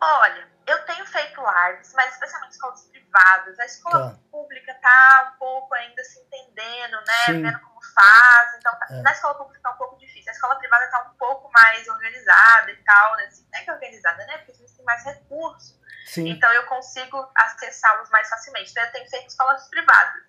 Olha, 0.00 0.48
eu 0.66 0.84
tenho 0.84 1.06
feito 1.06 1.40
lives, 1.40 1.92
mas 1.94 2.12
especialmente 2.12 2.52
escolas 2.52 2.84
privadas. 2.84 3.58
A 3.58 3.64
escola 3.64 4.10
tá. 4.10 4.18
pública 4.30 4.74
tá 4.74 5.32
um 5.34 5.38
pouco 5.38 5.74
ainda 5.74 6.04
se 6.04 6.20
entendendo, 6.20 6.98
né? 7.06 7.24
Sim. 7.26 7.42
Vendo 7.42 7.60
como 7.60 7.80
faz. 7.94 8.54
Então, 8.58 8.78
tá, 8.78 8.86
é. 8.90 9.02
na 9.02 9.12
escola 9.12 9.34
pública 9.34 9.60
tá 9.62 9.70
um 9.70 9.78
pouco 9.78 9.98
difícil. 9.98 10.30
A 10.30 10.34
escola 10.34 10.56
privada 10.56 10.90
tá 10.90 11.10
um 11.10 11.16
pouco 11.16 11.50
mais 11.52 11.88
organizada 11.88 12.70
e 12.70 12.76
tal, 12.84 13.16
né? 13.16 13.24
Assim, 13.24 13.46
não 13.50 13.58
é 13.58 13.62
que 13.64 13.70
é 13.70 13.72
organizada, 13.72 14.26
né? 14.26 14.38
Porque 14.38 14.52
eles 14.60 14.72
têm 14.72 14.84
mais 14.84 15.04
recursos. 15.04 15.77
Sim. 16.08 16.30
Então, 16.30 16.50
eu 16.54 16.64
consigo 16.64 17.28
acessá-los 17.36 18.08
mais 18.08 18.28
facilmente. 18.30 18.70
Então, 18.70 18.82
eu 18.82 18.92
tenho 18.92 19.10
feito 19.10 19.28
escolas 19.28 19.68
privadas. 19.68 20.22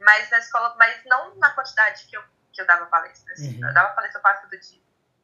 Mas 0.00 0.30
na 0.30 0.38
escola, 0.38 0.74
mas 0.78 1.02
não 1.04 1.34
na 1.36 1.50
quantidade 1.50 2.06
que 2.06 2.16
eu, 2.16 2.22
que 2.52 2.60
eu 2.62 2.66
dava 2.66 2.86
palestras. 2.86 3.40
Uhum. 3.40 3.66
Eu 3.66 3.74
dava 3.74 3.92
palestra 3.94 4.20
quase 4.20 4.42
todo 4.42 4.60
dia. 4.60 4.80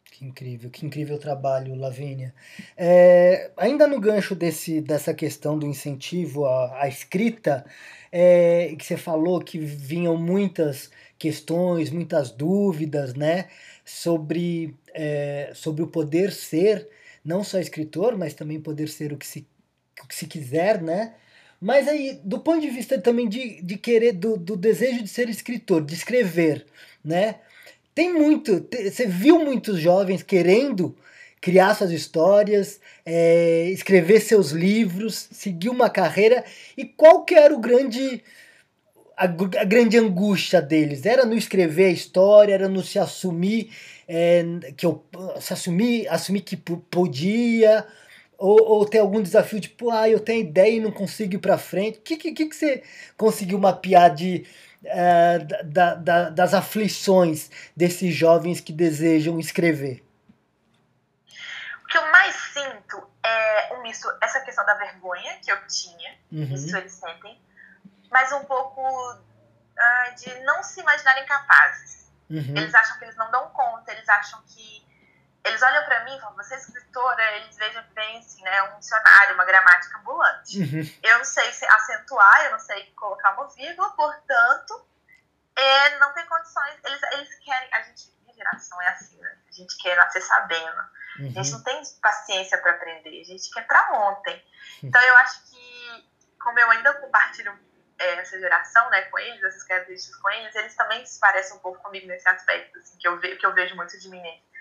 Que 0.07 0.25
incrível, 0.25 0.71
que 0.71 0.85
incrível 0.85 1.19
trabalho, 1.19 1.77
Lavínia. 1.77 2.35
É, 2.77 3.53
ainda 3.57 3.87
no 3.87 4.01
gancho 4.01 4.35
desse, 4.35 4.81
dessa 4.81 5.15
questão 5.15 5.57
do 5.57 5.67
incentivo 5.67 6.47
à, 6.47 6.83
à 6.83 6.89
escrita, 6.89 7.65
é, 8.11 8.75
que 8.77 8.85
você 8.85 8.97
falou 8.97 9.41
que 9.41 9.59
vinham 9.59 10.17
muitas 10.17 10.91
questões, 11.17 11.91
muitas 11.91 12.31
dúvidas, 12.31 13.15
né, 13.15 13.49
sobre, 13.85 14.77
é, 14.93 15.53
sobre 15.55 15.83
o 15.83 15.87
poder 15.87 16.33
ser 16.33 16.91
não 17.25 17.45
só 17.45 17.59
escritor, 17.59 18.19
mas 18.19 18.35
também 18.35 18.61
poder 18.61 18.89
ser 18.89 19.13
o 19.13 19.17
que 19.17 19.27
se, 19.27 19.47
se 20.11 20.27
quiser, 20.27 20.83
né? 20.83 21.15
Mas 21.61 21.87
aí, 21.87 22.21
do 22.25 22.41
ponto 22.41 22.61
de 22.61 22.71
vista 22.71 23.01
também 23.01 23.29
de, 23.29 23.63
de 23.63 23.77
querer, 23.77 24.13
do, 24.13 24.37
do 24.37 24.57
desejo 24.57 25.03
de 25.03 25.09
ser 25.09 25.29
escritor, 25.29 25.85
de 25.85 25.95
escrever, 25.95 26.67
né? 27.05 27.37
Tem 27.95 28.13
muito, 28.13 28.67
você 28.73 29.07
viu 29.07 29.39
muitos 29.39 29.79
jovens 29.79 30.23
querendo 30.23 30.97
criar 31.41 31.75
suas 31.75 31.91
histórias, 31.91 32.81
é, 33.05 33.69
escrever 33.71 34.21
seus 34.21 34.51
livros, 34.51 35.29
seguir 35.33 35.69
uma 35.69 35.91
carreira. 35.91 36.45
E 36.77 36.85
qual 36.85 37.25
que 37.25 37.35
era 37.35 37.53
o 37.55 37.59
grande 37.59 38.23
a, 39.17 39.25
a, 39.25 39.65
grande 39.65 39.99
angústia 39.99 40.63
deles? 40.63 41.05
Era 41.05 41.27
no 41.27 41.37
escrever 41.37 41.87
a 41.87 41.91
história, 41.91 42.55
era 42.55 42.69
no 42.69 42.83
se 42.83 42.99
assumir 42.99 43.71
é, 44.09 44.45
que 44.77 44.87
eu 44.87 45.05
se 45.41 45.53
assumir, 45.53 46.09
assumir 46.09 46.41
que 46.43 46.57
podia, 46.57 47.87
ou, 48.43 48.61
ou 48.61 48.85
ter 48.85 48.99
algum 48.99 49.23
desafio 49.23 49.61
tipo, 49.61 49.89
ah, 49.93 50.09
eu 50.09 50.19
tenho 50.19 50.41
ideia 50.41 50.77
e 50.77 50.81
não 50.81 50.91
consigo 50.91 51.35
ir 51.35 51.39
para 51.39 51.57
frente. 51.57 52.01
O 52.01 52.03
que, 52.03 52.17
que, 52.17 52.33
que 52.33 52.53
você 52.53 52.83
conseguiu 53.17 53.57
mapear 53.57 54.13
de 54.13 54.45
é, 54.85 55.39
da, 55.39 55.95
da, 55.95 56.31
das 56.31 56.53
aflições 56.53 57.49
desses 57.77 58.13
jovens 58.13 58.61
que 58.61 58.73
desejam 58.73 59.39
escrever? 59.39 60.05
O 61.85 61.87
que 61.87 61.97
eu 61.97 62.11
mais 62.11 62.35
sinto 62.35 63.09
é 63.23 63.75
um 63.75 63.83
misto, 63.83 64.13
essa 64.21 64.41
questão 64.41 64.67
da 64.67 64.75
vergonha 64.75 65.39
que 65.41 65.53
eu 65.53 65.59
tinha, 65.69 66.13
uhum. 66.33 66.53
isso 66.53 66.77
eles 66.77 66.93
sentem, 66.95 67.41
mas 68.11 68.33
um 68.33 68.45
pouco 68.45 68.83
uh, 68.83 70.15
de 70.17 70.35
não 70.41 70.65
se 70.65 70.81
imaginarem 70.81 71.25
capazes. 71.27 72.11
Uhum. 72.29 72.57
Eles 72.57 72.75
acham 72.75 72.99
que 72.99 73.05
eles 73.05 73.17
não 73.17 73.31
dão 73.31 73.51
conta, 73.51 73.93
eles 73.93 74.09
acham 74.09 74.43
que 74.49 74.85
eles 75.45 75.61
olham 75.63 75.85
para 75.85 76.05
mim 76.05 76.17
e 76.17 76.21
falam, 76.21 76.37
você 76.37 76.55
é 76.55 76.59
escritora, 76.59 77.37
eles 77.37 77.57
vejam 77.57 77.83
bem 77.95 78.19
assim, 78.19 78.43
né, 78.43 78.63
um 78.63 78.79
dicionário, 78.79 79.35
uma 79.35 79.45
gramática 79.45 79.99
ambulante. 79.99 80.59
Uhum. 80.59 80.99
Eu 81.03 81.19
não 81.19 81.25
sei 81.25 81.53
se 81.53 81.67
acentuar, 81.67 82.45
eu 82.45 82.53
não 82.53 82.61
sei 82.61 82.93
colocar 82.93 83.33
uma 83.33 83.49
vírgula, 83.49 83.91
portanto, 83.91 84.87
é, 85.57 85.99
não 85.99 86.13
tem 86.15 86.25
condições. 86.27 86.79
Eles, 86.85 87.03
eles 87.15 87.35
querem, 87.41 87.75
a 87.75 87.83
gente, 87.83 88.13
minha 88.23 88.35
geração 88.35 88.81
é 88.83 88.89
assim, 88.89 89.19
né? 89.21 89.37
A 89.49 89.53
gente 89.53 89.77
quer 89.79 89.97
nascer 89.97 90.23
sabendo. 90.23 90.81
Uhum. 91.19 91.27
A 91.27 91.31
gente 91.31 91.51
uhum. 91.51 91.57
não 91.57 91.65
tem 91.65 91.83
paciência 92.01 92.59
para 92.59 92.73
aprender, 92.73 93.21
a 93.21 93.25
gente 93.25 93.51
quer 93.51 93.67
para 93.67 93.93
ontem. 93.95 94.45
Então 94.83 95.03
eu 95.03 95.17
acho 95.19 95.43
que, 95.51 96.11
como 96.41 96.59
eu 96.61 96.71
ainda 96.71 96.95
compartilho 96.95 97.59
é, 97.99 98.15
essa 98.15 98.39
geração, 98.39 98.89
né, 98.91 99.03
com 99.03 99.19
eles, 99.19 99.43
essas 99.43 99.65
características 99.65 100.21
com 100.21 100.31
eles, 100.31 100.55
eles 100.55 100.77
também 100.77 101.05
se 101.05 101.19
parecem 101.19 101.57
um 101.57 101.61
pouco 101.61 101.83
comigo 101.83 102.07
nesse 102.07 102.29
aspecto, 102.29 102.79
assim, 102.79 102.97
que 102.97 103.09
eu, 103.09 103.19
ve 103.19 103.37
que 103.37 103.45
eu 103.45 103.53
vejo 103.53 103.75
muito 103.75 103.99
de 103.99 104.09
mim 104.09 104.23
neles 104.23 104.52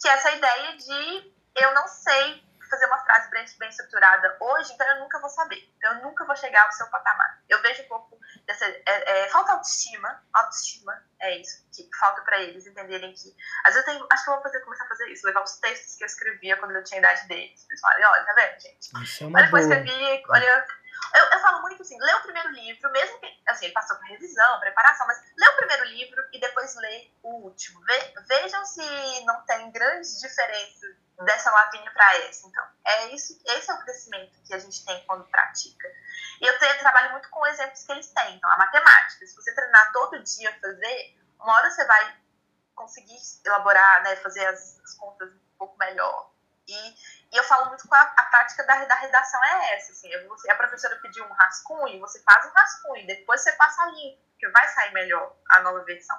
que 0.00 0.08
é 0.08 0.12
essa 0.12 0.30
ideia 0.32 0.76
de 0.76 1.34
eu 1.56 1.74
não 1.74 1.88
sei 1.88 2.46
fazer 2.68 2.86
uma 2.86 2.98
frase 2.98 3.30
bem, 3.30 3.44
bem 3.58 3.68
estruturada 3.68 4.36
hoje, 4.40 4.72
então 4.72 4.86
eu 4.88 5.00
nunca 5.00 5.20
vou 5.20 5.30
saber. 5.30 5.72
Então 5.76 5.94
eu 5.94 6.02
nunca 6.02 6.24
vou 6.24 6.36
chegar 6.36 6.64
ao 6.64 6.72
seu 6.72 6.86
patamar. 6.88 7.40
Eu 7.48 7.62
vejo 7.62 7.82
um 7.82 7.88
pouco 7.88 8.18
dessa. 8.46 8.64
É, 8.64 8.82
é, 8.86 9.28
falta 9.28 9.52
autoestima. 9.52 10.22
Autoestima 10.32 11.02
é 11.20 11.40
isso 11.40 11.64
que 11.72 11.88
falta 11.98 12.22
para 12.22 12.40
eles 12.42 12.66
entenderem 12.66 13.12
que. 13.12 13.34
Às 13.64 13.74
vezes 13.74 13.88
eu 13.88 13.94
tenho. 13.94 14.06
Acho 14.10 14.24
que 14.24 14.30
eu 14.30 14.34
vou 14.34 14.42
fazer, 14.42 14.60
começar 14.60 14.84
a 14.84 14.88
fazer 14.88 15.08
isso, 15.08 15.26
levar 15.26 15.42
os 15.42 15.58
textos 15.58 15.96
que 15.96 16.04
eu 16.04 16.06
escrevia 16.06 16.56
quando 16.56 16.72
eu 16.72 16.84
tinha 16.84 16.98
a 16.98 17.02
idade 17.04 17.28
deles. 17.28 17.66
Eles 17.68 17.80
olha, 17.84 18.24
tá 18.24 18.34
vendo, 18.34 18.60
gente? 18.60 19.02
Isso 19.02 19.24
é 19.24 19.26
uma 19.26 19.38
olha, 19.38 19.50
boa. 19.50 19.60
eu 19.60 19.68
escrevi, 19.68 20.22
olha 20.28 20.66
eu, 21.16 21.30
eu 21.30 21.38
falo 21.40 21.62
muito 21.62 21.82
assim, 21.82 21.98
lê 21.98 22.14
o 22.14 22.22
primeiro 22.22 22.50
livro, 22.50 22.90
mesmo 22.90 23.18
que, 23.18 23.42
assim, 23.46 23.66
ele 23.66 23.74
passou 23.74 23.96
por 23.96 24.06
revisão, 24.06 24.60
preparação, 24.60 25.06
mas 25.06 25.20
lê 25.36 25.48
o 25.48 25.56
primeiro 25.56 25.84
livro 25.84 26.22
e 26.32 26.40
depois 26.40 26.74
lê 26.76 27.10
o 27.22 27.44
último. 27.44 27.80
Ve, 27.84 28.14
vejam 28.28 28.64
se 28.64 29.24
não 29.24 29.44
tem 29.46 29.70
grandes 29.70 30.20
diferenças 30.20 30.96
dessa 31.24 31.50
lavinha 31.50 31.90
para 31.90 32.16
essa. 32.18 32.46
Então, 32.46 32.64
é 32.84 33.06
isso, 33.08 33.40
esse 33.46 33.70
é 33.70 33.74
o 33.74 33.78
crescimento 33.78 34.38
que 34.44 34.54
a 34.54 34.58
gente 34.58 34.84
tem 34.84 35.04
quando 35.06 35.24
pratica. 35.28 35.88
E 36.40 36.46
eu, 36.46 36.52
eu 36.52 36.78
trabalho 36.78 37.12
muito 37.12 37.30
com 37.30 37.46
exemplos 37.46 37.82
que 37.82 37.92
eles 37.92 38.08
têm. 38.12 38.36
Então, 38.36 38.50
a 38.50 38.58
matemática, 38.58 39.26
se 39.26 39.34
você 39.34 39.54
treinar 39.54 39.92
todo 39.92 40.22
dia 40.22 40.50
a 40.50 40.60
fazer, 40.60 41.18
uma 41.40 41.54
hora 41.54 41.70
você 41.70 41.84
vai 41.86 42.16
conseguir 42.74 43.16
elaborar, 43.44 44.02
né, 44.02 44.16
fazer 44.16 44.46
as, 44.46 44.78
as 44.84 44.94
contas 44.94 45.32
um 45.32 45.58
pouco 45.58 45.78
melhor. 45.78 46.30
E 46.68 46.96
e 47.32 47.36
eu 47.36 47.44
falo 47.44 47.66
muito 47.66 47.86
com 47.86 47.94
a, 47.94 48.00
a 48.00 48.24
prática 48.26 48.64
da, 48.64 48.84
da 48.84 48.94
redação 48.94 49.42
é 49.44 49.74
essa, 49.74 49.92
assim, 49.92 50.12
é 50.12 50.24
você, 50.24 50.50
a 50.50 50.54
professora 50.54 50.96
pediu 51.02 51.24
um 51.24 51.32
rascunho, 51.32 52.00
você 52.00 52.22
faz 52.22 52.46
um 52.46 52.50
rascunho, 52.50 53.06
depois 53.06 53.40
você 53.40 53.52
passa 53.52 53.84
limpo, 53.86 54.22
que 54.38 54.48
vai 54.50 54.68
sair 54.68 54.92
melhor 54.92 55.36
a 55.50 55.60
nova 55.60 55.84
versão. 55.84 56.16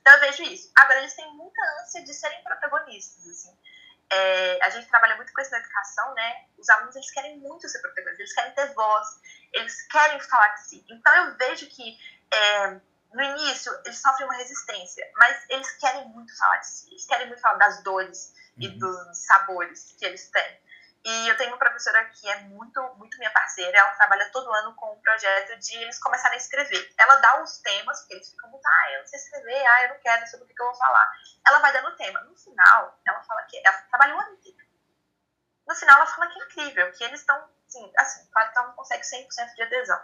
Então 0.00 0.12
eu 0.14 0.20
vejo 0.20 0.42
isso. 0.42 0.70
Agora, 0.76 0.98
eles 0.98 1.14
têm 1.14 1.32
muita 1.34 1.60
ânsia 1.80 2.04
de 2.04 2.12
serem 2.12 2.42
protagonistas, 2.44 3.26
assim. 3.26 3.56
É, 4.12 4.58
a 4.62 4.70
gente 4.70 4.88
trabalha 4.88 5.16
muito 5.16 5.32
com 5.32 5.40
isso 5.40 5.50
na 5.52 5.58
educação, 5.58 6.14
né? 6.14 6.46
Os 6.58 6.68
alunos, 6.68 6.96
eles 6.96 7.10
querem 7.10 7.38
muito 7.38 7.68
ser 7.68 7.78
protagonistas, 7.80 8.20
eles 8.20 8.32
querem 8.34 8.54
ter 8.54 8.74
voz, 8.74 9.08
eles 9.52 9.82
querem 9.88 10.20
falar 10.20 10.48
de 10.48 10.68
si. 10.68 10.84
Então 10.90 11.14
eu 11.14 11.36
vejo 11.36 11.66
que 11.68 11.98
é, 12.32 12.80
no 13.12 13.22
início 13.22 13.72
eles 13.84 13.98
sofrem 13.98 14.26
uma 14.26 14.36
resistência, 14.36 15.08
mas 15.16 15.46
eles 15.48 15.70
querem 15.78 16.08
muito 16.08 16.36
falar 16.36 16.58
de 16.58 16.66
si, 16.66 16.90
eles 16.90 17.06
querem 17.06 17.28
muito 17.28 17.40
falar 17.40 17.58
das 17.58 17.82
dores, 17.82 18.34
e 18.60 18.68
uhum. 18.68 18.78
dos 18.78 19.18
sabores 19.26 19.94
que 19.98 20.04
eles 20.04 20.30
têm. 20.30 20.60
E 21.02 21.28
eu 21.28 21.36
tenho 21.38 21.50
uma 21.50 21.58
professora 21.58 22.04
que 22.10 22.28
é 22.28 22.40
muito, 22.40 22.78
muito 22.96 23.16
minha 23.16 23.30
parceira, 23.30 23.76
ela 23.76 23.92
trabalha 23.92 24.30
todo 24.30 24.52
ano 24.52 24.74
com 24.74 24.92
um 24.92 25.00
projeto 25.00 25.58
de 25.58 25.76
eles 25.78 25.98
começarem 25.98 26.36
a 26.36 26.40
escrever. 26.40 26.92
Ela 26.98 27.16
dá 27.16 27.42
os 27.42 27.58
temas, 27.58 28.00
porque 28.00 28.14
eles 28.14 28.30
ficam 28.30 28.50
muito, 28.50 28.66
ah, 28.66 28.92
eu 28.92 29.00
não 29.00 29.06
sei 29.06 29.18
escrever, 29.18 29.66
ah, 29.66 29.82
eu 29.84 29.88
não 29.90 29.98
quero, 30.00 30.26
sobre 30.26 30.44
o 30.44 30.54
que 30.54 30.60
eu 30.60 30.66
vou 30.66 30.74
falar. 30.74 31.10
Ela 31.46 31.58
vai 31.60 31.72
dando 31.72 31.88
o 31.88 31.96
tema. 31.96 32.20
No 32.20 32.36
final, 32.36 33.00
ela 33.06 33.22
fala 33.22 33.42
que 33.44 33.66
ela 33.66 33.78
trabalha 33.88 34.14
o 34.14 34.20
ano 34.20 34.34
inteiro. 34.34 34.58
No 35.66 35.74
final, 35.74 35.96
ela 35.96 36.06
fala 36.06 36.26
que 36.26 36.38
é 36.38 36.44
incrível, 36.44 36.92
que 36.92 37.04
eles 37.04 37.20
estão, 37.20 37.48
assim, 37.66 37.92
assim, 37.96 38.28
claro 38.30 38.52
que 38.52 38.58
ela 38.58 38.68
não 38.68 38.74
consegue 38.74 39.02
100% 39.02 39.54
de 39.54 39.62
adesão, 39.62 40.00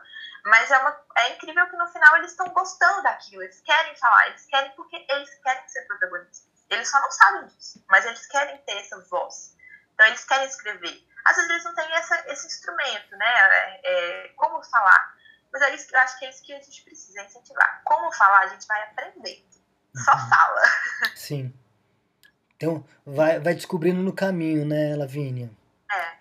mas 0.47 0.71
é, 0.71 0.79
uma, 0.79 1.05
é 1.19 1.35
incrível 1.35 1.69
que 1.69 1.77
no 1.77 1.89
final 1.89 2.17
eles 2.17 2.31
estão 2.31 2.47
gostando 2.51 3.03
daquilo, 3.03 3.43
eles 3.43 3.61
querem 3.63 3.97
falar, 3.97 4.29
eles 4.29 4.47
querem 4.47 4.71
porque 4.77 5.05
eles 5.11 5.29
querem 5.41 5.69
ser 5.69 5.83
protagonistas. 5.87 6.56
Eles 6.71 6.89
só 6.91 7.01
não 7.01 7.11
sabem 7.11 7.47
disso, 7.47 7.85
mas 7.89 8.05
eles 8.05 8.27
querem 8.27 8.59
ter 8.59 8.79
essa 8.79 9.01
voz. 9.03 9.57
Então, 9.95 10.07
eles 10.07 10.25
querem 10.25 10.47
escrever. 10.47 11.07
Às 11.25 11.37
vezes, 11.37 11.51
eles 11.51 11.65
não 11.65 11.75
têm 11.75 11.93
essa, 11.95 12.33
esse 12.33 12.47
instrumento, 12.47 13.17
né? 13.17 13.27
É, 13.27 13.81
é, 13.85 14.29
como 14.37 14.63
falar. 14.63 15.17
Mas 15.53 15.63
é 15.63 15.75
isso, 15.75 15.95
eu 15.95 16.01
acho 16.01 16.19
que 16.19 16.25
é 16.25 16.31
isso 16.31 16.43
que 16.45 16.53
a 16.53 16.61
gente 16.61 16.83
precisa 16.83 17.23
incentivar. 17.23 17.83
Como 17.85 18.13
falar, 18.13 18.41
a 18.41 18.47
gente 18.49 18.67
vai 18.67 18.83
aprendendo. 18.83 19.45
Só 19.95 20.13
uhum. 20.13 20.29
fala. 20.29 20.63
Sim. 21.15 21.55
Então, 22.57 22.85
vai, 23.05 23.39
vai 23.39 23.55
descobrindo 23.55 24.03
no 24.03 24.13
caminho, 24.13 24.65
né, 24.65 24.97
Lavínia? 24.97 25.51
É, 25.93 26.17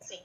sim. 0.00 0.24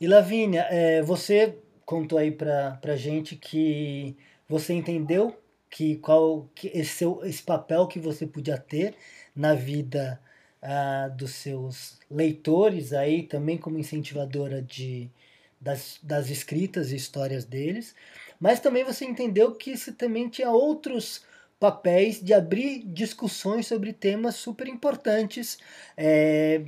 E 0.00 0.08
Lavínia, 0.08 0.66
é, 0.70 1.02
você 1.02 1.58
contou 1.84 2.18
aí 2.18 2.30
pra, 2.30 2.78
pra 2.80 2.96
gente 2.96 3.36
que 3.36 4.16
você 4.48 4.72
entendeu 4.72 5.41
que 5.72 5.96
qual 5.96 6.50
que 6.54 6.68
esse, 6.68 6.98
seu, 6.98 7.24
esse 7.24 7.42
papel 7.42 7.86
que 7.86 7.98
você 7.98 8.26
podia 8.26 8.58
ter 8.58 8.94
na 9.34 9.54
vida 9.54 10.20
ah, 10.60 11.08
dos 11.08 11.30
seus 11.30 11.98
leitores 12.10 12.92
aí, 12.92 13.22
também 13.22 13.56
como 13.56 13.78
incentivadora 13.78 14.60
de, 14.60 15.10
das, 15.58 15.98
das 16.02 16.28
escritas 16.28 16.92
e 16.92 16.96
histórias 16.96 17.46
deles, 17.46 17.94
mas 18.38 18.60
também 18.60 18.84
você 18.84 19.06
entendeu 19.06 19.54
que 19.54 19.74
você 19.74 19.90
também 19.90 20.28
tinha 20.28 20.50
outros 20.50 21.24
papéis 21.58 22.22
de 22.22 22.34
abrir 22.34 22.82
discussões 22.84 23.66
sobre 23.66 23.94
temas 23.94 24.34
super 24.34 24.68
importantes 24.68 25.58
é, 25.96 26.66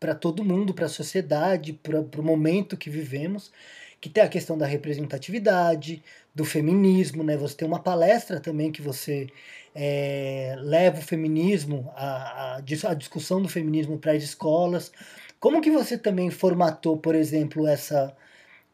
para 0.00 0.14
todo 0.14 0.42
mundo, 0.42 0.72
para 0.72 0.86
a 0.86 0.88
sociedade, 0.88 1.74
para 1.74 2.00
o 2.00 2.22
momento 2.22 2.78
que 2.78 2.88
vivemos, 2.88 3.52
que 4.00 4.08
tem 4.08 4.22
a 4.22 4.28
questão 4.28 4.56
da 4.56 4.66
representatividade, 4.66 6.02
do 6.34 6.44
feminismo, 6.44 7.24
né? 7.24 7.36
Você 7.36 7.56
tem 7.56 7.66
uma 7.68 7.82
palestra 7.82 8.38
também 8.40 8.70
que 8.70 8.80
você 8.80 9.28
é, 9.74 10.54
leva 10.58 10.98
o 10.98 11.02
feminismo, 11.02 11.92
a, 11.96 12.56
a, 12.56 12.56
a 12.56 12.94
discussão 12.94 13.42
do 13.42 13.48
feminismo 13.48 13.98
para 13.98 14.12
as 14.12 14.22
escolas. 14.22 14.92
Como 15.40 15.60
que 15.60 15.70
você 15.70 15.98
também 15.98 16.30
formatou, 16.30 16.96
por 16.96 17.14
exemplo, 17.14 17.66
essa, 17.66 18.16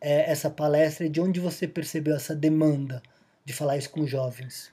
é, 0.00 0.30
essa 0.30 0.50
palestra 0.50 1.06
e 1.06 1.08
de 1.08 1.20
onde 1.20 1.40
você 1.40 1.66
percebeu 1.66 2.16
essa 2.16 2.34
demanda 2.34 3.02
de 3.44 3.52
falar 3.52 3.76
isso 3.76 3.90
com 3.90 4.06
jovens? 4.06 4.72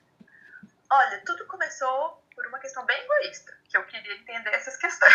Olha, 0.91 1.21
tudo 1.25 1.45
começou 1.45 2.21
por 2.35 2.45
uma 2.47 2.59
questão 2.59 2.85
bem 2.85 2.97
egoísta, 3.01 3.53
que 3.69 3.77
eu 3.77 3.83
queria 3.83 4.15
entender 4.15 4.49
essas 4.49 4.75
questões. 4.75 5.13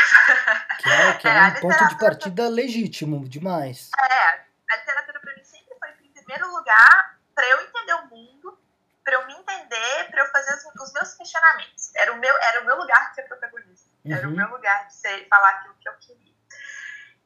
Que 0.81 0.89
é, 0.89 1.13
que 1.15 1.29
é, 1.29 1.31
é 1.37 1.43
um 1.49 1.61
ponto 1.61 1.89
de 1.89 1.99
partida 1.99 2.49
legítimo 2.49 3.29
demais. 3.29 3.91
É, 3.99 4.46
a 4.77 4.81
literatura 4.81 5.21
para 5.21 5.35
mim 5.35 5.45
sempre 5.45 5.77
foi, 5.79 5.91
em 5.91 6.13
primeiro 6.13 6.49
lugar, 6.51 7.19
para 7.35 7.47
eu 7.49 7.61
entender 7.63 7.95
o 7.95 8.07
mundo, 8.07 8.59
para 9.05 9.15
eu 9.15 9.27
me 9.27 9.35
entender, 9.35 10.11
para 10.11 10.23
eu 10.23 10.31
fazer 10.31 10.55
os, 10.55 10.65
os, 10.83 10.93
meus 10.93 11.15
questionamentos. 11.15 11.95
Era 11.95 12.13
o 12.13 12.17
meu, 12.17 12.37
era 12.43 12.61
o 12.63 12.65
meu 12.65 12.77
lugar 12.77 13.11
de 13.11 13.17
ser 13.17 13.23
protagonista. 13.23 13.91
Uhum. 14.05 14.13
Era 14.13 14.27
o 14.27 14.31
uhum. 14.31 14.37
meu 14.37 14.49
lugar 14.49 14.87
de 14.87 14.95
ser, 14.95 15.29
falar 15.29 15.51
aquilo 15.51 15.75
que 15.77 15.89
eu 15.89 15.97
queria. 15.99 16.35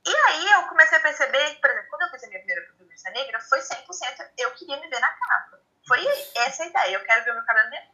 E 0.06 0.16
aí 0.16 0.50
eu 0.52 0.62
comecei 0.68 0.98
a 0.98 1.00
perceber 1.00 1.60
por 1.60 1.70
exemplo, 1.70 1.90
quando 1.90 2.02
eu 2.02 2.10
fiz 2.10 2.24
a 2.24 2.26
minha 2.28 2.40
primeira 2.40 2.62
protagonista 2.62 3.10
negra, 3.10 3.40
foi 3.40 3.60
100% 3.60 4.30
eu 4.38 4.50
queria 4.52 4.80
me 4.80 4.88
ver 4.88 5.00
na 5.00 5.08
capa. 5.08 5.60
Foi 5.86 6.04
essa 6.36 6.62
a 6.62 6.66
ideia, 6.66 6.94
eu 6.94 7.04
quero 7.04 7.24
ver 7.24 7.30
o 7.32 7.34
meu 7.34 7.44
cabelo 7.44 7.70
negro 7.70 7.90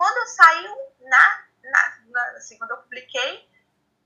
quando 0.00 0.26
saiu 0.28 0.74
na, 1.02 1.44
na, 1.62 1.98
na, 2.08 2.22
assim, 2.38 2.56
quando 2.56 2.70
eu 2.70 2.78
publiquei 2.78 3.46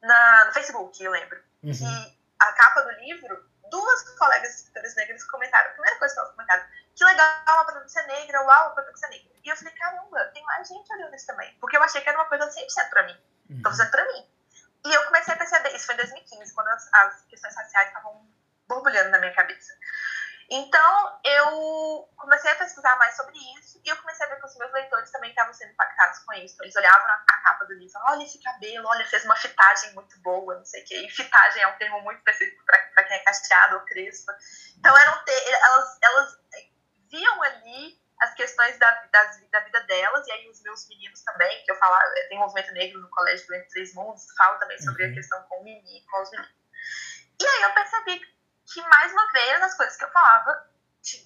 na, 0.02 0.46
no 0.46 0.52
Facebook, 0.52 1.00
eu 1.00 1.12
lembro, 1.12 1.40
uhum. 1.62 1.70
que 1.70 2.18
a 2.40 2.52
capa 2.52 2.82
do 2.82 2.90
livro, 2.98 3.48
duas 3.70 4.02
colegas 4.18 4.54
escritoras 4.56 4.94
negras 4.96 5.24
comentaram, 5.24 5.70
a 5.70 5.72
primeira 5.72 5.98
coisa 5.98 6.14
que 6.14 6.20
elas 6.20 6.32
comentaram, 6.32 6.64
que 6.94 7.04
legal 7.04 7.28
uma 7.48 7.64
protagonista 7.64 8.02
negra, 8.04 8.42
uau, 8.42 8.66
uma 8.66 8.74
protagonista 8.74 9.08
negra. 9.08 9.32
E 9.44 9.48
eu 9.48 9.56
falei, 9.56 9.74
caramba, 9.74 10.24
tem 10.26 10.42
mais 10.44 10.68
gente 10.68 10.92
olhando 10.92 11.14
isso 11.14 11.26
também. 11.26 11.56
Porque 11.60 11.76
eu 11.76 11.82
achei 11.82 12.00
que 12.00 12.08
era 12.08 12.18
uma 12.18 12.28
coisa 12.28 12.48
100% 12.48 12.90
pra 12.90 13.02
mim. 13.04 13.20
Uhum. 13.50 13.62
Tô 13.62 13.70
fazendo 13.70 13.90
pra 13.90 14.04
mim. 14.06 14.30
E 14.86 14.94
eu 14.94 15.04
comecei 15.06 15.34
a 15.34 15.36
perceber, 15.36 15.74
isso 15.74 15.86
foi 15.86 15.94
em 15.94 15.98
2015, 15.98 16.54
quando 16.54 16.68
as, 16.68 16.92
as 16.92 17.24
questões 17.26 17.56
raciais 17.56 17.88
estavam 17.88 18.28
borbulhando 18.68 19.10
na 19.10 19.18
minha 19.18 19.34
cabeça. 19.34 19.72
Então, 20.56 21.20
eu 21.24 22.08
comecei 22.16 22.48
a 22.52 22.54
pesquisar 22.54 22.96
mais 22.96 23.16
sobre 23.16 23.36
isso 23.58 23.80
e 23.84 23.88
eu 23.88 23.96
comecei 23.96 24.24
a 24.24 24.28
ver 24.28 24.38
que 24.38 24.46
os 24.46 24.56
meus 24.56 24.72
leitores 24.72 25.10
também 25.10 25.30
estavam 25.30 25.52
sendo 25.52 25.72
impactados 25.72 26.20
com 26.20 26.32
isso. 26.34 26.62
Eles 26.62 26.76
olhavam 26.76 27.10
a 27.10 27.42
capa 27.42 27.64
do 27.64 27.74
livro, 27.74 28.00
olha 28.06 28.22
esse 28.22 28.40
cabelo, 28.40 28.86
olha, 28.86 29.04
fez 29.04 29.24
uma 29.24 29.34
fitagem 29.34 29.92
muito 29.94 30.16
boa, 30.20 30.54
não 30.54 30.64
sei 30.64 30.82
o 30.82 30.86
quê. 30.86 31.06
E 31.06 31.10
fitagem 31.10 31.60
é 31.60 31.66
um 31.66 31.76
termo 31.76 32.00
muito 32.02 32.18
específico 32.18 32.64
para 32.64 33.02
quem 33.02 33.16
é 33.16 33.24
casteado 33.24 33.74
ou 33.74 33.80
crespa. 33.82 34.32
Então, 34.78 34.96
eram 34.96 35.24
elas, 35.26 35.98
elas 36.00 36.38
viam 37.10 37.42
ali 37.42 38.00
as 38.20 38.32
questões 38.34 38.78
da, 38.78 38.90
da, 39.12 39.24
da, 39.50 39.58
vida 39.58 39.80
delas, 39.80 40.24
e 40.24 40.30
aí 40.30 40.48
os 40.48 40.62
meus 40.62 40.88
meninos 40.88 41.20
também, 41.24 41.64
que 41.64 41.72
eu 41.72 41.76
falo, 41.76 41.96
tem 42.28 42.38
movimento 42.38 42.70
negro 42.70 43.00
no 43.00 43.10
colégio 43.10 43.44
do 43.48 43.56
Entre 43.56 43.70
Três 43.70 43.92
Mundos, 43.92 44.24
falo 44.36 44.56
também 44.60 44.78
sobre 44.78 45.04
uhum. 45.04 45.10
a 45.10 45.14
questão 45.14 45.42
com 45.48 45.60
o 45.60 45.64
Mimi, 45.64 46.06
com 46.08 46.22
os 46.22 46.30
meninos. 46.30 46.54
E 47.42 47.44
aí 47.44 47.62
eu 47.62 47.74
percebi 47.74 48.34
que, 48.66 48.82
mais 48.88 49.12
uma 49.12 49.32
vez, 49.32 49.62
as 49.62 49.74
coisas 49.74 49.96
que 49.96 50.04
eu 50.04 50.10
falava 50.10 50.70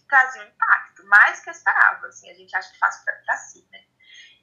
traziam 0.09 0.47
impacto, 0.47 1.05
mais 1.07 1.41
que 1.41 1.51
eu 1.51 1.53
esperava, 1.53 2.07
assim, 2.09 2.31
a 2.31 2.35
gente 2.35 2.55
acha 2.57 2.73
que 2.73 2.79
faz 2.79 3.05
pra, 3.05 3.37
si, 3.37 3.67
né? 3.71 3.85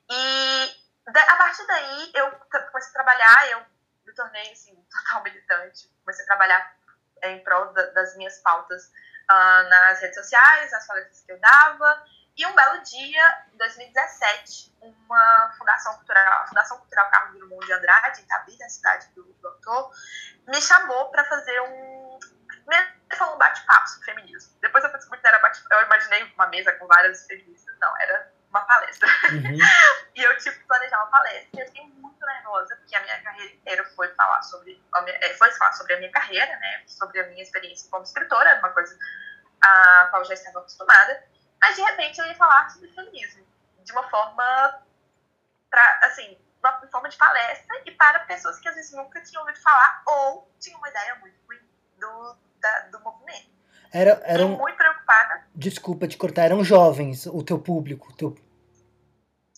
E 0.10 0.86
a 1.08 1.36
partir 1.36 1.66
daí, 1.68 2.12
eu 2.14 2.32
comecei 2.32 2.90
a 2.90 2.94
trabalhar, 2.94 3.52
eu 3.52 3.66
me 4.06 4.14
tornei, 4.14 4.52
assim, 4.52 4.76
total 4.90 5.24
militante, 5.24 5.90
comecei 6.04 6.24
a 6.24 6.28
trabalhar 6.28 6.76
em 7.24 7.44
prol 7.44 7.74
da, 7.74 7.86
das 7.88 8.16
minhas 8.16 8.38
pautas 8.40 8.86
uh, 8.86 9.70
nas 9.70 10.00
redes 10.00 10.16
sociais, 10.16 10.72
nas 10.72 10.88
palestras 10.88 11.22
que 11.22 11.32
eu 11.32 11.40
dava, 11.40 12.06
e 12.38 12.46
um 12.46 12.54
belo 12.54 12.82
dia, 12.84 13.46
em 13.54 13.58
2017, 13.58 14.76
uma 14.82 15.54
fundação 15.58 15.96
cultural, 15.96 16.44
a 16.44 16.48
Fundação 16.48 16.78
Cultural 16.80 17.10
Carlos 17.10 17.40
Drummond 17.40 17.66
de 17.66 17.74
Andrade, 17.74 18.22
em 18.22 18.24
Itabi, 18.26 18.58
na 18.60 18.70
cidade 18.70 19.08
do, 19.16 19.24
do 19.24 19.48
autor, 19.48 19.92
me 20.48 20.62
chamou 20.62 21.10
para 21.12 21.24
fazer 21.26 21.62
um 21.62 22.05
Falou 23.18 23.36
um 23.36 23.38
bate-papo 23.38 23.88
sobre 23.88 24.06
feminismo. 24.06 24.58
Depois 24.62 24.84
eu 24.84 24.92
descobri 24.92 25.20
que 25.20 25.28
era 25.28 25.40
bate 25.40 25.64
Eu 25.72 25.82
imaginei 25.84 26.24
uma 26.36 26.48
mesa 26.48 26.72
com 26.74 26.88
várias 26.88 27.26
feministas. 27.26 27.76
Não, 27.80 27.98
era 28.02 28.32
uma 28.50 28.62
palestra. 28.62 29.08
Uhum. 29.32 29.58
e 30.16 30.24
eu 30.24 30.38
tive 30.38 30.58
que 30.58 30.66
planejar 30.66 30.98
uma 30.98 31.12
palestra. 31.12 31.50
E 31.54 31.60
eu 31.60 31.66
fiquei 31.68 31.88
muito 31.88 32.26
nervosa, 32.26 32.76
porque 32.76 32.96
a 32.96 33.02
minha 33.02 33.22
carreira 33.22 33.54
inteira 33.54 33.86
foi 33.96 34.08
falar 34.16 34.42
sobre, 34.42 34.84
minha, 35.04 35.18
é, 35.22 35.34
foi 35.36 35.52
falar 35.52 35.74
sobre 35.74 35.94
a 35.94 35.98
minha 35.98 36.12
carreira, 36.12 36.58
né? 36.58 36.84
Sobre 36.88 37.20
a 37.20 37.28
minha 37.28 37.44
experiência 37.44 37.90
como 37.90 38.04
escritora, 38.04 38.60
uma 38.60 38.70
coisa 38.70 38.98
a 39.62 40.08
qual 40.10 40.22
eu 40.22 40.28
já 40.28 40.34
estava 40.34 40.60
acostumada. 40.60 41.24
Mas 41.62 41.76
de 41.76 41.82
repente 41.84 42.20
eu 42.20 42.26
ia 42.26 42.36
falar 42.36 42.70
sobre 42.70 42.92
feminismo. 42.94 43.46
De 43.84 43.92
uma 43.92 44.10
forma. 44.10 44.82
Pra, 45.70 46.00
assim, 46.04 46.38
uma 46.60 46.88
forma 46.88 47.10
de 47.10 47.18
palestra 47.18 47.82
e 47.86 47.92
para 47.92 48.20
pessoas 48.22 48.60
que 48.60 48.68
às 48.68 48.76
vezes 48.76 48.92
nunca 48.94 49.22
tinham 49.22 49.42
ouvido 49.42 49.62
falar 49.62 50.02
ou 50.06 50.52
tinham 50.60 50.80
uma 50.80 50.90
ideia 50.90 51.16
muito 51.16 51.38
ruim 51.46 51.60
do, 51.98 52.38
da, 52.66 52.80
do 52.92 53.00
movimento. 53.02 53.50
Era, 53.94 54.22
eram, 54.26 54.50
muito 54.50 54.76
preocupada. 54.76 55.46
Desculpa 55.54 56.08
te 56.08 56.18
cortar, 56.18 56.46
eram 56.46 56.64
jovens, 56.64 57.26
o 57.28 57.44
teu 57.44 57.60
público. 57.60 58.10
O 58.10 58.16
teu... 58.16 58.38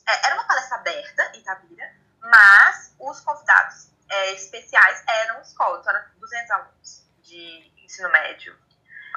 É, 0.08 0.28
era 0.28 0.36
uma 0.36 0.44
palestra 0.44 0.78
aberta 0.78 1.32
em 1.34 1.40
Itabira, 1.40 1.92
mas 2.22 2.94
os 3.00 3.20
convidados 3.22 3.90
é, 4.10 4.34
especiais 4.34 5.04
eram 5.08 5.42
escola, 5.42 5.80
então 5.80 5.96
eram 5.96 6.06
200 6.20 6.52
alunos 6.52 7.08
de 7.24 7.74
ensino 7.84 8.12
médio. 8.12 8.56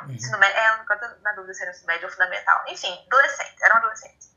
Uhum. 0.03 0.13
Ensino 0.13 0.39
médio, 0.39 0.57
é, 0.57 1.21
na 1.23 1.33
dúvida 1.33 1.55
se 1.55 1.63
era 1.63 1.71
ensino 1.73 1.87
médio 1.87 2.07
ou 2.07 2.13
fundamental. 2.13 2.65
Enfim, 2.69 3.05
adolescentes, 3.07 3.63
eram 3.63 3.77
adolescentes. 3.77 4.31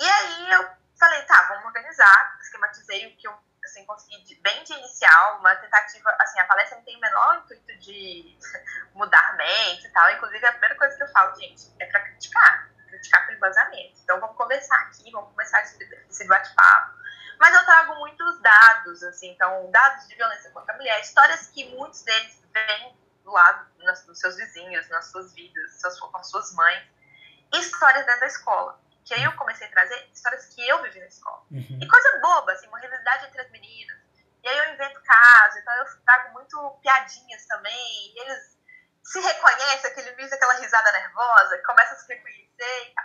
E 0.00 0.08
aí 0.08 0.52
eu 0.52 0.68
falei, 0.98 1.22
tá, 1.22 1.42
vamos 1.48 1.66
organizar, 1.66 2.38
esquematizei 2.40 3.06
o 3.08 3.16
que 3.16 3.26
eu 3.26 3.34
assim, 3.66 3.84
consegui 3.84 4.34
bem 4.36 4.64
de 4.64 4.72
inicial, 4.72 5.38
uma 5.38 5.54
tentativa, 5.56 6.16
assim, 6.20 6.40
a 6.40 6.44
palestra 6.44 6.78
não 6.78 6.84
tem 6.84 6.96
o 6.96 7.00
menor 7.00 7.38
intuito 7.38 7.78
de 7.78 8.38
mudar 8.94 9.36
mente 9.36 9.86
e 9.86 9.90
tal, 9.90 10.10
inclusive 10.10 10.46
a 10.46 10.52
primeira 10.52 10.74
coisa 10.76 10.96
que 10.96 11.02
eu 11.02 11.08
falo, 11.08 11.34
gente, 11.36 11.70
é 11.78 11.86
para 11.86 12.00
criticar, 12.00 12.70
criticar 12.88 13.26
com 13.26 13.32
embasamento. 13.32 14.00
Então 14.02 14.20
vamos 14.20 14.36
conversar 14.36 14.76
aqui, 14.82 15.10
vamos 15.10 15.30
começar 15.30 15.60
esse, 15.62 16.26
bate-papo. 16.26 16.96
Mas 17.38 17.54
eu 17.54 17.66
trago 17.66 17.96
muitos 17.96 18.40
dados, 18.40 19.02
assim, 19.02 19.30
então 19.32 19.70
dados 19.70 20.08
de 20.08 20.14
violência 20.14 20.50
contra 20.50 20.72
a 20.72 20.76
mulher, 20.76 21.00
histórias 21.00 21.48
que 21.48 21.68
muitos 21.76 22.02
deles 22.02 22.42
vêm 22.52 22.96
do 23.22 23.30
lado 23.30 23.66
dos 24.06 24.18
seus 24.18 24.36
vizinhos, 24.36 24.88
nas 24.88 25.10
suas 25.10 25.34
vidas, 25.34 25.82
com 26.00 26.16
as 26.16 26.30
suas 26.30 26.54
mães, 26.54 26.88
histórias 27.52 28.06
dentro 28.06 28.20
da 28.20 28.26
escola 28.26 28.85
que 29.06 29.14
aí 29.14 29.22
eu 29.22 29.32
comecei 29.36 29.68
a 29.68 29.70
trazer 29.70 30.10
histórias 30.12 30.46
que 30.46 30.68
eu 30.68 30.82
vivi 30.82 30.98
na 30.98 31.06
escola. 31.06 31.46
Uhum. 31.52 31.78
E 31.80 31.86
coisa 31.88 32.18
boba, 32.20 32.52
assim, 32.52 32.66
uma 32.66 32.80
rivalidade 32.80 33.26
entre 33.26 33.40
as 33.40 33.50
meninas. 33.50 33.96
E 34.42 34.48
aí 34.48 34.58
eu 34.58 34.74
invento 34.74 35.00
casos, 35.00 35.56
então 35.58 35.72
eu 35.74 35.84
trago 36.04 36.32
muito 36.32 36.78
piadinhas 36.82 37.46
também, 37.46 38.12
e 38.14 38.20
eles 38.20 38.58
se 39.04 39.20
reconhecem, 39.20 39.90
aquele 39.90 40.10
vídeo, 40.16 40.34
aquela 40.34 40.54
risada 40.54 40.90
nervosa, 40.90 41.62
começa 41.64 41.94
a 41.94 41.96
se 41.98 42.12
reconhecer 42.12 42.88
e 42.88 42.94
tal. 42.94 43.04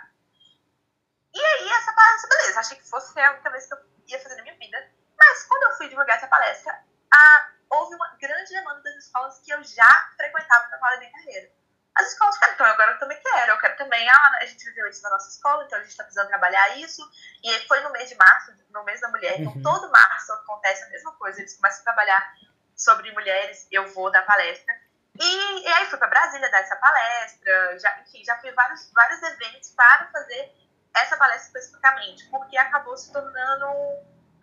E 1.34 1.40
aí 1.40 1.68
essa 1.70 1.92
palestra, 1.92 2.28
beleza, 2.28 2.60
achei 2.60 2.76
que 2.76 2.90
fosse 2.90 3.20
a 3.20 3.30
única 3.30 3.50
vez 3.50 3.66
que 3.66 3.74
eu 3.74 3.78
ia 4.08 4.20
fazer 4.20 4.34
na 4.36 4.42
minha 4.42 4.58
vida. 4.58 4.90
Mas 5.16 5.44
quando 5.44 5.62
eu 5.70 5.76
fui 5.76 5.88
divulgar 5.88 6.16
essa 6.16 6.26
palestra, 6.26 6.84
a, 7.14 7.50
houve 7.70 7.94
uma 7.94 8.16
grande 8.20 8.50
demanda 8.50 8.82
das 8.82 9.04
escolas 9.04 9.38
que 9.38 9.52
eu 9.52 9.62
já 9.62 10.12
frequentava 10.16 10.68
para 10.68 10.78
falar 10.80 10.94
da 10.94 10.98
minha 10.98 11.12
carreira 11.12 11.61
as 11.94 12.06
escolas 12.08 12.34
ficaram, 12.36 12.54
então 12.54 12.66
agora 12.66 12.92
eu 12.92 12.98
também 12.98 13.20
quero, 13.20 13.52
eu 13.52 13.58
quero 13.58 13.76
também, 13.76 14.08
ah, 14.08 14.38
a 14.40 14.46
gente 14.46 14.64
viveu 14.64 14.88
isso 14.88 15.02
na 15.02 15.10
nossa 15.10 15.28
escola, 15.28 15.64
então 15.64 15.78
a 15.78 15.82
gente 15.82 15.90
está 15.90 16.04
precisando 16.04 16.28
trabalhar 16.28 16.78
isso. 16.78 17.02
E 17.44 17.58
foi 17.66 17.80
no 17.80 17.90
mês 17.90 18.08
de 18.08 18.14
março, 18.16 18.52
no 18.70 18.82
mês 18.84 19.00
da 19.00 19.08
mulher, 19.08 19.38
então 19.38 19.52
uhum. 19.52 19.62
todo 19.62 19.90
março 19.90 20.32
acontece 20.32 20.84
a 20.84 20.88
mesma 20.88 21.12
coisa, 21.12 21.40
eles 21.40 21.54
começam 21.56 21.80
a 21.80 21.84
trabalhar 21.84 22.34
sobre 22.74 23.12
mulheres, 23.12 23.68
eu 23.70 23.86
vou 23.92 24.10
dar 24.10 24.22
palestra. 24.22 24.74
E, 25.20 25.62
e 25.62 25.68
aí 25.68 25.86
fui 25.86 25.98
para 25.98 26.08
Brasília 26.08 26.50
dar 26.50 26.60
essa 26.60 26.76
palestra, 26.76 27.78
já, 27.78 28.00
enfim, 28.00 28.24
já 28.24 28.38
fui 28.38 28.50
vários, 28.52 28.90
vários 28.92 29.22
eventos 29.22 29.70
para 29.72 30.08
fazer 30.10 30.54
essa 30.94 31.16
palestra 31.16 31.46
especificamente, 31.46 32.24
porque 32.30 32.56
acabou 32.56 32.96
se 32.96 33.12
tornando 33.12 33.66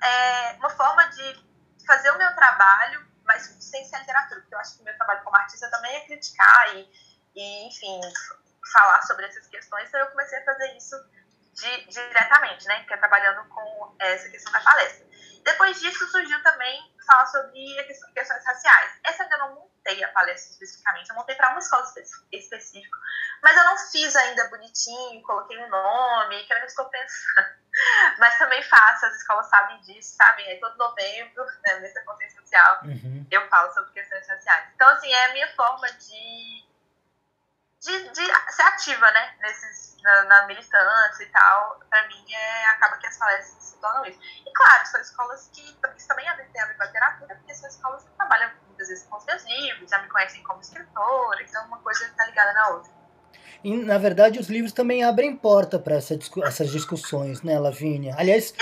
é, 0.04 0.54
uma 0.54 0.70
forma 0.70 1.04
de 1.10 1.50
fazer 1.86 2.12
o 2.12 2.18
meu 2.18 2.36
trabalho, 2.36 3.08
mas 3.26 3.44
sem 3.60 3.84
ser 3.86 3.98
literatura, 4.00 4.42
porque 4.42 4.54
eu 4.54 4.60
acho 4.60 4.76
que 4.76 4.82
o 4.82 4.86
meu 4.86 4.96
trabalho 4.96 5.24
como 5.24 5.36
artista 5.36 5.70
também 5.72 5.96
é 5.96 6.06
criticar 6.06 6.76
e, 6.76 7.09
e 7.40 7.68
enfim, 7.68 8.02
falar 8.74 9.02
sobre 9.04 9.26
essas 9.26 9.48
questões, 9.48 9.88
então 9.88 10.00
eu 10.02 10.08
comecei 10.08 10.40
a 10.40 10.46
fazer 10.46 10.76
isso 10.76 10.96
de, 11.54 11.86
diretamente, 11.88 12.66
né, 12.68 12.84
que 12.84 12.94
é 12.94 12.98
trabalhando 12.98 13.48
com 13.50 13.96
essa 14.00 14.30
questão 14.30 14.52
da 14.52 14.60
palestra. 14.62 15.08
Depois 15.44 15.80
disso 15.80 16.06
surgiu 16.08 16.42
também 16.44 16.94
falar 17.08 17.26
sobre 17.28 17.84
questões 18.14 18.46
raciais. 18.46 19.00
Essa 19.04 19.24
eu 19.24 19.26
ainda 19.26 19.38
não 19.40 19.56
montei 19.56 20.04
a 20.04 20.10
palestra 20.10 20.52
especificamente, 20.52 21.10
eu 21.10 21.16
montei 21.16 21.36
para 21.36 21.50
uma 21.50 21.60
escola 21.60 21.84
específica, 22.32 22.98
mas 23.42 23.58
eu 23.58 23.64
não 23.64 23.78
fiz 23.78 24.16
ainda 24.16 24.48
bonitinho, 24.50 25.24
coloquei 25.24 25.58
um 25.58 25.70
nome, 25.70 26.44
que 26.44 26.54
eu 26.54 26.58
estou 26.66 26.86
pensando. 26.90 27.60
Mas 28.18 28.38
também 28.38 28.62
faço, 28.64 29.06
as 29.06 29.16
escolas 29.16 29.48
sabem 29.48 29.80
disso, 29.82 30.16
sabem? 30.16 30.46
Aí 30.48 30.60
todo 30.60 30.76
novembro, 30.78 31.46
né, 31.64 31.80
nessa 31.80 32.02
consciência 32.04 32.42
social, 32.42 32.82
uhum. 32.84 33.26
eu 33.32 33.48
falo 33.48 33.72
sobre 33.74 33.92
questões 33.92 34.28
raciais. 34.28 34.70
Então, 34.76 34.90
assim, 34.90 35.12
é 35.12 35.26
a 35.26 35.34
minha 35.34 35.56
forma 35.56 35.90
de, 35.94 36.68
de, 37.82 38.10
de 38.10 38.26
ser 38.52 38.62
ativa, 38.64 39.10
né? 39.12 39.36
Nesses, 39.42 39.98
na, 40.04 40.24
na 40.24 40.48
militância 40.48 41.24
e 41.24 41.28
tal. 41.28 41.80
Pra 41.90 42.08
mim, 42.08 42.24
é, 42.34 42.66
acaba 42.70 42.98
que 42.98 43.08
as 43.08 43.18
palestras 43.18 43.64
se 43.64 43.78
tornam 43.78 44.06
isso. 44.06 44.20
E, 44.46 44.54
claro, 44.54 44.86
são 44.86 45.02
escolas 45.02 45.50
que, 45.54 45.62
que 45.62 46.08
também 46.08 46.26
tem 46.54 46.62
a 46.62 46.66
ver 46.66 46.78
com 46.78 46.84
a 46.84 46.86
literatura, 46.86 47.36
porque 47.36 47.56
são 47.56 47.70
escolas 47.70 48.04
que 48.04 48.10
trabalham 48.12 48.52
muitas 48.68 48.88
vezes 48.88 49.06
com 49.06 49.18
os 49.18 49.26
meus 49.26 49.44
livros, 49.44 49.90
já 49.90 50.00
me 50.00 50.08
conhecem 50.08 50.44
como 50.44 50.62
escritora, 50.62 51.42
então 51.42 51.66
uma 51.68 51.80
coisa 51.80 52.06
está 52.06 52.26
ligada 52.26 52.54
na 52.54 52.70
outra. 52.70 52.92
E, 53.64 53.76
na 53.76 53.98
verdade, 53.98 54.40
os 54.40 54.48
livros 54.48 54.72
também 54.72 55.04
abrem 55.04 55.36
porta 55.36 55.78
para 55.78 55.96
essa, 55.96 56.18
essas 56.44 56.70
discussões, 56.70 57.42
né, 57.42 57.60
Lavínia? 57.60 58.16
Aliás, 58.18 58.54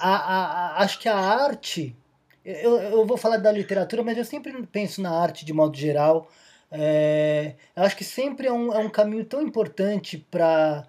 a, 0.00 0.08
a, 0.08 0.46
a, 0.78 0.82
acho 0.82 0.98
que 0.98 1.08
a 1.08 1.16
arte. 1.16 1.94
Eu, 2.42 2.80
eu 2.80 3.06
vou 3.06 3.18
falar 3.18 3.38
da 3.38 3.50
literatura, 3.50 4.02
mas 4.02 4.16
eu 4.16 4.24
sempre 4.24 4.66
penso 4.68 5.02
na 5.02 5.10
arte 5.10 5.44
de 5.44 5.52
modo 5.52 5.76
geral. 5.76 6.30
É, 6.70 7.54
eu 7.76 7.82
acho 7.82 7.96
que 7.96 8.04
sempre 8.04 8.46
é 8.46 8.52
um, 8.52 8.72
é 8.72 8.78
um 8.78 8.90
caminho 8.90 9.24
tão 9.24 9.42
importante 9.42 10.18
para 10.30 10.86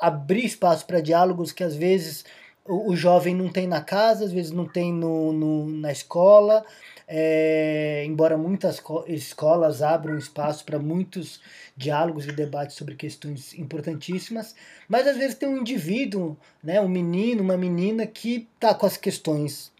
abrir 0.00 0.44
espaço 0.44 0.86
para 0.86 1.00
diálogos 1.00 1.52
que 1.52 1.62
às 1.62 1.76
vezes 1.76 2.24
o, 2.64 2.92
o, 2.92 2.96
jovem 2.96 3.34
não 3.34 3.50
tem 3.50 3.66
na 3.66 3.82
casa, 3.82 4.24
às 4.24 4.32
vezes 4.32 4.50
não 4.50 4.66
tem 4.66 4.92
no, 4.92 5.32
no 5.32 5.66
na 5.66 5.92
escola. 5.92 6.64
É, 7.06 8.02
embora 8.06 8.38
muitas 8.38 8.82
escolas 9.08 9.82
abram 9.82 10.16
espaço 10.16 10.64
para 10.64 10.78
muitos 10.78 11.38
diálogos 11.76 12.26
e 12.26 12.32
debates 12.32 12.76
sobre 12.76 12.94
questões 12.94 13.52
importantíssimas, 13.58 14.54
mas 14.88 15.06
às 15.06 15.18
vezes 15.18 15.34
tem 15.34 15.46
um 15.46 15.58
indivíduo, 15.58 16.34
né, 16.62 16.80
um 16.80 16.88
menino, 16.88 17.42
uma 17.42 17.58
menina 17.58 18.06
que 18.06 18.48
está 18.54 18.74
com 18.74 18.86
as 18.86 18.96
questões 18.96 19.70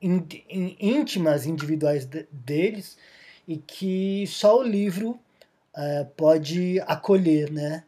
íntimas, 0.00 1.46
individuais 1.46 2.08
deles 2.30 2.96
e 3.48 3.56
que 3.56 4.26
só 4.26 4.58
o 4.58 4.62
livro 4.62 5.18
é, 5.74 6.04
pode 6.04 6.78
acolher, 6.82 7.50
né? 7.50 7.82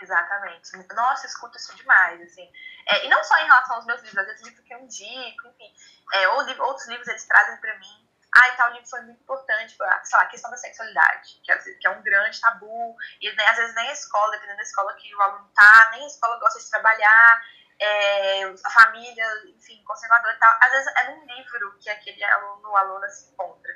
Exatamente. 0.00 0.70
Nossa, 0.94 1.26
escuto 1.26 1.56
isso 1.56 1.74
demais, 1.74 2.20
assim. 2.20 2.46
É, 2.86 3.06
e 3.06 3.08
não 3.08 3.24
só 3.24 3.38
em 3.38 3.46
relação 3.46 3.76
aos 3.76 3.86
meus 3.86 4.02
livros, 4.02 4.18
às 4.18 4.26
vezes 4.26 4.42
livro 4.42 4.62
que 4.62 4.74
eu 4.74 4.80
indico, 4.80 5.48
enfim. 5.48 5.74
É, 6.12 6.28
ou 6.28 6.66
outros 6.66 6.86
livros 6.88 7.08
eles 7.08 7.24
trazem 7.24 7.56
para 7.58 7.78
mim. 7.78 8.08
Ah, 8.34 8.48
e 8.48 8.56
tal 8.56 8.72
livro 8.72 8.88
foi 8.88 9.00
muito 9.02 9.22
importante, 9.22 9.74
sei 9.74 9.86
lá, 10.18 10.24
a 10.24 10.26
questão 10.26 10.50
da 10.50 10.56
sexualidade, 10.56 11.40
que 11.44 11.52
é, 11.52 11.56
que 11.56 11.86
é 11.86 11.90
um 11.90 12.02
grande 12.02 12.40
tabu, 12.40 12.96
e 13.20 13.30
né, 13.34 13.46
às 13.46 13.56
vezes 13.56 13.74
nem 13.74 13.88
a 13.88 13.92
escola, 13.92 14.32
dependendo 14.32 14.56
da 14.56 14.62
escola 14.62 14.94
que 14.94 15.14
o 15.14 15.20
aluno 15.20 15.50
tá, 15.54 15.90
nem 15.92 16.02
a 16.02 16.06
escola 16.06 16.38
gosta 16.38 16.58
de 16.58 16.70
trabalhar, 16.70 17.42
é, 17.78 18.44
a 18.44 18.70
família, 18.70 19.26
enfim, 19.48 19.82
conservador 19.84 20.32
e 20.32 20.38
tal. 20.38 20.56
Às 20.62 20.72
vezes 20.72 20.92
é 20.96 21.10
num 21.10 21.26
livro 21.26 21.78
que 21.78 21.90
aquele 21.90 22.22
aluno 22.24 22.68
ou 22.68 22.76
aluna 22.76 23.08
se 23.08 23.30
encontra. 23.30 23.72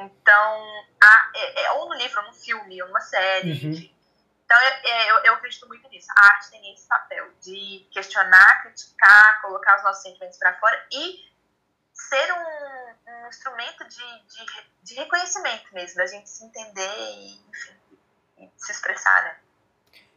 Então, 0.00 0.84
a, 1.02 1.32
é, 1.36 1.62
é, 1.62 1.72
ou 1.72 1.88
no 1.88 1.94
livro, 1.94 2.20
ou 2.20 2.26
num 2.28 2.32
filme, 2.32 2.80
ou 2.82 2.88
numa 2.88 3.00
série, 3.00 3.50
uhum. 3.50 3.70
enfim. 3.70 3.94
Então, 4.44 4.58
eu, 4.62 5.16
eu, 5.16 5.24
eu, 5.24 5.34
acredito 5.34 5.68
muito 5.68 5.88
nisso. 5.90 6.08
A 6.16 6.26
arte 6.26 6.50
tem 6.50 6.74
esse 6.74 6.88
papel 6.88 7.30
de 7.40 7.86
questionar, 7.92 8.62
criticar, 8.62 9.42
colocar 9.42 9.76
os 9.76 9.84
nossos 9.84 10.02
sentimentos 10.02 10.38
para 10.38 10.58
fora 10.58 10.86
e 10.90 11.30
ser 11.92 12.32
um, 12.32 13.12
um 13.12 13.28
instrumento 13.28 13.84
de, 13.86 13.96
de, 13.96 14.46
de, 14.82 14.94
reconhecimento 14.94 15.72
mesmo, 15.72 15.96
da 15.96 16.06
gente 16.06 16.28
se 16.28 16.44
entender 16.44 16.98
e, 16.98 17.40
enfim, 17.48 17.74
e 18.38 18.50
se 18.56 18.72
expressar, 18.72 19.22
né? 19.22 19.36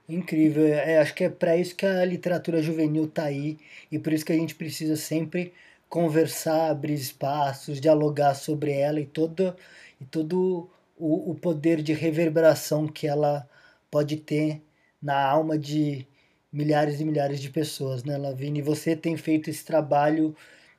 Incrível, 0.07 0.65
é, 0.65 0.99
acho 0.99 1.13
que 1.13 1.25
é 1.25 1.29
para 1.29 1.55
isso 1.55 1.75
que 1.75 1.85
a 1.85 2.03
literatura 2.03 2.61
juvenil 2.61 3.05
está 3.05 3.23
aí 3.23 3.59
e 3.91 3.99
por 3.99 4.11
isso 4.11 4.25
que 4.25 4.33
a 4.33 4.37
gente 4.37 4.55
precisa 4.55 4.95
sempre 4.95 5.53
conversar, 5.93 6.71
abrir 6.71 6.95
espaços, 6.95 7.79
dialogar 7.79 8.33
sobre 8.33 8.71
ela 8.71 8.99
e 8.99 9.05
todo, 9.05 9.55
e 10.01 10.05
todo 10.05 10.67
o, 10.97 11.29
o 11.29 11.35
poder 11.35 11.83
de 11.83 11.93
reverberação 11.93 12.87
que 12.87 13.05
ela 13.05 13.47
pode 13.91 14.17
ter 14.17 14.59
na 14.99 15.23
alma 15.23 15.55
de 15.55 16.07
milhares 16.51 16.99
e 16.99 17.05
milhares 17.05 17.39
de 17.39 17.47
pessoas, 17.51 18.03
né, 18.03 18.17
Lavigne? 18.17 18.59
Você 18.59 18.95
tem 18.95 19.15
feito 19.15 19.51
esse 19.51 19.63
trabalho 19.63 20.35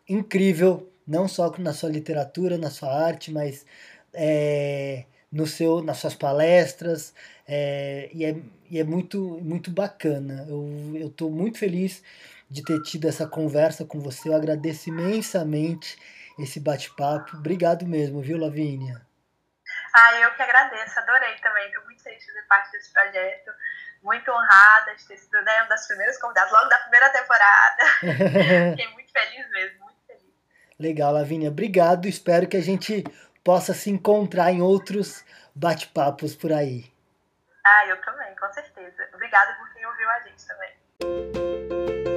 incrível, 0.08 0.90
não 1.06 1.28
só 1.28 1.48
na 1.58 1.72
sua 1.72 1.90
literatura, 1.90 2.58
na 2.58 2.68
sua 2.68 2.92
arte, 2.92 3.30
mas 3.30 3.64
é, 4.12 5.04
no 5.30 5.46
seu, 5.46 5.80
nas 5.80 5.98
suas 5.98 6.16
palestras, 6.16 7.14
é, 7.46 8.10
e, 8.12 8.24
é, 8.24 8.36
e 8.68 8.80
é 8.80 8.84
muito, 8.84 9.38
muito 9.40 9.70
bacana. 9.70 10.44
Eu 10.48 11.06
estou 11.06 11.30
muito 11.30 11.56
feliz 11.56 12.02
de 12.50 12.62
ter 12.62 12.80
tido 12.82 13.08
essa 13.08 13.26
conversa 13.26 13.84
com 13.84 14.00
você. 14.00 14.28
Eu 14.28 14.36
agradeço 14.36 14.88
imensamente 14.88 15.98
esse 16.38 16.60
bate-papo. 16.60 17.36
Obrigado 17.36 17.86
mesmo, 17.86 18.20
viu, 18.20 18.38
Lavínia? 18.38 19.00
Ah, 19.94 20.20
eu 20.20 20.34
que 20.34 20.42
agradeço, 20.42 20.98
adorei 20.98 21.36
também. 21.36 21.66
Estou 21.68 21.84
muito 21.84 22.02
feliz 22.02 22.18
de 22.18 22.26
fazer 22.26 22.42
parte 22.48 22.72
desse 22.72 22.92
projeto. 22.92 23.50
Muito 24.02 24.30
honrada 24.30 24.94
de 24.96 25.06
ter 25.06 25.16
sido 25.16 25.40
né, 25.42 25.62
uma 25.62 25.68
das 25.68 25.86
primeiras 25.86 26.18
convidadas, 26.20 26.52
logo 26.52 26.68
da 26.68 26.78
primeira 26.78 27.10
temporada. 27.10 27.84
Fiquei 28.76 28.88
muito 28.92 29.12
feliz 29.12 29.50
mesmo, 29.50 29.84
muito 29.84 29.98
feliz. 30.06 30.34
Legal, 30.78 31.12
Lavínia. 31.12 31.48
Obrigado. 31.48 32.06
Espero 32.06 32.46
que 32.46 32.56
a 32.56 32.62
gente 32.62 33.04
possa 33.42 33.72
se 33.72 33.90
encontrar 33.90 34.50
em 34.50 34.60
outros 34.60 35.24
bate-papos 35.54 36.34
por 36.34 36.52
aí. 36.52 36.92
Ah, 37.64 37.86
eu 37.86 38.00
também, 38.02 38.34
com 38.36 38.52
certeza. 38.52 39.08
Obrigada 39.14 39.54
por 39.54 39.72
quem 39.72 39.86
ouviu 39.86 40.10
a 40.10 40.20
gente 40.20 40.46
também. 40.46 42.13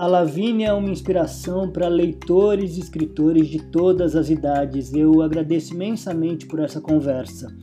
A 0.00 0.06
Lavínia 0.06 0.68
é 0.68 0.72
uma 0.72 0.88
inspiração 0.88 1.70
para 1.70 1.86
leitores 1.86 2.78
e 2.78 2.80
escritores 2.80 3.48
de 3.48 3.62
todas 3.64 4.16
as 4.16 4.30
idades. 4.30 4.94
Eu 4.94 5.20
agradeço 5.20 5.74
imensamente 5.74 6.46
por 6.46 6.58
essa 6.58 6.80
conversa. 6.80 7.54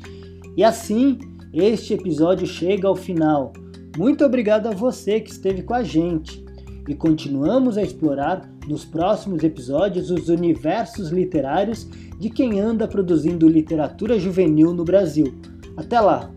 E 0.55 0.63
assim, 0.63 1.17
este 1.51 1.95
episódio 1.95 2.45
chega 2.45 2.87
ao 2.87 2.95
final. 2.95 3.53
Muito 3.97 4.23
obrigado 4.23 4.67
a 4.67 4.71
você 4.71 5.19
que 5.19 5.31
esteve 5.31 5.63
com 5.63 5.73
a 5.73 5.81
gente. 5.81 6.45
E 6.87 6.93
continuamos 6.93 7.75
a 7.75 7.81
explorar 7.81 8.47
nos 8.67 8.85
próximos 8.85 9.43
episódios 9.43 10.11
os 10.11 10.29
universos 10.29 11.09
literários 11.09 11.89
de 12.19 12.29
quem 12.29 12.59
anda 12.59 12.87
produzindo 12.87 13.49
literatura 13.49 14.19
juvenil 14.19 14.75
no 14.75 14.83
Brasil. 14.83 15.33
Até 15.75 15.99
lá! 15.99 16.36